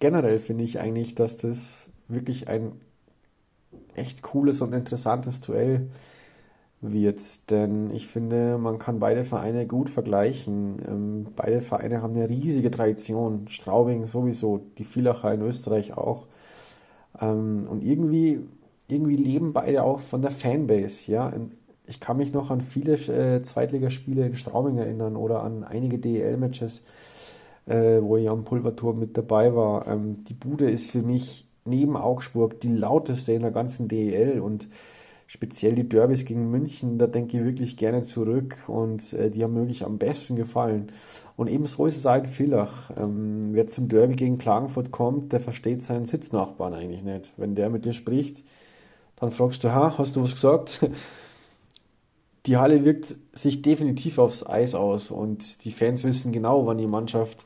Generell 0.00 0.38
finde 0.38 0.64
ich 0.64 0.78
eigentlich, 0.78 1.14
dass 1.14 1.36
das 1.36 1.88
wirklich 2.08 2.48
ein 2.48 2.72
echt 3.94 4.22
cooles 4.22 4.60
und 4.60 4.72
interessantes 4.72 5.40
Duell 5.40 5.90
wird, 6.80 7.50
denn 7.50 7.90
ich 7.92 8.08
finde, 8.08 8.58
man 8.58 8.78
kann 8.78 9.00
beide 9.00 9.24
Vereine 9.24 9.66
gut 9.66 9.90
vergleichen. 9.90 10.80
Ähm, 10.86 11.26
beide 11.36 11.60
Vereine 11.62 12.02
haben 12.02 12.14
eine 12.16 12.28
riesige 12.30 12.70
Tradition. 12.70 13.48
Straubing 13.48 14.06
sowieso, 14.06 14.62
die 14.78 14.84
Villacher 14.84 15.32
in 15.34 15.42
Österreich 15.42 15.96
auch. 15.96 16.26
Ähm, 17.20 17.66
und 17.70 17.82
irgendwie, 17.84 18.40
irgendwie 18.88 19.16
leben 19.16 19.52
beide 19.52 19.82
auch 19.82 20.00
von 20.00 20.22
der 20.22 20.30
Fanbase, 20.30 21.10
ja. 21.10 21.32
Ähm, 21.32 21.52
Ich 21.86 21.98
kann 22.00 22.18
mich 22.18 22.32
noch 22.32 22.50
an 22.50 22.60
viele 22.60 22.94
äh, 22.94 23.42
Zweitligaspiele 23.42 24.24
in 24.26 24.34
Straubing 24.36 24.78
erinnern 24.78 25.16
oder 25.16 25.42
an 25.42 25.64
einige 25.64 25.98
DEL-Matches, 25.98 26.82
äh, 27.66 28.00
wo 28.00 28.16
ich 28.16 28.28
am 28.28 28.44
Pulverturm 28.44 28.98
mit 29.00 29.16
dabei 29.16 29.54
war. 29.54 29.86
Ähm, 29.88 30.24
die 30.28 30.34
Bude 30.34 30.70
ist 30.70 30.90
für 30.90 31.02
mich 31.02 31.46
neben 31.64 31.96
Augsburg 31.96 32.60
die 32.60 32.74
lauteste 32.74 33.32
in 33.32 33.42
der 33.42 33.50
ganzen 33.50 33.88
DEL 33.88 34.40
und 34.40 34.68
speziell 35.30 35.76
die 35.76 35.88
Derbys 35.88 36.24
gegen 36.24 36.50
München, 36.50 36.98
da 36.98 37.06
denke 37.06 37.38
ich 37.38 37.44
wirklich 37.44 37.76
gerne 37.76 38.02
zurück 38.02 38.56
und 38.66 39.12
äh, 39.12 39.30
die 39.30 39.44
haben 39.44 39.54
mir 39.54 39.60
wirklich 39.60 39.84
am 39.84 39.96
besten 39.96 40.34
gefallen. 40.34 40.90
Und 41.36 41.46
ebenso 41.46 41.86
ist 41.86 41.98
es 41.98 42.04
in 42.04 42.26
Villach. 42.26 42.90
Ähm, 42.96 43.50
wer 43.52 43.68
zum 43.68 43.88
Derby 43.88 44.16
gegen 44.16 44.38
Klagenfurt 44.38 44.90
kommt, 44.90 45.32
der 45.32 45.38
versteht 45.38 45.84
seinen 45.84 46.06
Sitznachbarn 46.06 46.74
eigentlich 46.74 47.04
nicht. 47.04 47.32
Wenn 47.36 47.54
der 47.54 47.70
mit 47.70 47.84
dir 47.84 47.92
spricht, 47.92 48.42
dann 49.20 49.30
fragst 49.30 49.62
du, 49.62 49.70
ha, 49.70 49.96
hast 49.98 50.16
du 50.16 50.24
was 50.24 50.32
gesagt? 50.32 50.90
Die 52.46 52.56
Halle 52.56 52.84
wirkt 52.84 53.14
sich 53.32 53.62
definitiv 53.62 54.18
aufs 54.18 54.44
Eis 54.44 54.74
aus 54.74 55.12
und 55.12 55.64
die 55.64 55.70
Fans 55.70 56.04
wissen 56.04 56.32
genau, 56.32 56.64
wann 56.64 56.78
die 56.78 56.86
Mannschaft 56.86 57.44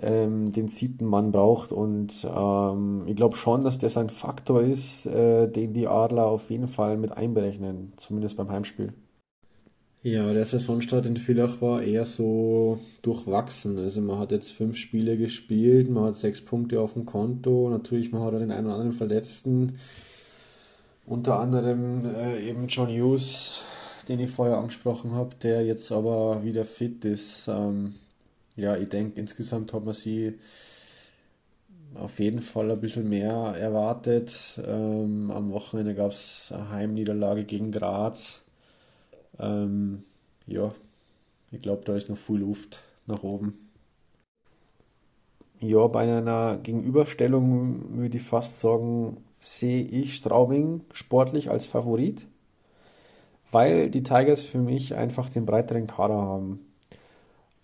ähm, 0.00 0.52
den 0.52 0.68
siebten 0.68 1.06
Mann 1.06 1.32
braucht. 1.32 1.72
Und 1.72 2.24
ähm, 2.24 3.04
ich 3.06 3.16
glaube 3.16 3.36
schon, 3.36 3.62
dass 3.62 3.78
das 3.78 3.96
ein 3.96 4.10
Faktor 4.10 4.62
ist, 4.62 5.06
äh, 5.06 5.48
den 5.48 5.74
die 5.74 5.86
Adler 5.86 6.26
auf 6.26 6.50
jeden 6.50 6.68
Fall 6.68 6.96
mit 6.96 7.12
einberechnen, 7.12 7.92
zumindest 7.96 8.36
beim 8.36 8.50
Heimspiel. 8.50 8.92
Ja, 10.04 10.26
der 10.26 10.44
Saisonstart 10.44 11.06
in 11.06 11.16
Villach 11.16 11.60
war 11.60 11.80
eher 11.80 12.04
so 12.04 12.80
durchwachsen. 13.02 13.78
Also 13.78 14.00
man 14.00 14.18
hat 14.18 14.32
jetzt 14.32 14.50
fünf 14.50 14.76
Spiele 14.76 15.16
gespielt, 15.16 15.88
man 15.90 16.06
hat 16.06 16.16
sechs 16.16 16.40
Punkte 16.40 16.80
auf 16.80 16.94
dem 16.94 17.06
Konto. 17.06 17.68
Natürlich, 17.70 18.10
man 18.10 18.22
hat 18.22 18.34
auch 18.34 18.40
den 18.40 18.50
einen 18.50 18.66
oder 18.66 18.74
anderen 18.74 18.94
Verletzten. 18.94 19.78
Unter 21.06 21.38
anderem 21.38 22.04
äh, 22.04 22.48
eben 22.48 22.66
John 22.66 22.88
Hughes, 22.88 23.62
den 24.08 24.18
ich 24.18 24.30
vorher 24.30 24.58
angesprochen 24.58 25.12
habe, 25.12 25.36
der 25.40 25.64
jetzt 25.64 25.92
aber 25.92 26.42
wieder 26.42 26.64
fit 26.64 27.04
ist. 27.04 27.46
Ähm, 27.46 27.94
ja, 28.56 28.76
ich 28.76 28.88
denke, 28.88 29.18
insgesamt 29.18 29.72
hat 29.72 29.84
man 29.84 29.94
sie 29.94 30.38
auf 31.94 32.18
jeden 32.18 32.40
Fall 32.40 32.70
ein 32.70 32.80
bisschen 32.80 33.08
mehr 33.08 33.32
erwartet. 33.58 34.60
Ähm, 34.66 35.30
am 35.30 35.52
Wochenende 35.52 35.94
gab 35.94 36.12
es 36.12 36.50
eine 36.52 36.70
Heimniederlage 36.70 37.44
gegen 37.44 37.72
Graz. 37.72 38.42
Ähm, 39.38 40.04
ja, 40.46 40.74
ich 41.50 41.62
glaube, 41.62 41.82
da 41.84 41.94
ist 41.94 42.08
noch 42.08 42.18
viel 42.18 42.38
Luft 42.38 42.82
nach 43.06 43.22
oben. 43.22 43.54
Ja, 45.60 45.86
bei 45.86 46.00
einer 46.00 46.58
Gegenüberstellung 46.58 47.96
würde 47.98 48.16
ich 48.16 48.22
fast 48.24 48.58
sagen, 48.58 49.18
sehe 49.38 49.84
ich 49.84 50.16
Straubing 50.16 50.80
sportlich 50.92 51.50
als 51.50 51.66
Favorit, 51.66 52.26
weil 53.52 53.90
die 53.90 54.02
Tigers 54.02 54.42
für 54.42 54.58
mich 54.58 54.94
einfach 54.94 55.28
den 55.28 55.46
breiteren 55.46 55.86
Kader 55.86 56.16
haben. 56.16 56.71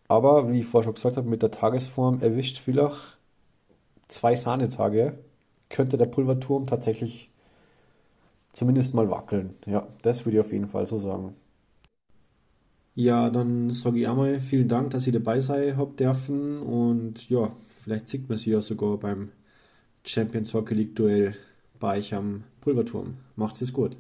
Aber 0.09 0.51
wie 0.53 0.61
ich 0.61 0.67
vorher 0.67 0.85
schon 0.85 0.95
gesagt 0.95 1.17
habe, 1.17 1.29
mit 1.29 1.41
der 1.43 1.51
Tagesform 1.51 2.21
erwischt 2.21 2.59
Villach 2.59 3.17
zwei 4.09 4.37
Sahnetage 4.37 5.19
könnte 5.71 5.97
der 5.99 6.07
Pulverturm 6.07 6.67
tatsächlich 6.67 7.31
zumindest 8.53 8.93
mal 8.95 9.11
wackeln. 9.11 9.55
Ja, 9.67 9.87
das 10.03 10.25
würde 10.27 10.37
ich 10.39 10.45
auf 10.45 10.53
jeden 10.53 10.69
Fall 10.69 10.87
so 10.87 10.99
sagen. 10.99 11.35
Ja, 12.95 13.31
dann 13.31 13.71
sage 13.71 14.01
ich 14.01 14.09
einmal 14.09 14.41
vielen 14.41 14.69
Dank, 14.69 14.91
dass 14.91 15.07
ihr 15.07 15.13
dabei 15.13 15.41
sein 15.41 15.77
habt 15.77 16.01
dürfen 16.01 16.61
und 16.61 17.29
ja, 17.31 17.55
vielleicht 17.83 18.09
sieht 18.09 18.29
man 18.29 18.37
sie 18.39 18.51
ja 18.51 18.61
sogar 18.61 18.99
beim 18.99 19.31
Champions 20.05 20.55
Hockey 20.55 20.75
League 20.75 20.97
Duell 20.97 21.37
bei 21.81 21.99
euch 21.99 22.15
am 22.15 22.45
Pulverturm. 22.63 23.19
Macht's 23.37 23.63
es 23.63 23.73
gut. 23.73 23.97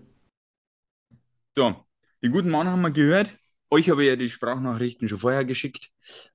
So, 1.57 1.85
den 2.23 2.33
guten 2.33 2.49
Mann 2.51 2.67
haben 2.69 2.81
wir 2.83 2.91
gehört. 2.91 3.39
Euch 3.71 3.91
habe 3.91 4.03
ich 4.03 4.09
ja 4.09 4.17
die 4.17 4.31
Sprachnachrichten 4.31 5.09
schon 5.09 5.19
vorher 5.19 5.45
geschickt. 5.45 5.91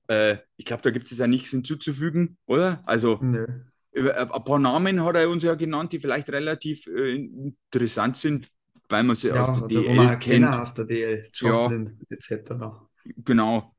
Äh, 0.06 0.38
ich 0.56 0.64
glaube, 0.64 0.82
da 0.82 0.90
gibt 0.90 1.10
es 1.10 1.18
ja 1.18 1.26
nichts 1.26 1.50
hinzuzufügen, 1.50 2.38
oder? 2.46 2.82
Also, 2.86 3.26
Nö. 3.30 3.44
über- 3.92 4.16
ein 4.34 4.44
paar 4.44 4.58
Namen 4.60 5.04
hat 5.04 5.16
er 5.16 5.28
uns 5.30 5.44
ja 5.44 5.54
genannt, 5.54 5.92
die 5.92 6.00
vielleicht 6.00 6.30
relativ 6.30 6.86
äh, 6.88 7.14
interessant 7.16 8.16
sind, 8.16 8.50
weil 8.88 9.04
man 9.04 9.16
sie 9.16 9.32
Ja, 9.32 9.42
aus 9.42 9.52
der 9.52 9.62
man 9.90 10.06
DL 10.06 10.08
erkennen 10.08 10.44
kennt. 10.44 10.54
aus 10.54 10.72
der 10.74 10.84
DL, 10.86 11.30
Jocelyn 11.34 12.00
etc. 12.08 12.88
Genau. 13.24 13.74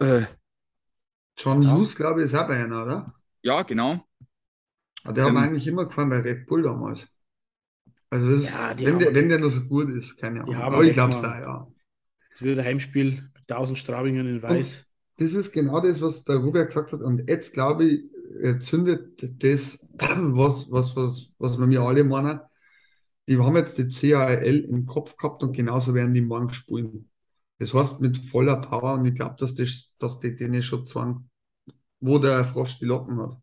Äh, 0.00 0.26
John 1.38 1.62
Ja. 1.62 1.70
Hughes, 1.70 1.94
glaube 1.96 2.20
ich, 2.20 2.26
ist 2.26 2.34
auch 2.34 2.46
bei 2.46 2.62
einer, 2.62 2.82
oder? 2.84 3.14
ja, 3.42 3.62
genau. 3.62 4.06
Aber 5.04 5.14
der 5.14 5.24
hat 5.24 5.32
mir 5.32 5.38
Ähm, 5.38 5.40
eigentlich 5.40 5.66
immer 5.66 5.86
gefallen 5.86 6.10
bei 6.10 6.20
Red 6.20 6.44
Bull 6.46 6.62
damals. 6.62 7.08
Also 8.10 8.32
das, 8.36 8.58
Ja, 8.58 8.74
wenn 8.82 8.98
der, 8.98 9.14
wenn 9.14 9.28
der 9.28 9.38
noch 9.38 9.50
so 9.50 9.62
gut 9.66 9.88
ist, 9.90 10.16
keine 10.18 10.42
Ahnung. 10.44 10.56
Haben 10.56 10.74
Aber 10.74 10.82
wir 10.82 10.84
ich 10.84 10.92
glaube 10.92 11.12
es 11.12 11.22
weggenommen. 11.22 11.38
ja. 11.40 11.68
Es 12.36 12.42
wird 12.42 12.58
ein 12.58 12.66
Heimspiel 12.66 13.12
mit 13.12 13.50
1000 13.50 13.78
Straubingen 13.78 14.26
in 14.26 14.42
Weiß. 14.42 14.84
Das 15.16 15.32
ist 15.32 15.52
genau 15.52 15.80
das, 15.80 16.02
was 16.02 16.22
der 16.24 16.36
Robert 16.36 16.68
gesagt 16.68 16.92
hat. 16.92 17.00
Und 17.00 17.30
jetzt 17.30 17.54
glaube 17.54 17.86
ich, 17.86 18.04
äh, 18.42 18.60
zündet 18.60 19.42
das, 19.42 19.88
was, 19.96 20.70
was, 20.70 20.94
was, 20.94 21.32
was 21.38 21.58
wir 21.58 21.66
mir 21.66 21.80
alle 21.80 22.04
meinen. 22.04 22.40
Die 23.26 23.38
haben 23.38 23.56
jetzt 23.56 23.78
die 23.78 23.88
CAL 23.88 24.66
im 24.68 24.84
Kopf 24.84 25.16
gehabt 25.16 25.42
und 25.44 25.56
genauso 25.56 25.94
werden 25.94 26.12
die 26.12 26.20
morgen 26.20 26.52
spielen. 26.52 27.08
Das 27.58 27.72
heißt 27.72 28.02
mit 28.02 28.18
voller 28.18 28.60
Power 28.60 28.92
und 28.92 29.06
ich 29.06 29.14
glaube, 29.14 29.36
dass, 29.38 29.54
das, 29.54 29.94
dass 29.98 30.20
die 30.20 30.36
denen 30.36 30.62
schon 30.62 30.84
zwang, 30.84 31.30
wo 32.00 32.18
der 32.18 32.44
Frosch 32.44 32.78
die 32.78 32.84
Locken 32.84 33.18
hat. 33.18 33.38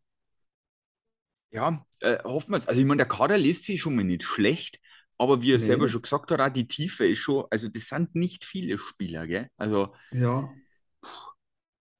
Ja, 1.49 1.83
äh, 1.99 2.19
hoffen 2.23 2.51
wir 2.51 2.57
es. 2.57 2.67
Also, 2.67 2.79
ich 2.79 2.85
meine, 2.85 2.97
der 2.97 3.07
Kader 3.07 3.39
liest 3.39 3.65
sich 3.65 3.81
schon 3.81 3.95
mal 3.95 4.03
nicht 4.03 4.23
schlecht, 4.23 4.79
aber 5.23 5.41
wie 5.41 5.53
er 5.53 5.59
Nee. 5.59 5.59
selber 5.59 5.89
schon 5.89 6.01
gesagt 6.03 6.31
hat, 6.31 6.41
auch 6.41 6.49
die 6.49 6.67
Tiefe 6.67 7.07
ist 7.07 7.19
schon, 7.19 7.45
also 7.51 7.69
das 7.69 7.87
sind 7.89 8.15
nicht 8.15 8.45
viele 8.45 8.77
Spieler, 8.79 9.27
gell? 9.27 9.49
Also, 9.57 9.93
Ja, 10.11 10.53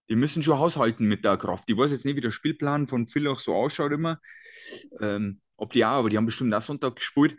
die 0.10 0.16
müssen 0.16 0.44
schon 0.44 0.60
haushalten 0.60 1.08
mit 1.08 1.24
der 1.26 1.38
Kraft. 1.38 1.70
Ich 1.70 1.78
weiß 1.78 1.92
jetzt 1.92 2.06
nicht, 2.06 2.16
wie 2.16 2.22
der 2.22 2.32
Spielplan 2.32 2.88
von 2.88 3.06
Villach 3.08 3.40
so 3.40 3.56
ausschaut 3.56 3.92
immer. 3.92 4.20
Ähm, 5.00 5.42
ob 5.58 5.74
die 5.74 5.86
auch, 5.86 5.90
aber 5.92 6.10
die 6.10 6.18
haben 6.18 6.26
bestimmt 6.26 6.54
auch 6.54 6.62
Sonntag 6.62 6.98
gespielt. 6.98 7.38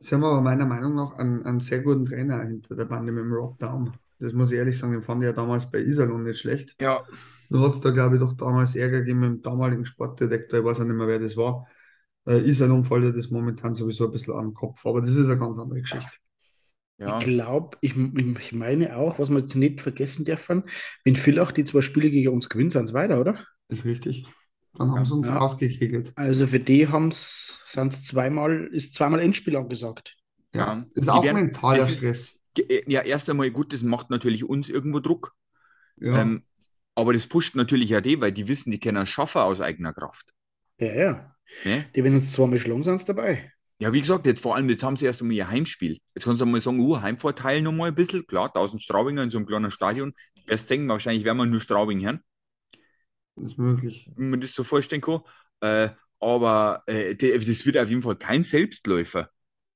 sie 0.00 0.14
haben 0.14 0.24
aber 0.24 0.40
meiner 0.40 0.66
Meinung 0.66 0.94
nach 0.94 1.12
einen, 1.14 1.42
einen 1.44 1.60
sehr 1.60 1.80
guten 1.82 2.06
Trainer 2.06 2.42
hinter 2.42 2.76
der 2.76 2.84
Bande 2.86 3.12
mit 3.12 3.24
dem 3.24 3.32
Rob 3.32 3.58
Daum. 3.58 3.92
Das 4.18 4.32
muss 4.32 4.50
ich 4.52 4.58
ehrlich 4.58 4.78
sagen, 4.78 4.92
den 4.92 5.02
fand 5.02 5.22
ich 5.22 5.26
ja 5.26 5.32
damals 5.32 5.70
bei 5.70 5.80
Iserlohn 5.80 6.22
nicht 6.24 6.38
schlecht. 6.40 6.76
Ja, 6.78 7.04
Nur 7.48 7.62
hat 7.66 7.74
es 7.74 7.80
da, 7.80 7.90
glaube 7.90 8.16
ich, 8.16 8.20
doch 8.22 8.34
damals 8.36 8.76
Ärger 8.76 9.00
gegeben 9.00 9.20
mit 9.20 9.30
dem 9.30 9.42
damaligen 9.42 9.86
Sportdirektor, 9.86 10.60
ich 10.60 10.64
weiß 10.64 10.80
auch 10.80 10.84
nicht 10.84 10.96
mehr, 10.96 11.08
wer 11.08 11.20
das 11.20 11.36
war. 11.36 11.68
Äh, 12.26 12.48
Iserlohn 12.48 12.84
fällt 12.84 13.04
ja 13.04 13.10
das 13.12 13.30
momentan 13.30 13.74
sowieso 13.74 14.06
ein 14.06 14.12
bisschen 14.12 14.34
den 14.40 14.54
Kopf, 14.54 14.84
aber 14.86 15.00
das 15.00 15.10
ist 15.10 15.26
eine 15.26 15.38
ganz 15.38 15.58
andere 15.60 15.80
Geschichte. 15.80 16.10
ja. 16.98 17.18
Ich 17.18 17.24
glaube, 17.24 17.76
ich, 17.80 17.94
ich 17.96 18.52
meine 18.52 18.96
auch, 18.96 19.18
was 19.18 19.30
wir 19.30 19.38
jetzt 19.40 19.54
nicht 19.56 19.80
vergessen 19.80 20.24
dürfen, 20.24 20.64
wenn 21.04 21.16
Villach 21.16 21.52
die 21.52 21.64
zwei 21.64 21.80
Spiele 21.80 22.10
gegen 22.10 22.32
uns 22.32 22.48
gewinnt, 22.48 22.72
sind 22.72 22.86
sie 22.86 22.94
weiter, 22.94 23.20
oder? 23.20 23.38
Ist 23.68 23.84
richtig. 23.84 24.26
Dann 24.76 24.90
haben 24.90 25.04
sie 25.04 25.14
uns 25.14 25.28
Ja. 25.28 25.38
ausgekegelt. 25.38 26.12
Also 26.16 26.46
für 26.46 26.58
die 26.60 26.88
haben's, 26.88 27.62
sind's 27.68 28.04
zweimal, 28.04 28.68
ist 28.72 28.94
zweimal 28.94 29.20
Endspiel 29.20 29.56
angesagt. 29.56 30.16
Ja, 30.54 30.66
Ja. 30.74 30.86
ist 30.94 31.04
Die 31.06 31.10
auch 31.10 31.22
werden- 31.24 31.36
mentaler 31.46 31.78
das 31.78 31.90
ist- 31.90 31.96
Stress. 31.98 32.40
Ge- 32.54 32.84
Ja, 32.86 33.02
erst 33.02 33.28
einmal 33.28 33.50
gut, 33.50 33.72
das 33.72 33.82
macht 33.82 34.10
natürlich 34.10 34.44
uns 34.44 34.68
irgendwo 34.70 35.00
Druck. 35.00 35.32
Ja, 35.96 36.20
Ähm, 36.22 36.44
aber 36.94 37.12
das 37.12 37.26
pusht 37.26 37.54
natürlich 37.56 37.94
auch 37.96 38.00
die, 38.00 38.20
weil 38.20 38.32
die 38.32 38.46
wissen, 38.48 38.70
die 38.70 38.78
können 38.80 39.02
es 39.02 39.08
schaffen 39.10 39.42
aus 39.42 39.60
eigener 39.60 39.92
Kraft. 39.92 40.32
Ja, 40.78 40.92
ja. 40.94 41.33
Ne? 41.64 41.84
Die, 41.94 42.04
wenn 42.04 42.14
uns 42.14 42.32
zweimal 42.32 42.58
schlagen, 42.58 42.84
sind 42.84 43.08
dabei. 43.08 43.52
Ja, 43.78 43.92
wie 43.92 44.00
gesagt, 44.00 44.26
jetzt 44.26 44.40
vor 44.40 44.54
allem, 44.54 44.68
jetzt 44.70 44.82
haben 44.82 44.96
sie 44.96 45.04
erst 45.06 45.20
einmal 45.20 45.36
ihr 45.36 45.48
Heimspiel. 45.48 45.98
Jetzt 46.14 46.24
kannst 46.24 46.40
du 46.40 46.46
mal 46.46 46.60
sagen, 46.60 46.78
uh, 46.80 47.00
Heimvorteil 47.00 47.60
noch 47.60 47.72
mal 47.72 47.88
ein 47.88 47.94
bisschen. 47.94 48.26
Klar, 48.26 48.50
1000 48.54 48.82
Straubinger 48.82 49.22
in 49.22 49.30
so 49.30 49.38
einem 49.38 49.46
kleinen 49.46 49.70
Stadion. 49.70 50.14
Erst 50.46 50.70
denken, 50.70 50.88
wahrscheinlich 50.88 51.24
werden 51.24 51.38
wir 51.38 51.46
nur 51.46 51.60
Straubing 51.60 52.04
hören, 52.04 52.20
ist 53.36 53.58
möglich. 53.58 54.10
wenn 54.16 54.30
man 54.30 54.40
das 54.40 54.52
so 54.54 54.64
vorstellen 54.64 55.02
kann. 55.02 55.20
Äh, 55.60 55.90
aber 56.20 56.82
äh, 56.86 57.14
das 57.16 57.66
wird 57.66 57.76
auf 57.78 57.88
jeden 57.88 58.02
Fall 58.02 58.16
kein 58.16 58.42
Selbstläufer. 58.42 59.30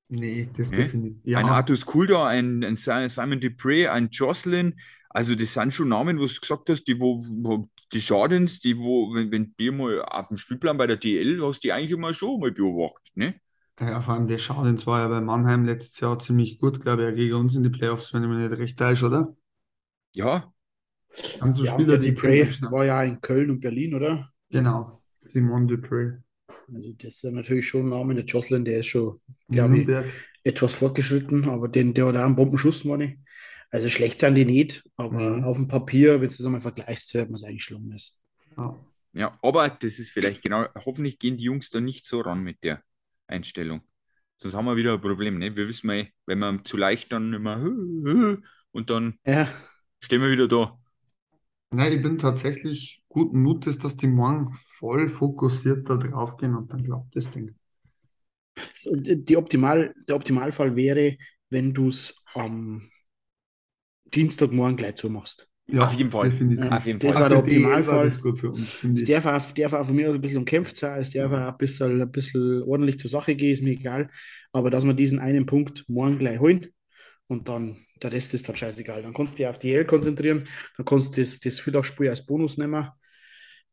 Nee, 0.09 0.49
das 0.57 0.71
Nee? 0.71 0.77
definitiv. 0.79 1.37
Ein 1.37 1.47
Ja, 1.47 1.53
Artus 1.53 1.85
Kulda, 1.85 2.27
ein, 2.27 2.65
ein 2.65 2.77
Si- 2.77 3.09
Simon 3.09 3.41
Dupree, 3.41 3.89
ein 3.89 4.09
Jocelyn. 4.11 4.75
Also, 5.11 5.35
das 5.35 5.55
sind 5.55 5.73
schon 5.75 5.89
Namen, 5.89 6.19
wo 6.19 6.27
du 6.27 6.41
gesagt 6.41 6.71
hast, 6.71 6.85
die, 6.85 6.99
wo, 6.99 7.19
wo 7.43 7.69
die 7.93 8.01
Schadens, 8.03 8.61
die, 8.61 8.79
wo, 8.79 9.15
wenn, 9.15 9.31
wenn 9.31 9.55
die 9.59 9.71
mal 9.71 10.03
auf 10.03 10.29
dem 10.29 10.37
Spielplan 10.37 10.77
bei 10.79 10.87
der 10.87 10.97
DL 10.97 11.41
hast, 11.47 11.61
die 11.61 11.73
eigentlich 11.73 11.91
immer 11.93 12.15
schon 12.15 12.41
mal 12.41 12.53
beobachtet, 12.53 13.13
ne? 13.17 13.35
ja, 13.81 14.01
vor 14.03 14.15
allem 14.15 14.29
der 14.29 14.39
Schadens 14.39 14.87
war 14.87 15.01
ja 15.01 15.09
bei 15.09 15.21
Mannheim 15.21 15.65
letztes 15.65 16.01
Jahr 16.01 16.19
ziemlich 16.19 16.59
gut, 16.59 16.81
glaube 16.81 17.03
ich, 17.03 17.09
ja, 17.09 17.15
gegen 17.15 17.35
uns 17.35 17.55
in 17.57 17.63
die 17.63 17.71
Playoffs, 17.71 18.13
wenn 18.13 18.23
ich 18.25 18.29
mich 18.29 18.39
nicht 18.39 18.59
recht 18.59 18.79
täusche, 18.79 19.07
oder? 19.07 19.37
Ja, 20.15 20.53
Ganz 21.41 21.59
so 21.59 21.65
Ja, 21.65 21.75
und 21.75 21.83
Spieler, 21.83 21.99
der 21.99 22.13
die 22.13 22.19
schnell- 22.19 22.71
war 22.73 22.85
ja 22.85 23.03
in 23.03 23.21
Köln 23.21 23.51
und 23.51 23.61
Berlin, 23.61 23.95
oder? 23.95 24.31
Genau, 24.51 25.01
Simon 25.21 25.67
Dupree. 25.67 26.13
Also 26.73 26.93
das 26.99 27.19
sind 27.19 27.35
natürlich 27.35 27.69
schon 27.69 27.89
Namen. 27.89 28.17
Der 28.17 28.25
Jocelyn, 28.25 28.65
der 28.65 28.79
ist 28.81 28.87
schon, 28.87 29.19
glaube 29.51 29.79
ich, 29.79 29.89
etwas 30.45 30.75
fortgeschritten, 30.75 31.49
aber 31.49 31.69
den, 31.69 31.95
der 31.95 32.07
hat 32.07 32.17
auch 32.17 32.25
einen 32.25 32.37
Bombenschuss, 32.37 32.85
meine 32.85 33.05
ich. 33.05 33.19
Also 33.71 33.89
schlecht 33.89 34.21
sind 34.21 34.35
die 34.35 34.45
nicht, 34.45 34.85
aber 34.97 35.19
Nee. 35.19 35.45
auf 35.45 35.57
dem 35.57 35.69
Papier, 35.69 36.15
wenn 36.21 36.29
du 36.29 36.37
das 36.37 36.47
einmal 36.47 36.61
vergleichst, 36.61 37.13
wird 37.15 37.29
man 37.29 37.35
es 37.35 37.45
eigentlich 37.45 37.65
schlagen 37.65 37.89
müssen. 37.89 38.17
Ja. 38.57 38.77
ja, 39.13 39.39
aber 39.43 39.69
das 39.71 39.99
ist 39.99 40.11
vielleicht 40.11 40.43
genau, 40.43 40.67
hoffentlich 40.85 41.19
gehen 41.19 41.37
die 41.37 41.45
Jungs 41.45 41.71
da 41.71 41.81
nicht 41.81 42.07
so 42.07 42.21
ran 42.21 42.43
mit 42.43 42.63
der 42.65 42.83
Einstellung. 43.27 43.83
Sonst 44.37 44.55
haben 44.55 44.67
wir 44.67 44.77
wieder 44.77 44.95
ein 44.95 45.01
Problem, 45.01 45.39
ne? 45.39 45.57
Wir 45.57 45.67
wissen 45.69 45.87
mal, 45.89 46.09
wenn 46.27 46.39
wir 46.39 46.63
zu 46.65 46.77
leicht 46.77 47.11
dann 47.13 47.33
immer 47.35 47.57
und 48.73 48.91
dann 48.91 49.19
Ja, 49.25 49.49
stehen 50.01 50.23
wir 50.23 50.31
wieder 50.31 50.49
da. 50.49 50.79
Nein, 51.71 51.95
ich 51.95 52.03
bin 52.03 52.19
tatsächlich 52.19 53.03
guten 53.09 53.41
Mutes, 53.43 53.79
dass 53.79 53.97
die 53.97 54.07
morgen 54.07 54.53
voll 54.53 55.09
fokussiert 55.09 55.89
da 55.89 55.97
drauf 55.97 56.37
gehen 56.37 56.55
und 56.55 56.71
dann 56.75 56.83
klappt 56.85 57.17
das 57.17 57.31
Ding. 57.31 57.55
die 58.87 59.37
Optimal, 59.37 59.95
der 60.09 60.17
Optimalfall 60.17 60.77
wäre, 60.77 61.17
wenn 61.51 61.75
du 61.75 61.89
es 61.89 62.15
am 62.35 62.83
Dienstagmorgen 64.15 64.77
gleich 64.77 64.97
zumachst. 64.97 65.49
Ja, 65.71 65.87
Auf 65.87 65.93
jeden 65.95 66.11
Fall. 66.11 66.31
definitiv. 66.31 66.71
Auf 66.73 66.87
jeden 66.87 66.99
Das 66.99 67.13
Fall. 67.15 67.23
war 67.25 67.29
der 67.29 67.39
war 67.39 67.45
Optimalfall. 67.45 68.05
das 68.07 68.21
gut 68.23 68.39
für 68.39 68.51
uns, 68.53 68.83
Es 68.83 69.05
darf 69.05 69.27
auch, 69.27 69.51
darf 69.53 69.73
auch 69.75 69.87
von 69.87 69.95
mir 69.97 70.09
aus 70.09 70.15
ein 70.15 70.21
bisschen 70.21 70.39
umkämpft 70.39 70.77
sein, 70.79 71.01
es 71.01 71.11
darf 71.11 71.31
auch 71.31 71.37
ein 71.53 71.57
bisschen, 71.59 72.01
ein 72.01 72.11
bisschen 72.11 72.63
ordentlich 72.63 72.99
zur 72.99 73.11
Sache 73.11 73.35
gehen, 73.35 73.53
ist 73.53 73.63
mir 73.63 73.73
egal. 73.73 74.09
Aber 74.53 74.71
dass 74.71 74.85
wir 74.87 74.95
diesen 74.95 75.19
einen 75.19 75.45
Punkt 75.45 75.85
morgen 75.89 76.19
gleich 76.19 76.41
holen 76.41 76.67
und 77.27 77.49
dann 77.49 77.77
der 78.03 78.13
Rest 78.13 78.33
ist 78.33 78.49
dann 78.49 78.57
scheißegal. 78.57 79.03
Dann 79.03 79.13
kannst 79.13 79.35
du 79.35 79.37
dich 79.39 79.47
auf 79.47 79.59
die 79.59 79.73
EL 79.73 79.85
konzentrieren, 79.85 80.45
dann 80.77 80.87
kannst 80.87 81.17
du 81.17 81.21
das, 81.21 81.39
das 81.41 81.59
Villach-Spiel 81.61 82.09
als 82.09 82.25
Bonus 82.25 82.57
nehmen. 82.57 82.89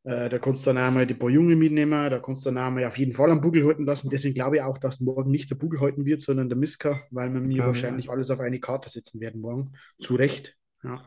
Äh, 0.05 0.29
da 0.29 0.37
kannst 0.37 0.65
du 0.65 0.69
dann 0.69 0.77
einmal 0.77 1.07
die 1.07 1.15
paar 1.15 1.29
Junge 1.29 1.55
mitnehmen, 1.55 2.09
da 2.11 2.19
kannst 2.19 2.45
du 2.45 2.51
dann 2.51 2.59
einmal 2.63 2.85
auf 2.85 2.97
jeden 2.97 3.13
Fall 3.13 3.31
am 3.31 3.41
Bugel 3.41 3.65
halten 3.65 3.85
lassen. 3.85 4.09
Deswegen 4.09 4.35
glaube 4.35 4.57
ich 4.57 4.61
auch, 4.61 4.77
dass 4.77 4.99
morgen 5.01 5.31
nicht 5.31 5.49
der 5.49 5.55
Bugel 5.55 5.81
halten 5.81 6.05
wird, 6.05 6.21
sondern 6.21 6.47
der 6.47 6.57
Miska, 6.57 7.01
weil 7.11 7.33
wir 7.33 7.39
mir 7.41 7.57
Ja, 7.57 7.65
wahrscheinlich 7.65 8.09
alles 8.09 8.29
auf 8.29 8.39
eine 8.39 8.59
Karte 8.59 8.89
setzen 8.89 9.19
werden 9.19 9.41
morgen. 9.41 9.73
Zu 9.99 10.15
Recht. 10.15 10.55
Ja. 10.83 11.01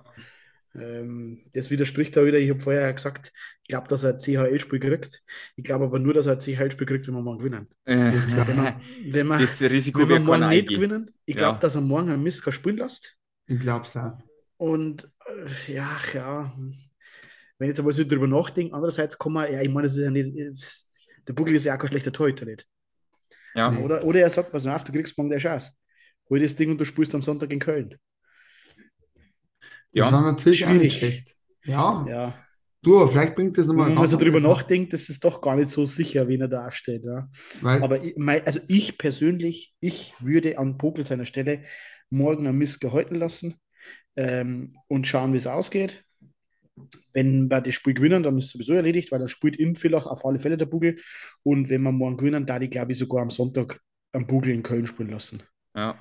Ähm, 0.75 1.41
das 1.55 1.71
widerspricht 1.71 2.17
da 2.17 2.25
wieder. 2.27 2.39
Ich 2.39 2.51
habe 2.51 2.61
vorher 2.61 2.93
gesagt, 2.93 3.33
ich 3.63 3.69
glaube, 3.69 3.89
dass 3.89 4.05
er 4.05 4.15
ein 4.15 4.19
CHL-Spiel 4.21 4.81
kriegt. 4.81 5.23
Ich 5.57 5.65
glaube 5.65 5.85
aber 5.87 5.99
nur, 5.99 6.13
dass 6.13 6.27
er 6.27 6.35
ein 6.35 6.41
CHL-Spiel 6.41 6.87
kriegt, 6.87 7.07
wenn 7.07 7.15
wir 7.15 7.23
morgen 7.23 7.39
gewinnen. 7.39 7.69
Äh. 7.85 7.97
Wenn 7.97 8.13
wir, 8.57 8.77
wenn 9.13 9.27
wir, 9.29 9.39
das 9.39 9.61
Risiko 9.61 10.01
wenn 10.01 10.09
wir 10.09 10.15
wird 10.17 10.25
morgen 10.27 10.49
nicht 10.49 10.63
eingehen. 10.63 10.81
gewinnen, 10.81 11.11
ich 11.25 11.37
glaube, 11.37 11.55
Ja. 11.55 11.61
dass 11.61 11.75
er 11.77 11.81
morgen 11.81 12.11
einen 12.11 12.23
Miska 12.23 12.53
spielen 12.53 12.79
lässt. 12.79 13.17
Ich 13.47 13.59
glaube 13.61 13.85
es 13.87 13.97
auch. 13.97 14.19
Und 14.59 15.11
äh, 15.27 15.73
ja, 15.73 15.97
ja, 16.13 16.53
wenn 17.59 17.67
ich 17.67 17.71
jetzt 17.71 17.81
aber 17.81 17.93
so 17.93 18.05
drüber 18.05 18.27
nachdenke, 18.29 18.75
andererseits 18.75 19.19
kann 19.19 19.33
man, 19.33 19.53
ja, 19.53 19.61
ich 19.63 19.69
meine, 19.71 19.85
das 19.87 19.97
ist 19.97 20.05
ja 20.05 20.11
nicht, 20.11 20.89
der 21.29 21.33
Bugel 21.35 21.55
ist 21.55 21.65
ja 21.65 21.75
auch 21.75 21.79
kein 21.79 21.89
schlechter 21.89 22.13
Torhüter, 22.13 22.45
nicht? 22.47 22.67
Ja. 23.55 23.71
Oder, 23.83 24.05
oder 24.05 24.21
er 24.21 24.31
sagt, 24.31 24.53
pass 24.53 24.67
auf, 24.67 24.85
du 24.85 24.93
kriegst 24.93 25.17
morgen 25.19 25.31
der 25.31 25.39
Chance. 25.39 25.73
Hol 26.31 26.41
das 26.41 26.55
Ding 26.57 26.71
und 26.71 26.79
du 26.81 26.85
spielst 26.85 27.15
am 27.15 27.23
Sonntag 27.23 27.51
in 27.53 27.59
Köln. 27.59 27.97
Das 29.95 30.07
Ja, 30.07 30.13
war 30.13 30.23
natürlich 30.23 30.61
schwierig. 30.61 30.99
schlecht. 30.99 31.37
Ja, 31.65 32.07
Ja, 32.07 32.35
du, 32.83 33.07
vielleicht 33.09 33.35
bringt 33.35 33.59
das 33.59 33.67
nochmal 33.67 33.89
wenn 33.89 33.95
man 33.95 34.07
so 34.07 34.17
drüber 34.17 34.41
nachdenkt, 34.41 34.93
das 34.93 35.09
ist 35.09 35.25
doch 35.25 35.41
gar 35.41 35.57
nicht 35.57 35.69
so 35.71 35.85
sicher, 35.87 36.29
wen 36.29 36.41
er 36.43 36.49
da 36.49 36.67
aufsteht. 36.67 37.05
Ja. 37.05 37.29
Weil, 37.61 37.83
Aber 37.83 38.03
ich, 38.05 38.15
mein, 38.17 38.45
also 38.47 38.61
ich 38.69 38.99
persönlich, 38.99 39.75
ich 39.81 40.15
würde 40.21 40.59
an 40.59 40.79
Pogel 40.79 41.05
seiner 41.05 41.25
Stelle 41.25 41.65
morgen 42.11 42.47
am 42.47 42.57
Mist 42.59 42.81
gehalten 42.81 43.17
lassen 43.17 43.57
ähm, 44.17 44.77
und 44.89 45.07
schauen, 45.07 45.33
wie 45.33 45.39
es 45.39 45.47
ausgeht. 45.47 46.05
Wenn 47.12 47.49
wir 47.51 47.61
das 47.61 47.74
Spiel 47.74 47.95
gewinnen, 47.95 48.22
dann 48.22 48.37
ist 48.39 48.47
es 48.47 48.51
sowieso 48.53 48.74
erledigt, 48.74 49.11
weil 49.12 49.18
dann 49.18 49.29
spielt 49.29 49.57
im 49.57 49.74
Villach 49.74 50.07
auf 50.07 50.24
alle 50.24 50.39
Fälle 50.39 50.57
der 50.57 50.66
Bugel. 50.66 50.99
Und 51.43 51.68
wenn 51.70 51.83
wir 51.83 51.93
morgen 51.93 52.16
gewinnen, 52.16 52.47
da 52.47 52.59
die, 52.59 52.70
glaube 52.70 52.93
ich, 52.93 52.99
sogar 52.99 53.22
am 53.22 53.31
Sonntag 53.31 53.81
am 54.12 54.26
Bugel 54.26 54.53
in 54.53 54.62
Köln 54.62 54.87
spielen 54.87 55.11
lassen. 55.11 55.43
Ja. 55.74 55.99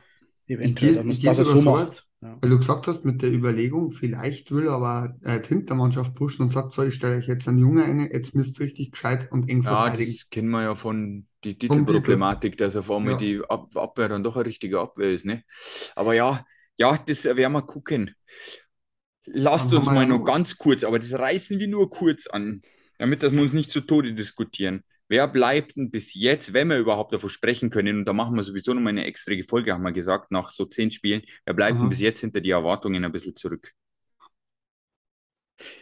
Eventuell, 0.50 0.96
dass, 0.96 1.06
ich 1.18 1.24
dass 1.24 1.38
er 1.40 1.44
so 1.44 1.62
macht. 1.62 2.06
Ja. 2.22 2.38
Weil 2.42 2.50
du 2.50 2.58
gesagt 2.58 2.88
hast 2.88 3.06
mit 3.06 3.22
der 3.22 3.32
Überlegung, 3.32 3.92
vielleicht 3.92 4.50
will 4.52 4.70
aber 4.70 5.16
äh, 5.22 5.40
die 5.42 5.50
Hintermannschaft 5.50 6.16
pushen 6.16 6.44
und 6.44 6.52
sagt, 6.52 6.74
so, 6.74 6.84
ich 6.84 6.96
stelle 6.96 7.18
euch 7.18 7.28
jetzt 7.28 7.48
einen 7.48 7.60
Junge 7.60 7.84
ein, 7.84 8.00
jetzt 8.00 8.34
müsst 8.34 8.60
ihr 8.60 8.66
richtig 8.66 8.92
gescheit 8.92 9.32
und 9.32 9.50
eng 9.50 9.62
Ja, 9.62 9.72
verteidigen. 9.84 10.12
das 10.14 10.30
kennen 10.30 10.50
wir 10.50 10.64
ja 10.64 10.76
von 10.76 11.28
Titel. 11.44 11.68
Titelproblematik, 11.68 12.58
dass 12.58 12.76
auf 12.76 12.90
einmal 12.90 13.14
Ja. 13.14 13.18
die 13.18 13.42
Ab 13.48 13.76
Abwehr 13.76 14.10
dann 14.10 14.24
doch 14.24 14.36
eine 14.36 14.46
richtige 14.46 14.80
Abwehr 14.80 15.12
ist, 15.12 15.26
ne? 15.26 15.44
Aber 15.96 16.14
ja, 16.16 16.44
ja, 16.78 16.98
das 17.06 17.26
werden 17.26 17.54
wir 17.54 17.62
gucken. 17.62 18.16
Lasst 19.28 19.74
uns 19.74 19.86
mal 19.86 20.06
noch 20.06 20.20
noch- 20.20 20.26
ganz 20.26 20.58
kurz, 20.58 20.84
aber 20.84 21.00
das 21.00 21.14
reißen 21.14 21.60
wir 21.60 21.68
nur 21.68 21.90
kurz 21.90 22.28
an, 22.28 22.62
damit 22.98 23.24
dass 23.24 23.34
wir 23.34 23.42
uns 23.42 23.54
nicht 23.54 23.72
zu 23.72 23.82
Tode 23.82 24.14
diskutieren. 24.14 24.84
Wer 25.10 25.28
bleibt 25.28 25.78
denn 25.78 25.90
bis 25.90 26.14
jetzt, 26.14 26.54
wenn 26.54 26.68
wir 26.68 26.78
überhaupt 26.78 27.14
davon 27.14 27.30
sprechen 27.30 27.70
können, 27.70 28.00
und 28.00 28.06
da 28.06 28.14
machen 28.14 28.36
wir 28.36 28.44
sowieso 28.44 28.74
noch 28.74 28.82
mal 28.82 28.90
eine 28.90 29.06
extra 29.06 29.34
Folge, 29.48 29.74
haben 29.74 29.84
wir 29.84 29.94
gesagt, 29.94 30.32
nach 30.32 30.50
so 30.50 30.66
zehn 30.66 30.92
Spielen, 30.92 31.22
wer 31.46 31.54
bleibt 31.54 31.80
denn 31.80 31.90
bis 31.90 32.00
jetzt 32.00 32.20
hinter 32.20 32.42
die 32.42 32.50
Erwartungen 32.52 33.06
ein 33.06 33.12
bisschen 33.12 33.36
zurück? 33.36 33.72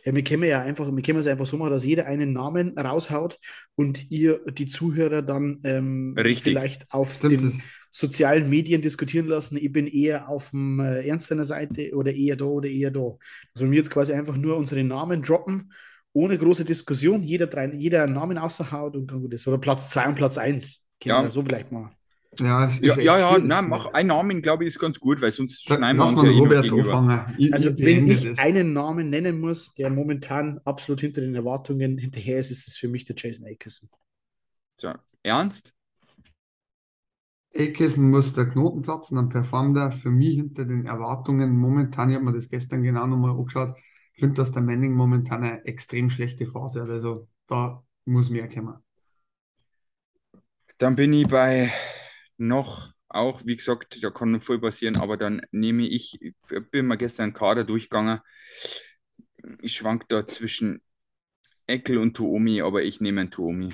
Ja, 0.05 0.15
wir 0.15 0.23
können 0.23 0.43
ja 0.43 0.61
einfach, 0.61 0.89
wir 0.89 1.01
können 1.01 1.19
es 1.19 1.27
einfach 1.27 1.45
so 1.45 1.57
machen, 1.57 1.71
dass 1.71 1.83
jeder 1.83 2.05
einen 2.05 2.31
Namen 2.33 2.77
raushaut 2.77 3.37
und 3.75 4.09
ihr, 4.09 4.39
die 4.51 4.67
Zuhörer, 4.67 5.21
dann 5.21 5.59
ähm, 5.63 6.15
vielleicht 6.41 6.91
auf 6.93 7.15
Stimmt, 7.15 7.41
den 7.41 7.45
das, 7.49 7.59
sozialen 7.95 8.49
Medien 8.49 8.81
diskutieren 8.81 9.27
lassen. 9.27 9.55
Ich 9.55 9.71
bin 9.71 9.87
eher 9.87 10.27
auf 10.27 10.49
dem 10.49 10.81
äh, 10.81 11.07
Ernsteiner 11.07 11.45
Seite 11.45 11.95
oder 11.95 12.13
eher 12.13 12.35
da 12.35 12.43
oder 12.43 12.67
eher 12.67 12.91
da. 12.91 13.17
Also 13.53 13.71
wir 13.71 13.77
jetzt 13.77 13.89
quasi 13.89 14.11
einfach 14.11 14.35
nur 14.35 14.57
unsere 14.57 14.83
Namen 14.83 15.21
droppen, 15.21 15.71
ohne 16.11 16.37
große 16.37 16.65
Diskussion. 16.65 17.23
Jeder, 17.23 17.47
drei, 17.47 17.71
jeder 17.73 18.03
einen 18.03 18.13
Namen 18.13 18.37
außerhaut 18.37 18.97
und 18.97 19.09
dann 19.09 19.21
gut 19.21 19.33
ist. 19.33 19.47
Oder 19.47 19.59
Platz 19.59 19.89
2 19.89 20.09
und 20.09 20.15
Platz 20.15 20.37
1. 20.37 20.85
Ja. 21.03 21.29
So 21.29 21.41
vielleicht 21.41 21.71
mal. 21.71 21.89
ja, 22.37 22.69
Ja, 22.81 22.99
ja, 22.99 23.17
ja, 23.17 23.37
na, 23.37 23.61
mach 23.61 23.85
einen 23.93 24.09
Namen, 24.09 24.41
glaube 24.41 24.65
ich, 24.65 24.71
ist 24.71 24.79
ganz 24.79 24.99
gut, 24.99 25.21
weil 25.21 25.31
sonst 25.31 25.63
schneiden 25.63 25.97
wir 25.97 26.03
Lass 26.03 26.11
uns 26.11 26.21
mal 26.21 26.31
ja 26.31 26.35
eh 26.35 26.39
Robert 26.39 26.71
anfangen. 26.73 27.35
Ich, 27.37 27.53
Also 27.53 27.69
ich 27.69 27.85
wenn 27.85 28.07
ich 28.09 28.23
das. 28.23 28.39
einen 28.39 28.73
Namen 28.73 29.09
nennen 29.09 29.39
muss, 29.39 29.73
der 29.73 29.89
momentan 29.89 30.59
absolut 30.65 30.99
hinter 30.99 31.21
den 31.21 31.33
Erwartungen 31.33 31.97
hinterher 31.97 32.39
ist, 32.39 32.51
ist 32.51 32.67
es 32.67 32.75
für 32.75 32.89
mich 32.89 33.05
der 33.05 33.15
Jason 33.17 33.45
Akerson. 33.45 33.87
So, 34.81 34.91
ernst? 35.23 35.74
Eckesen 37.55 38.09
muss 38.11 38.33
der 38.33 38.47
Knoten 38.49 38.81
platzen, 38.81 39.15
dann 39.15 39.29
performt 39.29 39.77
er 39.77 39.93
für 39.93 40.09
mich 40.09 40.35
hinter 40.35 40.65
den 40.65 40.85
Erwartungen 40.85 41.55
momentan. 41.57 42.09
Ich 42.09 42.15
habe 42.15 42.25
mir 42.25 42.33
das 42.33 42.49
gestern 42.49 42.83
genau 42.83 43.07
nochmal 43.07 43.31
angeschaut. 43.31 43.77
Finde, 44.13 44.35
dass 44.35 44.51
der 44.51 44.61
Manning 44.61 44.93
momentan 44.93 45.43
eine 45.43 45.65
extrem 45.65 46.09
schlechte 46.09 46.45
Phase 46.47 46.81
hat. 46.81 46.89
Also 46.89 47.29
da 47.47 47.81
muss 48.03 48.29
mehr 48.29 48.49
kommen. 48.49 48.75
Dann 50.77 50.97
bin 50.97 51.13
ich 51.13 51.27
bei 51.29 51.71
noch 52.37 52.93
auch, 53.07 53.45
wie 53.45 53.55
gesagt, 53.55 54.03
da 54.03 54.09
kann 54.09 54.31
noch 54.31 54.41
viel 54.43 54.59
passieren, 54.59 54.97
aber 54.97 55.15
dann 55.15 55.41
nehme 55.51 55.87
ich, 55.87 56.21
ich 56.21 56.35
bin 56.71 56.87
mal 56.87 56.97
gestern 56.97 57.33
Kader 57.33 57.63
durchgegangen. 57.63 58.19
Ich 59.61 59.75
schwank 59.75 60.09
da 60.09 60.27
zwischen 60.27 60.81
Eckel 61.67 61.97
und 61.97 62.17
Tuomi, 62.17 62.61
aber 62.61 62.83
ich 62.83 62.99
nehme 62.99 63.21
einen 63.21 63.31
Tuomi. 63.31 63.73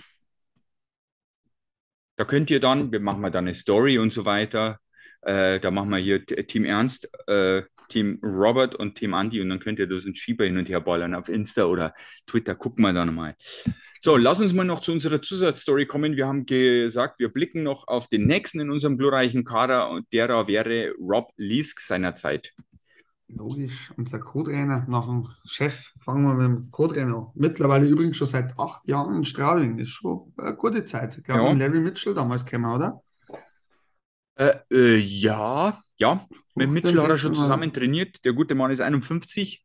Da 2.22 2.26
könnt 2.26 2.52
ihr 2.52 2.60
dann, 2.60 2.92
wir 2.92 3.00
machen 3.00 3.20
mal 3.20 3.32
dann 3.32 3.46
eine 3.46 3.56
Story 3.56 3.98
und 3.98 4.14
so 4.14 4.26
weiter. 4.26 4.78
Äh, 5.24 5.60
da 5.60 5.72
machen 5.72 5.90
wir 5.90 5.98
hier 5.98 6.24
Team 6.24 6.66
Ernst, 6.66 7.10
äh, 7.28 7.64
Team 7.90 8.20
Robert 8.22 8.76
und 8.76 8.94
Team 8.94 9.16
Andy 9.16 9.42
und 9.42 9.50
dann 9.50 9.60
könnt 9.60 9.80
ihr 9.80 9.88
das 9.88 10.06
ein 10.06 10.14
Schieber 10.14 10.46
hin 10.46 10.56
und 10.56 10.70
her 10.70 10.82
ballern 10.82 11.16
auf 11.16 11.30
Insta 11.30 11.66
oder 11.66 11.96
Twitter. 12.28 12.54
Gucken 12.54 12.84
wir 12.84 12.94
dann 12.94 13.16
mal. 13.16 13.36
So, 14.00 14.18
lass 14.18 14.40
uns 14.40 14.54
mal 14.54 14.66
noch 14.66 14.82
zu 14.82 14.92
unserer 14.92 15.20
Zusatzstory 15.24 15.88
kommen. 15.88 16.16
Wir 16.16 16.28
haben 16.28 16.46
gesagt, 16.46 17.20
wir 17.20 17.30
blicken 17.30 17.64
noch 17.64 17.88
auf 17.88 18.08
den 18.08 18.28
nächsten 18.28 18.60
in 18.60 18.70
unserem 18.70 19.00
glorreichen 19.00 19.44
Kader 19.44 19.90
und 19.90 20.06
der 20.14 20.28
da 20.28 20.48
wäre 20.48 20.92
Rob 21.00 21.32
Leask 21.38 21.80
seinerzeit. 21.80 22.54
Logisch, 23.36 23.92
unser 23.98 24.20
Co-Trainer 24.20 24.86
nach 24.88 25.06
dem 25.06 25.28
Chef. 25.46 25.92
Fangen 26.04 26.24
wir 26.24 26.34
mit 26.36 26.46
dem 26.48 26.72
Co-Trainer 26.72 27.16
an. 27.16 27.28
Mittlerweile 27.36 27.88
übrigens 27.88 28.18
schon 28.18 28.28
seit 28.28 28.58
acht 28.60 28.88
Jahren 28.88 29.16
in 29.18 29.26
Straubing. 29.26 29.80
Ist 29.80 29.90
schon 29.90 30.34
eine 30.38 30.56
gute 30.56 30.84
Zeit. 30.86 31.18
Ich 31.18 31.24
glaube, 31.24 31.44
Ja. 31.44 31.50
mit 31.54 31.60
Larry 31.60 31.80
Mitchell 31.80 32.14
damals 32.14 32.46
gekommen, 32.46 32.74
oder? 32.76 33.02
Äh, 34.36 34.54
äh, 34.72 34.98
ja, 34.98 35.78
ja. 35.98 36.26
Mit 36.56 36.70
15, 36.70 36.74
Mitchell 36.74 37.02
hat 37.02 37.10
er 37.10 37.18
schon 37.18 37.32
16 37.32 37.32
Mal. 37.32 37.44
zusammen 37.46 37.74
trainiert. 37.74 38.26
Der 38.26 38.34
gute 38.34 38.56
Mann 38.56 38.72
ist 38.72 38.82
51. 38.82 39.64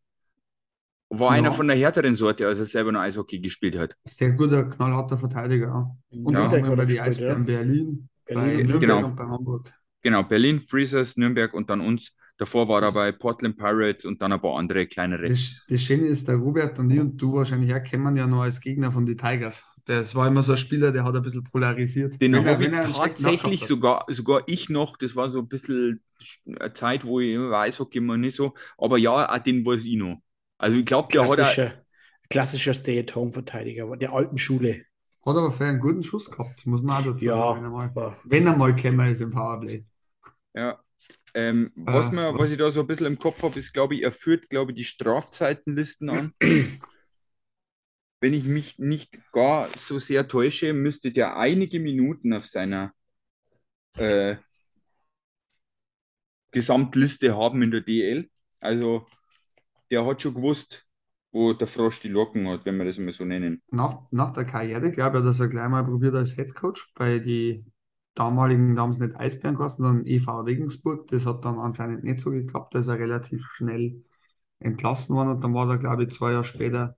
War 1.09 1.33
Ja. 1.33 1.39
einer 1.39 1.53
von 1.53 1.69
der 1.69 1.77
härteren 1.77 2.15
Sorte, 2.15 2.47
als 2.47 2.59
er 2.59 2.65
selber 2.65 2.93
noch 2.93 3.01
Eishockey 3.01 3.39
gespielt 3.41 3.79
hat. 3.79 3.97
Sehr 4.05 4.33
guter, 4.33 4.65
knallharter 4.69 5.19
Verteidiger. 5.19 5.97
Und 6.11 6.33
Ja. 6.33 6.41
ja, 6.43 6.49
Nürnberg 6.49 6.67
hat 6.71 6.77
bei 6.77 6.85
die 6.85 7.01
Eisbären 7.01 7.45
Berlin, 7.47 8.09
bei 8.29 8.35
Berlin, 8.35 8.67
Nürnberg 8.67 8.81
genau. 8.81 9.07
und 9.09 9.17
bei 9.17 9.25
Hamburg. 9.25 9.73
Genau, 10.03 10.23
Berlin, 10.25 10.61
Freezers, 10.61 11.17
Nürnberg 11.17 11.55
und 11.55 11.71
dann 11.71 11.81
uns. 11.81 12.13
Davor 12.39 12.69
war 12.69 12.83
er 12.83 12.93
bei 12.93 13.13
Portland 13.13 13.57
Pirates 13.57 14.05
und 14.05 14.21
dann 14.21 14.33
ein 14.33 14.41
paar 14.41 14.57
andere 14.59 14.87
kleinere. 14.87 15.29
Das, 15.29 15.63
das 15.69 15.81
Schöne 15.83 16.07
ist, 16.07 16.29
der 16.29 16.37
Robert 16.37 16.79
und 16.79 16.91
ich 16.91 17.01
und 17.01 17.17
du 17.17 17.33
wahrscheinlich 17.35 17.75
auch 17.75 17.83
kennen 17.83 18.17
ja 18.17 18.27
noch 18.27 18.43
als 18.43 18.61
Gegner 18.61 18.93
von 18.93 19.07
den 19.07 19.17
Tigers. 19.17 19.65
Das 19.87 20.15
war 20.15 20.27
immer 20.27 20.43
so 20.43 20.53
ein 20.53 20.59
Spieler, 20.59 20.91
der 20.93 21.05
hat 21.05 21.15
ein 21.15 21.23
bisschen 21.23 21.45
polarisiert. 21.45 22.21
Den 22.21 22.35
Wenn 22.35 22.45
er- 22.45 22.55
habe 22.55 22.65
ich 22.65 22.73
er 22.73 22.83
tatsächlich 22.93 23.65
sogar, 23.65 24.05
sogar 24.09 24.43
ich 24.47 24.69
noch, 24.69 24.97
das 24.97 25.15
war 25.15 25.31
so 25.31 25.39
ein 25.39 25.49
bisschen 25.49 26.03
eine 26.47 26.73
Zeit, 26.73 27.05
wo 27.05 27.21
ich 27.21 27.39
Eishockey 27.39 27.99
immer 27.99 28.17
nicht 28.17 28.37
so, 28.37 28.55
aber 28.79 28.99
ja, 28.99 29.33
auch 29.33 29.39
den 29.39 29.65
weiß 29.65 29.85
ich 29.85 29.97
noch. 29.97 30.21
Also 30.59 30.77
ich 30.77 30.85
glaube, 30.87 31.09
der 31.13 31.23
hat 31.23 31.41
auch, 31.41 31.73
Klassischer, 32.29 32.75
Stay-at-Home-Verteidiger 32.75 33.97
der 33.97 34.13
alten 34.13 34.37
Schule. 34.39 34.83
Hat 35.25 35.37
aber 35.37 35.53
für 35.53 35.65
einen 35.65 35.81
guten 35.81 36.03
Schuss 36.03 36.31
gehabt, 36.31 36.67
muss 36.67 36.83
man 36.83 36.97
auch 37.03 37.13
dazu 37.13 37.25
Ja, 37.25 37.37
sagen, 37.37 37.59
wenn 37.59 37.65
er 37.65 37.91
mal, 37.93 38.17
wenn 38.25 38.47
er 38.47 38.57
mal 38.57 38.75
gekommen 38.75 39.09
ist 39.11 39.21
im 39.21 39.31
Powerplay. 39.31 39.85
ja. 40.55 40.86
Ähm, 41.37 41.73
was, 41.77 42.11
Äh, 42.11 42.13
mir, 42.13 42.33
was- 42.33 42.41
was 42.41 42.51
ich 42.51 42.59
da 42.59 42.71
so 42.71 42.81
ein 42.81 42.87
bisschen 42.89 43.07
im 43.07 43.19
Kopf 43.19 43.43
habe, 43.43 43.59
ist, 43.59 43.73
glaube 43.75 43.95
ich, 43.95 44.03
er 44.03 44.13
führt, 44.13 44.49
glaube 44.51 44.73
ich, 44.73 44.77
die 44.79 44.85
Strafzeitenlisten 44.85 46.11
an. 46.11 46.33
Wenn 48.21 48.35
ich 48.35 48.45
mich 48.45 48.79
nicht 48.79 49.19
gar 49.33 49.69
so 49.77 49.99
sehr 49.99 50.29
täusche, 50.29 50.73
müsste 50.75 51.13
der 51.13 51.37
einige 51.39 51.81
Minuten 51.81 52.33
auf 52.35 52.47
seiner 52.47 52.93
äh, 53.97 54.37
Gesamtliste 56.51 57.37
haben 57.37 57.63
in 57.63 57.71
der 57.71 57.83
DL. 57.83 58.31
Also 58.61 59.07
der 59.91 60.07
hat 60.07 60.23
schon 60.23 60.35
gewusst, 60.35 60.89
wo 61.33 61.53
der 61.53 61.67
Frosch 61.69 62.01
die 62.01 62.09
Locken 62.09 62.49
hat, 62.49 62.65
wenn 62.67 62.79
wir 62.79 62.85
das 62.87 62.99
mal 62.99 63.13
so 63.13 63.25
nennen. 63.25 63.63
Nach, 63.71 64.01
nach 64.11 64.33
der 64.33 64.45
Karriere, 64.45 64.91
glaube 64.91 65.19
ich, 65.19 65.25
hat 65.25 65.41
er 65.41 65.49
gleich 65.49 65.69
mal 65.69 65.85
probiert 65.85 66.15
als 66.15 66.37
Headcoach 66.37 66.93
bei 66.97 67.19
die 67.21 67.65
damaligen, 68.17 68.77
damals 68.77 69.01
nicht 69.01 69.17
Eisbären 69.17 69.57
geheißen, 69.57 69.85
sondern 69.85 70.07
EV 70.07 70.43
Regensburg. 70.43 71.09
Das 71.11 71.27
hat 71.27 71.45
dann 71.47 71.61
anscheinend 71.61 72.05
nicht 72.05 72.21
so 72.21 72.33
geklappt. 72.33 72.75
Da 72.77 72.81
ist 72.81 72.89
er 72.89 73.01
relativ 73.01 73.47
schnell 73.57 74.05
entlassen 74.61 75.17
worden 75.17 75.31
und 75.31 75.45
dann 75.45 75.55
war 75.55 75.71
er, 75.71 75.79
glaube 75.79 76.05
ich, 76.05 76.11
zwei 76.13 76.33
Jahre 76.33 76.45
später 76.45 76.97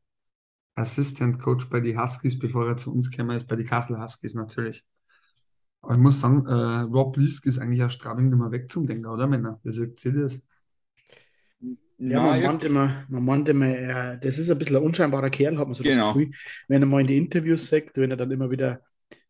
Assistant 0.76 1.40
Coach 1.40 1.70
bei 1.70 1.80
die 1.80 1.98
Huskies, 1.98 2.38
bevor 2.38 2.66
er 2.68 2.76
zu 2.78 2.92
uns 2.94 3.10
gekommen 3.10 3.36
ist, 3.36 3.48
bei 3.48 3.56
die 3.56 3.64
Kassel 3.64 4.00
Huskies 4.00 4.34
natürlich. 4.34 4.84
Aber 5.82 5.94
ich 5.94 6.00
muss 6.00 6.20
sagen, 6.20 6.46
äh, 6.46 6.52
Rob 6.92 7.16
Liesk 7.16 7.46
ist 7.46 7.58
eigentlich 7.58 7.82
aus 7.82 7.94
Straubing 7.94 8.28
nicht 8.28 8.38
mehr 8.38 8.50
weg 8.52 8.70
zum 8.70 8.86
Denker, 8.86 9.12
oder 9.14 9.26
Männer? 9.26 9.60
Wie 9.64 9.72
seht 9.72 10.04
ihr 10.04 10.12
das? 10.12 10.40
ja, 11.98 12.20
man 12.20 12.40
ja, 12.40 12.42
meint 12.42 12.64
immer, 12.64 13.04
man 13.08 13.24
meint 13.24 13.48
immer, 13.48 13.66
er, 13.66 14.16
das 14.18 14.38
ist 14.38 14.50
ein 14.50 14.58
bisschen 14.58 14.76
ein 14.76 14.82
unscheinbarer 14.82 15.30
Kerl, 15.30 15.58
hat 15.58 15.66
man 15.66 15.74
so 15.74 15.82
Genau. 15.82 15.84
das 15.84 16.00
Gefühl, 16.00 16.30
wenn 16.68 16.82
er 16.82 16.86
mal 16.86 17.00
in 17.00 17.06
die 17.08 17.16
Interviews 17.16 17.66
sagt, 17.68 17.96
wenn 17.96 18.10
er 18.10 18.16
dann 18.16 18.30
immer 18.30 18.50
wieder, 18.50 18.82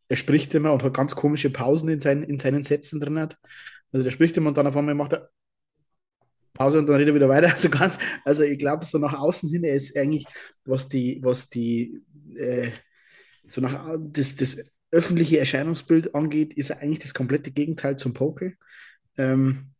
er 0.09 0.17
spricht 0.17 0.55
immer 0.55 0.73
und 0.73 0.83
hat 0.83 0.95
ganz 0.95 1.15
komische 1.15 1.51
Pausen 1.51 1.89
in 1.89 2.01
seinen, 2.01 2.23
in 2.23 2.39
seinen 2.39 2.63
Sätzen 2.63 3.01
drin 3.01 3.19
hat. 3.19 3.39
Also 3.93 4.03
der 4.05 4.11
spricht 4.11 4.37
immer 4.37 4.49
und 4.49 4.57
dann 4.57 4.67
auf 4.67 4.77
einmal 4.77 4.95
macht 4.95 5.13
er 5.15 5.31
Pause 6.55 6.79
und 6.79 6.87
dann 6.87 6.97
redet 6.97 7.13
er 7.13 7.15
wieder 7.15 7.29
weiter. 7.29 7.49
Also 7.51 7.71
ganz, 7.71 7.99
also 8.25 8.43
ich 8.43 8.59
glaube, 8.59 8.85
so 8.85 8.99
nach 8.99 9.15
außen 9.15 9.49
hin, 9.49 9.65
er 9.65 9.75
ist 9.75 9.97
eigentlich, 9.97 10.25
was 10.65 10.89
die, 10.89 11.21
was 11.23 11.49
die, 11.49 12.03
äh, 12.35 12.71
so 13.47 13.61
nach 13.61 13.97
das, 13.99 14.37
das 14.37 14.59
öffentliche 14.91 15.39
Erscheinungsbild 15.39 16.15
angeht, 16.15 16.55
ist 16.55 16.71
er 16.71 16.81
eigentlich 16.81 16.99
das 16.99 17.15
komplette 17.15 17.51
Gegenteil 17.51 17.97
zum 17.97 18.15
Pokel. 18.15 18.57
Ähm, 19.17 19.73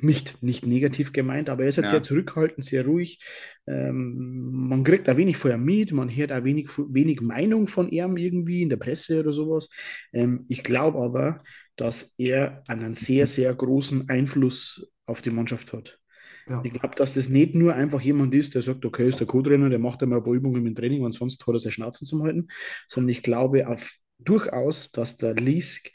nicht, 0.00 0.42
nicht 0.42 0.66
negativ 0.66 1.12
gemeint, 1.12 1.48
aber 1.48 1.62
er 1.62 1.70
ist 1.70 1.78
halt 1.78 1.86
Ja. 1.86 1.92
sehr 1.92 2.02
zurückhaltend, 2.02 2.64
sehr 2.64 2.84
ruhig. 2.84 3.18
Ähm, 3.66 4.68
man 4.68 4.84
kriegt 4.84 5.08
da 5.08 5.16
wenig 5.16 5.36
von 5.36 5.52
ihm 5.52 5.64
mit, 5.64 5.92
man 5.92 6.14
hört 6.14 6.32
auch 6.32 6.44
wenig, 6.44 6.68
wenig 6.76 7.20
Meinung 7.22 7.66
von 7.66 7.88
ihm 7.88 8.16
irgendwie 8.16 8.62
in 8.62 8.68
der 8.68 8.76
Presse 8.76 9.20
oder 9.20 9.32
sowas. 9.32 9.70
Ähm, 10.12 10.44
ich 10.48 10.62
glaube 10.62 10.98
aber, 11.00 11.42
dass 11.76 12.14
er 12.18 12.62
einen 12.68 12.94
sehr, 12.94 13.26
sehr 13.26 13.54
großen 13.54 14.08
Einfluss 14.08 14.86
auf 15.06 15.22
die 15.22 15.30
Mannschaft 15.30 15.72
hat. 15.72 15.98
Ja. 16.46 16.60
Ich 16.62 16.72
glaube, 16.72 16.94
dass 16.96 17.14
das 17.14 17.28
nicht 17.28 17.54
nur 17.54 17.74
einfach 17.74 18.00
jemand 18.00 18.34
ist, 18.34 18.54
der 18.54 18.62
sagt, 18.62 18.84
okay, 18.84 19.08
ist 19.08 19.20
der 19.20 19.26
Co-Trainer, 19.26 19.70
der 19.70 19.78
macht 19.78 20.02
einmal 20.02 20.18
ein 20.18 20.24
paar 20.24 20.34
Übungen 20.34 20.66
im 20.66 20.74
Training 20.74 21.02
und 21.02 21.12
sonst 21.12 21.46
hat 21.46 21.54
er 21.54 21.58
seine 21.58 21.72
Schnauzen 21.72 22.06
zum 22.06 22.22
Halten, 22.22 22.48
sondern 22.88 23.08
ich 23.10 23.22
glaube 23.22 23.66
auf, 23.68 23.96
durchaus, 24.18 24.90
dass 24.90 25.16
der 25.16 25.34
Liesk 25.34 25.90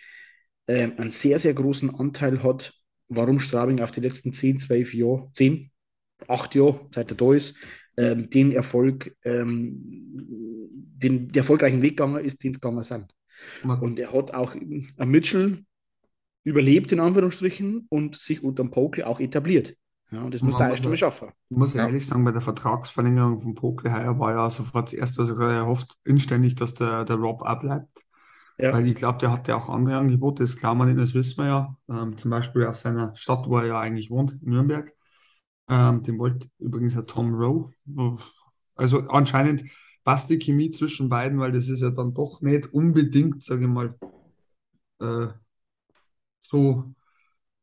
ähm, 0.67 0.93
einen 0.97 1.09
sehr, 1.09 1.39
sehr 1.39 1.53
großen 1.53 1.93
Anteil 1.93 2.41
hat, 2.43 2.73
warum 3.07 3.39
Straubing 3.39 3.81
auf 3.81 3.91
die 3.91 4.01
letzten 4.01 4.33
10, 4.33 4.59
12 4.59 4.93
Jahre, 4.93 5.29
10, 5.33 5.71
acht 6.27 6.55
Jahre, 6.55 6.79
seit 6.93 7.11
er 7.11 7.17
da 7.17 7.33
ist, 7.33 7.55
ähm, 7.97 8.29
den 8.29 8.51
Erfolg, 8.51 9.15
ähm, 9.23 9.81
den, 10.97 11.27
den 11.27 11.35
erfolgreichen 11.35 11.81
Weg 11.81 11.97
gegangen 11.97 12.23
ist, 12.23 12.43
den 12.43 12.51
es 12.51 12.59
gegangen 12.59 12.83
sind. 12.83 13.13
Und 13.63 13.99
er 13.99 14.13
hat 14.13 14.33
auch 14.33 14.55
ein 14.55 15.09
Mitchell 15.09 15.59
überlebt, 16.43 16.91
in 16.91 16.99
Anführungsstrichen, 16.99 17.85
und 17.89 18.15
sich 18.15 18.43
unter 18.43 18.63
dem 18.63 18.71
Pokel 18.71 19.03
auch 19.03 19.19
etabliert. 19.19 19.75
Ja, 20.11 20.21
und 20.21 20.33
das 20.33 20.43
muss 20.43 20.57
der 20.57 20.69
erst 20.69 20.83
einmal 20.83 20.97
schaffen. 20.97 21.29
Ich 21.49 21.57
muss 21.57 21.73
ja. 21.73 21.87
ehrlich 21.87 22.05
sagen, 22.05 22.23
bei 22.23 22.31
der 22.31 22.41
Vertragsverlängerung 22.41 23.39
von 23.39 23.55
Pokel 23.55 23.91
heuer 23.91 24.17
war 24.19 24.33
ja 24.33 24.49
sofort 24.51 24.87
das 24.87 24.93
Erste, 24.93 25.17
was 25.17 25.31
ich 25.31 25.35
gerade 25.35 25.55
erhofft, 25.55 25.97
inständig, 26.03 26.55
dass 26.55 26.75
der, 26.75 27.05
der 27.05 27.15
Rob 27.15 27.41
abbleibt. 27.43 28.04
Ja. 28.57 28.73
Weil 28.73 28.87
ich 28.87 28.95
glaube, 28.95 29.17
der 29.19 29.31
hatte 29.31 29.55
auch 29.55 29.69
andere 29.69 29.97
Angebote, 29.97 30.43
das 30.43 30.55
klar 30.55 30.75
man 30.75 30.87
nicht, 30.87 30.99
das 30.99 31.13
wissen 31.13 31.43
wir 31.43 31.47
ja. 31.47 31.77
Ähm, 31.89 32.17
zum 32.17 32.31
Beispiel 32.31 32.65
aus 32.65 32.81
seiner 32.81 33.13
Stadt, 33.15 33.47
wo 33.47 33.57
er 33.57 33.65
ja 33.65 33.79
eigentlich 33.79 34.09
wohnt, 34.09 34.41
Nürnberg. 34.41 34.93
Ähm, 35.67 36.03
den 36.03 36.17
wollte 36.19 36.47
übrigens 36.59 36.93
der 36.93 37.05
Tom 37.05 37.33
Rowe. 37.33 37.73
Also 38.75 38.99
anscheinend 39.09 39.63
passt 40.03 40.29
die 40.29 40.39
Chemie 40.39 40.71
zwischen 40.71 41.09
beiden, 41.09 41.39
weil 41.39 41.51
das 41.51 41.67
ist 41.67 41.81
ja 41.81 41.89
dann 41.89 42.13
doch 42.13 42.41
nicht 42.41 42.73
unbedingt, 42.73 43.43
sage 43.43 43.63
ich 43.63 43.69
mal, 43.69 43.95
äh, 44.99 45.27
so 46.43 46.93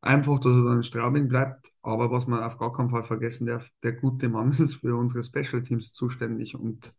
einfach, 0.01 0.39
dass 0.39 0.53
er 0.53 0.65
dann 0.65 0.77
in 0.77 0.83
Straubing 0.83 1.27
bleibt. 1.27 1.71
Aber 1.81 2.11
was 2.11 2.27
man 2.27 2.43
auf 2.43 2.57
gar 2.57 2.73
keinen 2.73 2.89
Fall 2.89 3.03
vergessen 3.03 3.45
darf, 3.45 3.67
der 3.83 3.93
gute 3.93 4.29
Mann 4.29 4.49
ist 4.59 4.75
für 4.75 4.95
unsere 4.95 5.23
Special 5.23 5.63
Teams 5.63 5.93
zuständig. 5.93 6.55
Und 6.55 6.93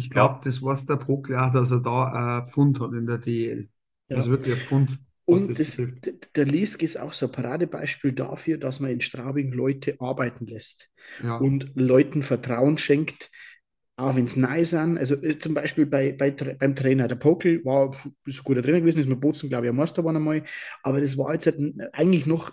ich 0.00 0.08
glaube, 0.08 0.40
das 0.42 0.62
war 0.62 0.72
es 0.72 0.86
der 0.86 0.96
Pro 0.96 1.20
klar, 1.20 1.52
dass 1.52 1.70
er 1.70 1.80
da 1.80 2.40
ein 2.40 2.48
Pfund 2.48 2.80
hat 2.80 2.92
in 2.94 3.06
der 3.06 3.18
DL. 3.18 3.68
Ja. 4.08 4.16
Also 4.16 4.30
wirklich 4.30 4.54
ein 4.54 4.60
Pfund. 4.62 4.98
Und 5.26 5.58
das, 5.58 5.80
der 6.34 6.46
Lisk 6.46 6.82
ist 6.82 6.98
auch 6.98 7.12
so 7.12 7.26
ein 7.26 7.32
Paradebeispiel 7.32 8.12
dafür, 8.12 8.56
dass 8.56 8.80
man 8.80 8.90
in 8.90 9.02
Straubing 9.02 9.52
Leute 9.52 10.00
arbeiten 10.00 10.46
lässt 10.46 10.88
ja. 11.22 11.36
und 11.36 11.70
Leuten 11.74 12.22
Vertrauen 12.22 12.78
schenkt, 12.78 13.30
auch 13.96 14.16
wenn 14.16 14.24
es 14.24 14.36
neu 14.36 14.64
sind. 14.64 14.96
Also 14.96 15.16
äh, 15.16 15.38
zum 15.38 15.52
Beispiel 15.52 15.84
bei, 15.84 16.12
bei, 16.14 16.30
beim 16.30 16.74
Trainer. 16.74 17.06
Der 17.06 17.16
Pokel 17.16 17.62
war 17.64 17.94
ist 18.24 18.40
ein 18.40 18.44
guter 18.44 18.62
Trainer 18.62 18.80
gewesen, 18.80 19.00
ist 19.00 19.08
mit 19.08 19.20
Bozen, 19.20 19.50
glaube 19.50 19.66
ich, 19.66 19.70
am 19.70 19.76
Meister 19.76 20.02
war 20.02 20.16
einmal. 20.16 20.42
Aber 20.82 21.00
das 21.00 21.18
war 21.18 21.34
jetzt 21.34 21.44
halt 21.44 21.60
eigentlich 21.92 22.26
noch 22.26 22.50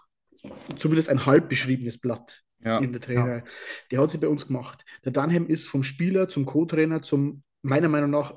zumindest 0.75 1.07
ein 1.09 1.25
halb 1.25 1.47
beschriebenes 1.47 1.97
Blatt 1.97 2.43
ja. 2.63 2.79
in 2.79 2.91
der 2.91 3.01
Trainer. 3.01 3.37
Ja. 3.37 3.43
Der 3.91 4.01
hat 4.01 4.09
sie 4.09 4.17
bei 4.17 4.27
uns 4.27 4.47
gemacht. 4.47 4.85
Der 5.05 5.11
Dunham 5.11 5.47
ist 5.47 5.67
vom 5.67 5.83
Spieler 5.83 6.29
zum 6.29 6.45
Co-Trainer 6.45 7.01
zum, 7.01 7.43
meiner 7.61 7.89
Meinung 7.89 8.11
nach, 8.11 8.35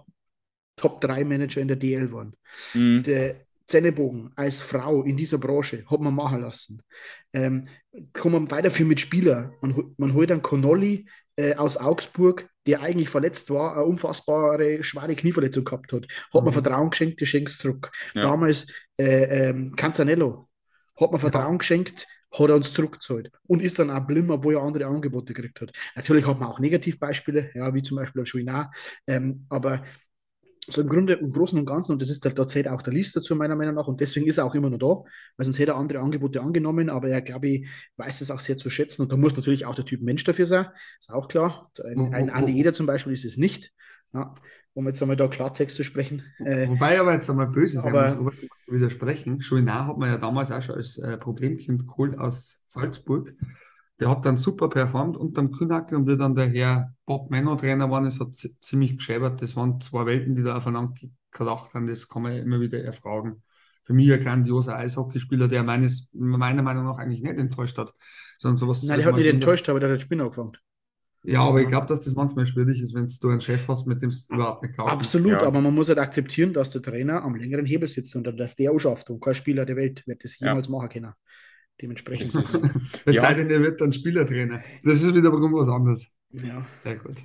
Top-3-Manager 0.77 1.61
in 1.61 1.69
der 1.69 1.77
DL 1.77 2.07
geworden. 2.07 2.35
Mhm. 2.75 3.03
Der 3.03 3.47
Zennebogen 3.67 4.33
als 4.35 4.61
Frau 4.61 5.03
in 5.03 5.17
dieser 5.17 5.39
Branche 5.39 5.85
hat 5.89 6.01
man 6.01 6.15
machen 6.15 6.41
lassen. 6.41 6.83
Ähm, 7.33 7.69
kann 8.13 8.33
man 8.33 8.51
weiterführen 8.51 8.89
mit 8.89 9.01
Spielern. 9.01 9.53
Man, 9.61 9.95
man 9.97 10.15
holt 10.15 10.33
einen 10.33 10.43
Connolly 10.43 11.07
äh, 11.37 11.55
aus 11.55 11.77
Augsburg, 11.77 12.49
der 12.67 12.81
eigentlich 12.81 13.09
verletzt 13.09 13.51
war, 13.51 13.75
eine 13.75 13.85
unfassbare, 13.85 14.83
schwere 14.83 15.15
Knieverletzung 15.15 15.65
gehabt 15.65 15.93
hat. 15.93 16.07
Hat 16.33 16.41
mhm. 16.41 16.45
man 16.45 16.53
Vertrauen 16.53 16.91
geschenkt, 16.91 17.21
du 17.21 17.27
schenkst 17.27 17.61
zurück. 17.61 17.91
Ja. 18.15 18.23
Damals 18.23 18.67
äh, 18.99 19.49
ähm, 19.49 19.75
Canzanello 19.77 20.49
hat 20.97 21.13
man 21.13 21.21
Vertrauen 21.21 21.53
ja. 21.53 21.59
geschenkt, 21.59 22.07
hat 22.33 22.49
er 22.49 22.57
uns 22.57 22.73
zurückgezahlt 22.73 23.31
und 23.47 23.63
ist 23.63 23.79
dann 23.79 23.91
auch 23.91 24.07
blimmer, 24.07 24.35
obwohl 24.35 24.55
er 24.55 24.63
andere 24.63 24.87
Angebote 24.87 25.33
gekriegt 25.33 25.61
hat. 25.61 25.73
Natürlich 25.97 26.27
hat 26.27 26.39
man 26.39 26.49
auch 26.49 26.61
Negativbeispiele, 26.61 27.51
ja, 27.55 27.75
wie 27.75 27.83
zum 27.83 27.97
Beispiel 27.97 28.23
ein 28.23 28.27
Schuinar, 28.27 28.71
ähm, 29.07 29.47
aber 29.49 29.83
so 30.69 30.81
im 30.81 30.89
Grunde, 30.89 31.15
im 31.15 31.31
Großen 31.31 31.59
und 31.59 31.67
Ganzen, 31.67 31.93
und 31.93 32.03
das 32.03 32.11
ist 32.11 32.25
der, 32.25 32.33
da 32.33 32.47
zählt 32.47 32.69
auch 32.69 32.83
der 32.83 32.93
List 32.93 33.17
dazu, 33.17 33.35
meiner 33.35 33.57
Meinung 33.57 33.75
nach, 33.75 33.89
und 33.89 34.01
deswegen 34.01 34.27
ist 34.27 34.39
er 34.39 34.45
auch 34.45 34.55
immer 34.55 34.71
noch 34.71 34.79
da, 34.79 35.11
weil 35.37 35.45
sonst 35.45 35.59
hätte 35.59 35.73
er 35.73 35.77
andere 35.77 36.01
Angebote 36.01 36.41
angenommen, 36.41 36.91
aber 36.91 37.09
er, 37.09 37.23
glaube 37.23 37.49
ich, 37.49 37.69
weiß 37.97 38.21
es 38.21 38.31
auch 38.31 38.41
sehr 38.41 38.57
zu 38.57 38.71
schätzen 38.71 39.03
und 39.03 39.13
da 39.13 39.17
muss 39.17 39.35
natürlich 39.37 39.67
auch 39.67 39.75
der 39.75 39.85
Typ 39.85 40.03
Mensch 40.03 40.25
dafür 40.25 40.47
sein, 40.47 40.67
ist 40.99 41.11
auch 41.11 41.29
klar. 41.29 41.71
Ein, 41.83 42.15
ein 42.15 42.31
Andi 42.31 42.59
Eder 42.59 42.73
zum 42.73 42.87
Beispiel 42.87 43.13
ist 43.13 43.25
es 43.25 43.37
nicht, 43.37 43.73
ja, 44.13 44.35
um 44.75 44.87
jetzt 44.87 45.03
einmal 45.03 45.17
da 45.17 45.29
Klartext 45.29 45.77
zu 45.77 45.85
sprechen. 45.85 46.23
Äh, 46.39 46.69
Wobei 46.69 47.01
aber 47.01 47.13
jetzt 47.13 47.29
einmal 47.29 47.49
böse 47.49 47.81
sein 47.81 47.95
aber, 47.95 48.15
muss, 48.17 48.35
widersprechen. 48.69 49.41
Schulnau 49.41 49.87
hat 49.87 49.99
man 49.99 50.11
ja 50.11 50.19
damals 50.19 50.51
auch 50.51 50.63
schon 50.63 50.77
als 50.77 50.99
äh, 50.99 51.19
Problemkind 51.19 51.89
geholt 51.89 52.19
aus 52.19 52.63
Salzburg. 52.69 53.35
Der 53.99 54.09
hat 54.09 54.25
dann 54.25 54.39
super 54.39 54.69
performt 54.69 55.17
unter 55.17 55.43
dem 55.43 55.51
Kühnackel 55.51 55.99
und 55.99 56.07
wie 56.07 56.17
dann 56.17 56.35
der 56.35 56.49
Herr 56.49 56.95
Bob 57.05 57.31
Menno 57.31 57.57
Trainer 57.57 57.91
war, 57.91 58.05
ist 58.07 58.21
hat 58.21 58.35
ziemlich 58.35 58.97
geschäbert. 58.97 59.43
Das 59.43 59.57
waren 59.57 59.81
zwei 59.81 60.07
Welten, 60.07 60.35
die 60.35 60.43
da 60.43 60.57
aufeinander 60.57 60.95
gedacht 61.31 61.75
haben. 61.75 61.87
Das 61.87 62.09
kann 62.09 62.23
man 62.23 62.33
ja 62.33 62.43
immer 62.43 62.61
wieder 62.61 62.83
erfragen. 62.83 63.43
Für 63.85 63.93
mich 63.93 64.11
ein 64.13 64.23
grandioser 64.23 64.77
Eishockeyspieler, 64.77 65.49
der 65.49 65.65
meines, 65.65 66.09
meiner 66.13 66.63
Meinung 66.63 66.85
nach 66.85 66.99
eigentlich 66.99 67.23
nicht 67.23 67.39
enttäuscht 67.39 67.77
hat. 67.77 67.93
Sondern 68.39 68.57
sowas, 68.57 68.83
Nein, 68.85 69.01
der 69.01 69.09
hat 69.09 69.17
nicht 69.17 69.27
enttäuscht, 69.27 69.69
aber 69.69 69.81
der 69.81 69.91
hat 69.91 70.01
Spinner 70.01 70.25
angefangen. 70.25 70.53
Ja, 71.23 71.43
aber 71.43 71.61
ich 71.61 71.69
glaube, 71.69 71.87
dass 71.87 72.01
das 72.01 72.15
manchmal 72.15 72.47
schwierig 72.47 72.81
ist, 72.81 72.95
wenn 72.95 73.07
du 73.07 73.29
einen 73.29 73.41
Chef 73.43 73.69
hast, 73.69 73.87
mit 73.87 74.01
dem 74.01 74.09
es 74.09 74.29
überhaupt 74.31 74.63
nicht 74.63 74.75
klappt. 74.75 74.91
Absolut, 74.91 75.33
ja. 75.33 75.43
aber 75.43 75.61
man 75.61 75.75
muss 75.75 75.89
halt 75.89 75.99
akzeptieren, 75.99 76.55
dass 76.55 76.71
der 76.71 76.81
Trainer 76.81 77.23
am 77.23 77.35
längeren 77.35 77.67
Hebel 77.67 77.89
sitzt 77.89 78.17
und 78.17 78.25
dass 78.25 78.55
der 78.55 78.73
auch 78.73 78.79
schafft 78.79 79.11
und 79.11 79.21
kein 79.23 79.35
Spieler 79.35 79.67
der 79.67 79.77
Welt 79.77 80.03
wird 80.07 80.25
das 80.25 80.39
jemals 80.39 80.69
ja. 80.69 80.73
machen 80.73 80.89
können. 80.89 81.13
Dementsprechend. 81.81 82.35
es 83.05 83.17
ja. 83.17 83.23
sei 83.23 83.35
denn, 83.35 83.51
er 83.51 83.61
wird 83.61 83.81
dann 83.81 83.93
Spielertrainer. 83.93 84.63
Das 84.83 85.03
ist 85.03 85.15
wieder 85.15 85.31
was 85.33 85.69
anderes. 85.69 86.07
Ja. 86.31 86.67
Sehr 86.85 86.97
gut. 86.97 87.17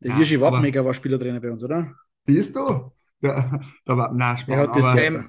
Der 0.00 0.16
Hirschi 0.16 0.40
Wappmecker 0.40 0.84
war 0.84 0.94
Spielertrainer 0.94 1.40
bei 1.40 1.50
uns, 1.50 1.62
oder? 1.64 1.94
Siehst 2.26 2.54
du? 2.56 2.92
Ja, 3.20 3.60
da 3.84 3.96
war, 3.96 4.12
nein, 4.12 4.38
spannend. 4.38 4.68
hat 4.68 4.76
das 4.76 4.86
aber, 4.86 5.02
ähm, 5.02 5.28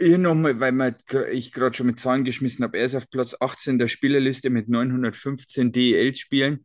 hier 0.00 0.18
nochmal, 0.18 0.60
weil 0.60 0.72
man, 0.72 0.94
ich 1.32 1.52
gerade 1.52 1.76
schon 1.76 1.86
mit 1.86 1.98
Zahlen 1.98 2.24
geschmissen 2.24 2.64
habe, 2.64 2.78
er 2.78 2.84
ist 2.84 2.94
auf 2.94 3.10
Platz 3.10 3.36
18 3.38 3.78
der 3.78 3.88
Spielerliste 3.88 4.50
mit 4.50 4.68
915 4.68 5.72
DEL-Spielen. 5.72 6.64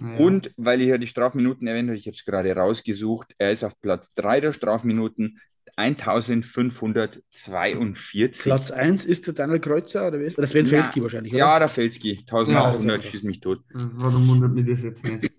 Ja. 0.00 0.16
Und 0.16 0.52
weil 0.56 0.80
ich 0.80 0.88
ja 0.88 0.98
die 0.98 1.06
Strafminuten 1.06 1.66
erwähnt 1.66 1.88
habe, 1.88 1.98
ich 1.98 2.06
habe 2.06 2.16
es 2.16 2.24
gerade 2.24 2.54
rausgesucht, 2.54 3.34
er 3.38 3.52
ist 3.52 3.64
auf 3.64 3.80
Platz 3.80 4.12
3 4.14 4.40
der 4.40 4.52
Strafminuten 4.52 5.38
1542. 5.76 8.44
Platz 8.44 8.70
1 8.70 9.06
ist 9.06 9.26
der 9.26 9.34
Daniel 9.34 9.60
Kreuzer 9.60 10.08
oder 10.08 10.18
wer 10.18 10.26
ist 10.26 10.38
das? 10.38 10.50
Sven 10.50 10.66
Felski 10.66 10.98
ja, 10.98 11.04
wahrscheinlich, 11.04 11.32
oder? 11.32 11.38
Ja, 11.38 11.58
der 11.58 11.68
Felski. 11.68 12.26
1800, 12.30 13.04
ja, 13.04 13.10
schießt 13.10 13.24
mich 13.24 13.40
tot. 13.40 13.62
Warum 13.72 14.28
wundert 14.28 14.52
mich 14.52 14.66
das 14.66 14.82
jetzt 14.82 15.06
nicht? 15.06 15.32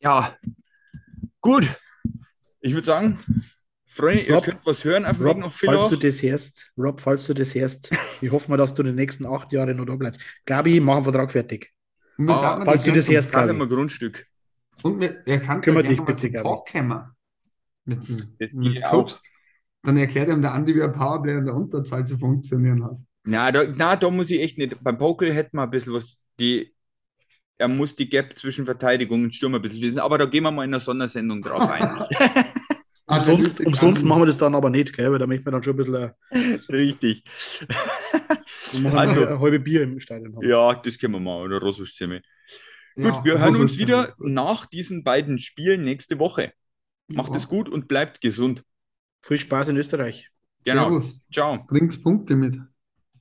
Ja, 0.00 0.36
gut. 1.40 1.68
Ich 2.60 2.74
würde 2.74 2.86
sagen, 2.86 3.20
Freunde, 3.86 4.22
ihr 4.22 4.34
Rob, 4.34 4.44
könnt 4.44 4.66
was 4.66 4.84
hören. 4.84 5.04
Auf 5.04 5.20
Rob, 5.20 5.38
noch 5.38 5.52
falls 5.52 5.88
du 5.88 5.96
das 5.96 6.20
hörst, 6.22 6.72
Rob, 6.76 7.00
falls 7.00 7.24
du 7.26 7.34
das 7.34 7.54
hörst, 7.54 7.92
ich 8.20 8.32
hoffe 8.32 8.50
mal, 8.50 8.56
dass 8.56 8.74
du 8.74 8.82
die 8.82 8.90
nächsten 8.90 9.24
acht 9.24 9.52
Jahre 9.52 9.72
noch 9.74 9.84
da 9.84 9.94
bleibst. 9.94 10.20
Gabi, 10.46 10.80
mach 10.80 10.96
einen 10.96 11.04
Vertrag 11.04 11.30
fertig. 11.30 11.72
Ah, 12.26 12.60
falls 12.64 12.84
du 12.84 12.92
das 12.92 13.08
hörst, 13.08 13.32
Gabi. 13.32 13.50
ein 13.50 13.68
Grundstück. 13.68 14.26
Und 14.82 14.98
mit, 14.98 15.16
er 15.26 15.40
kann 15.40 15.60
Kümmert 15.60 15.88
dich 15.88 16.00
bitte, 16.00 16.30
Gabi. 16.30 16.48
Mit, 17.86 17.98
das 18.38 18.54
mit 18.54 18.82
Coach. 18.84 19.14
Dann 19.82 19.96
erklärt 19.98 20.28
ihm 20.28 20.40
der 20.40 20.52
Andi, 20.52 20.74
wie 20.74 20.82
ein 20.82 20.92
Powerplay 20.92 21.36
in 21.36 21.44
der 21.44 21.54
Unterzahl 21.54 22.06
zu 22.06 22.18
funktionieren 22.18 22.84
hat. 22.84 22.96
Na 23.24 23.52
da, 23.52 23.64
na, 23.76 23.96
da 23.96 24.10
muss 24.10 24.30
ich 24.30 24.40
echt 24.40 24.58
nicht. 24.58 24.82
Beim 24.82 24.96
Pokel 24.98 25.32
hätten 25.32 25.56
wir 25.56 25.62
ein 25.62 25.70
bisschen 25.70 25.92
was. 25.92 26.24
Die, 26.40 26.74
er 27.58 27.68
muss 27.68 27.94
die 27.94 28.08
Gap 28.08 28.36
zwischen 28.38 28.64
Verteidigung 28.64 29.24
und 29.24 29.34
Sturm 29.34 29.54
ein 29.54 29.62
bisschen 29.62 29.82
wissen, 29.82 29.98
aber 29.98 30.18
da 30.18 30.24
gehen 30.24 30.42
wir 30.42 30.50
mal 30.50 30.64
in 30.64 30.70
einer 30.70 30.80
Sondersendung 30.80 31.42
drauf 31.42 31.68
ein. 31.68 32.04
umsonst, 33.06 33.60
umsonst 33.60 34.04
machen 34.04 34.22
wir 34.22 34.26
das 34.26 34.38
dann 34.38 34.54
aber 34.54 34.70
nicht, 34.70 34.92
gell? 34.94 35.12
weil 35.12 35.18
da 35.18 35.26
möchten 35.26 35.46
wir 35.46 35.52
dann 35.52 35.62
schon 35.62 35.74
ein 35.74 35.76
bisschen. 35.76 36.10
Äh, 36.30 36.72
Richtig. 36.72 37.24
also, 38.92 39.26
ein 39.26 39.40
halbe 39.40 39.60
Bier 39.60 39.82
im 39.82 40.00
Stadion 40.00 40.34
haben. 40.34 40.48
Ja, 40.48 40.74
das 40.74 40.98
können 40.98 41.14
wir 41.14 41.20
mal, 41.20 41.42
oder 41.42 41.60
Roswurstzimme. 41.60 42.22
Ja, 42.96 43.10
gut, 43.10 43.24
wir 43.24 43.38
hören 43.38 43.56
uns 43.56 43.78
wieder 43.78 44.14
nach 44.18 44.66
diesen 44.66 45.02
beiden 45.04 45.38
Spielen 45.38 45.82
nächste 45.82 46.18
Woche. 46.18 46.52
Macht 47.08 47.30
ja. 47.30 47.36
es 47.36 47.48
gut 47.48 47.68
und 47.68 47.88
bleibt 47.88 48.20
gesund. 48.20 48.62
Viel 49.22 49.38
Spaß 49.38 49.68
in 49.68 49.76
Österreich. 49.76 50.30
Genau. 50.64 50.84
Servus. 50.84 51.26
Ciao. 51.30 51.64
Bringt 51.66 52.02
Punkte 52.02 52.36
mit. 52.36 52.58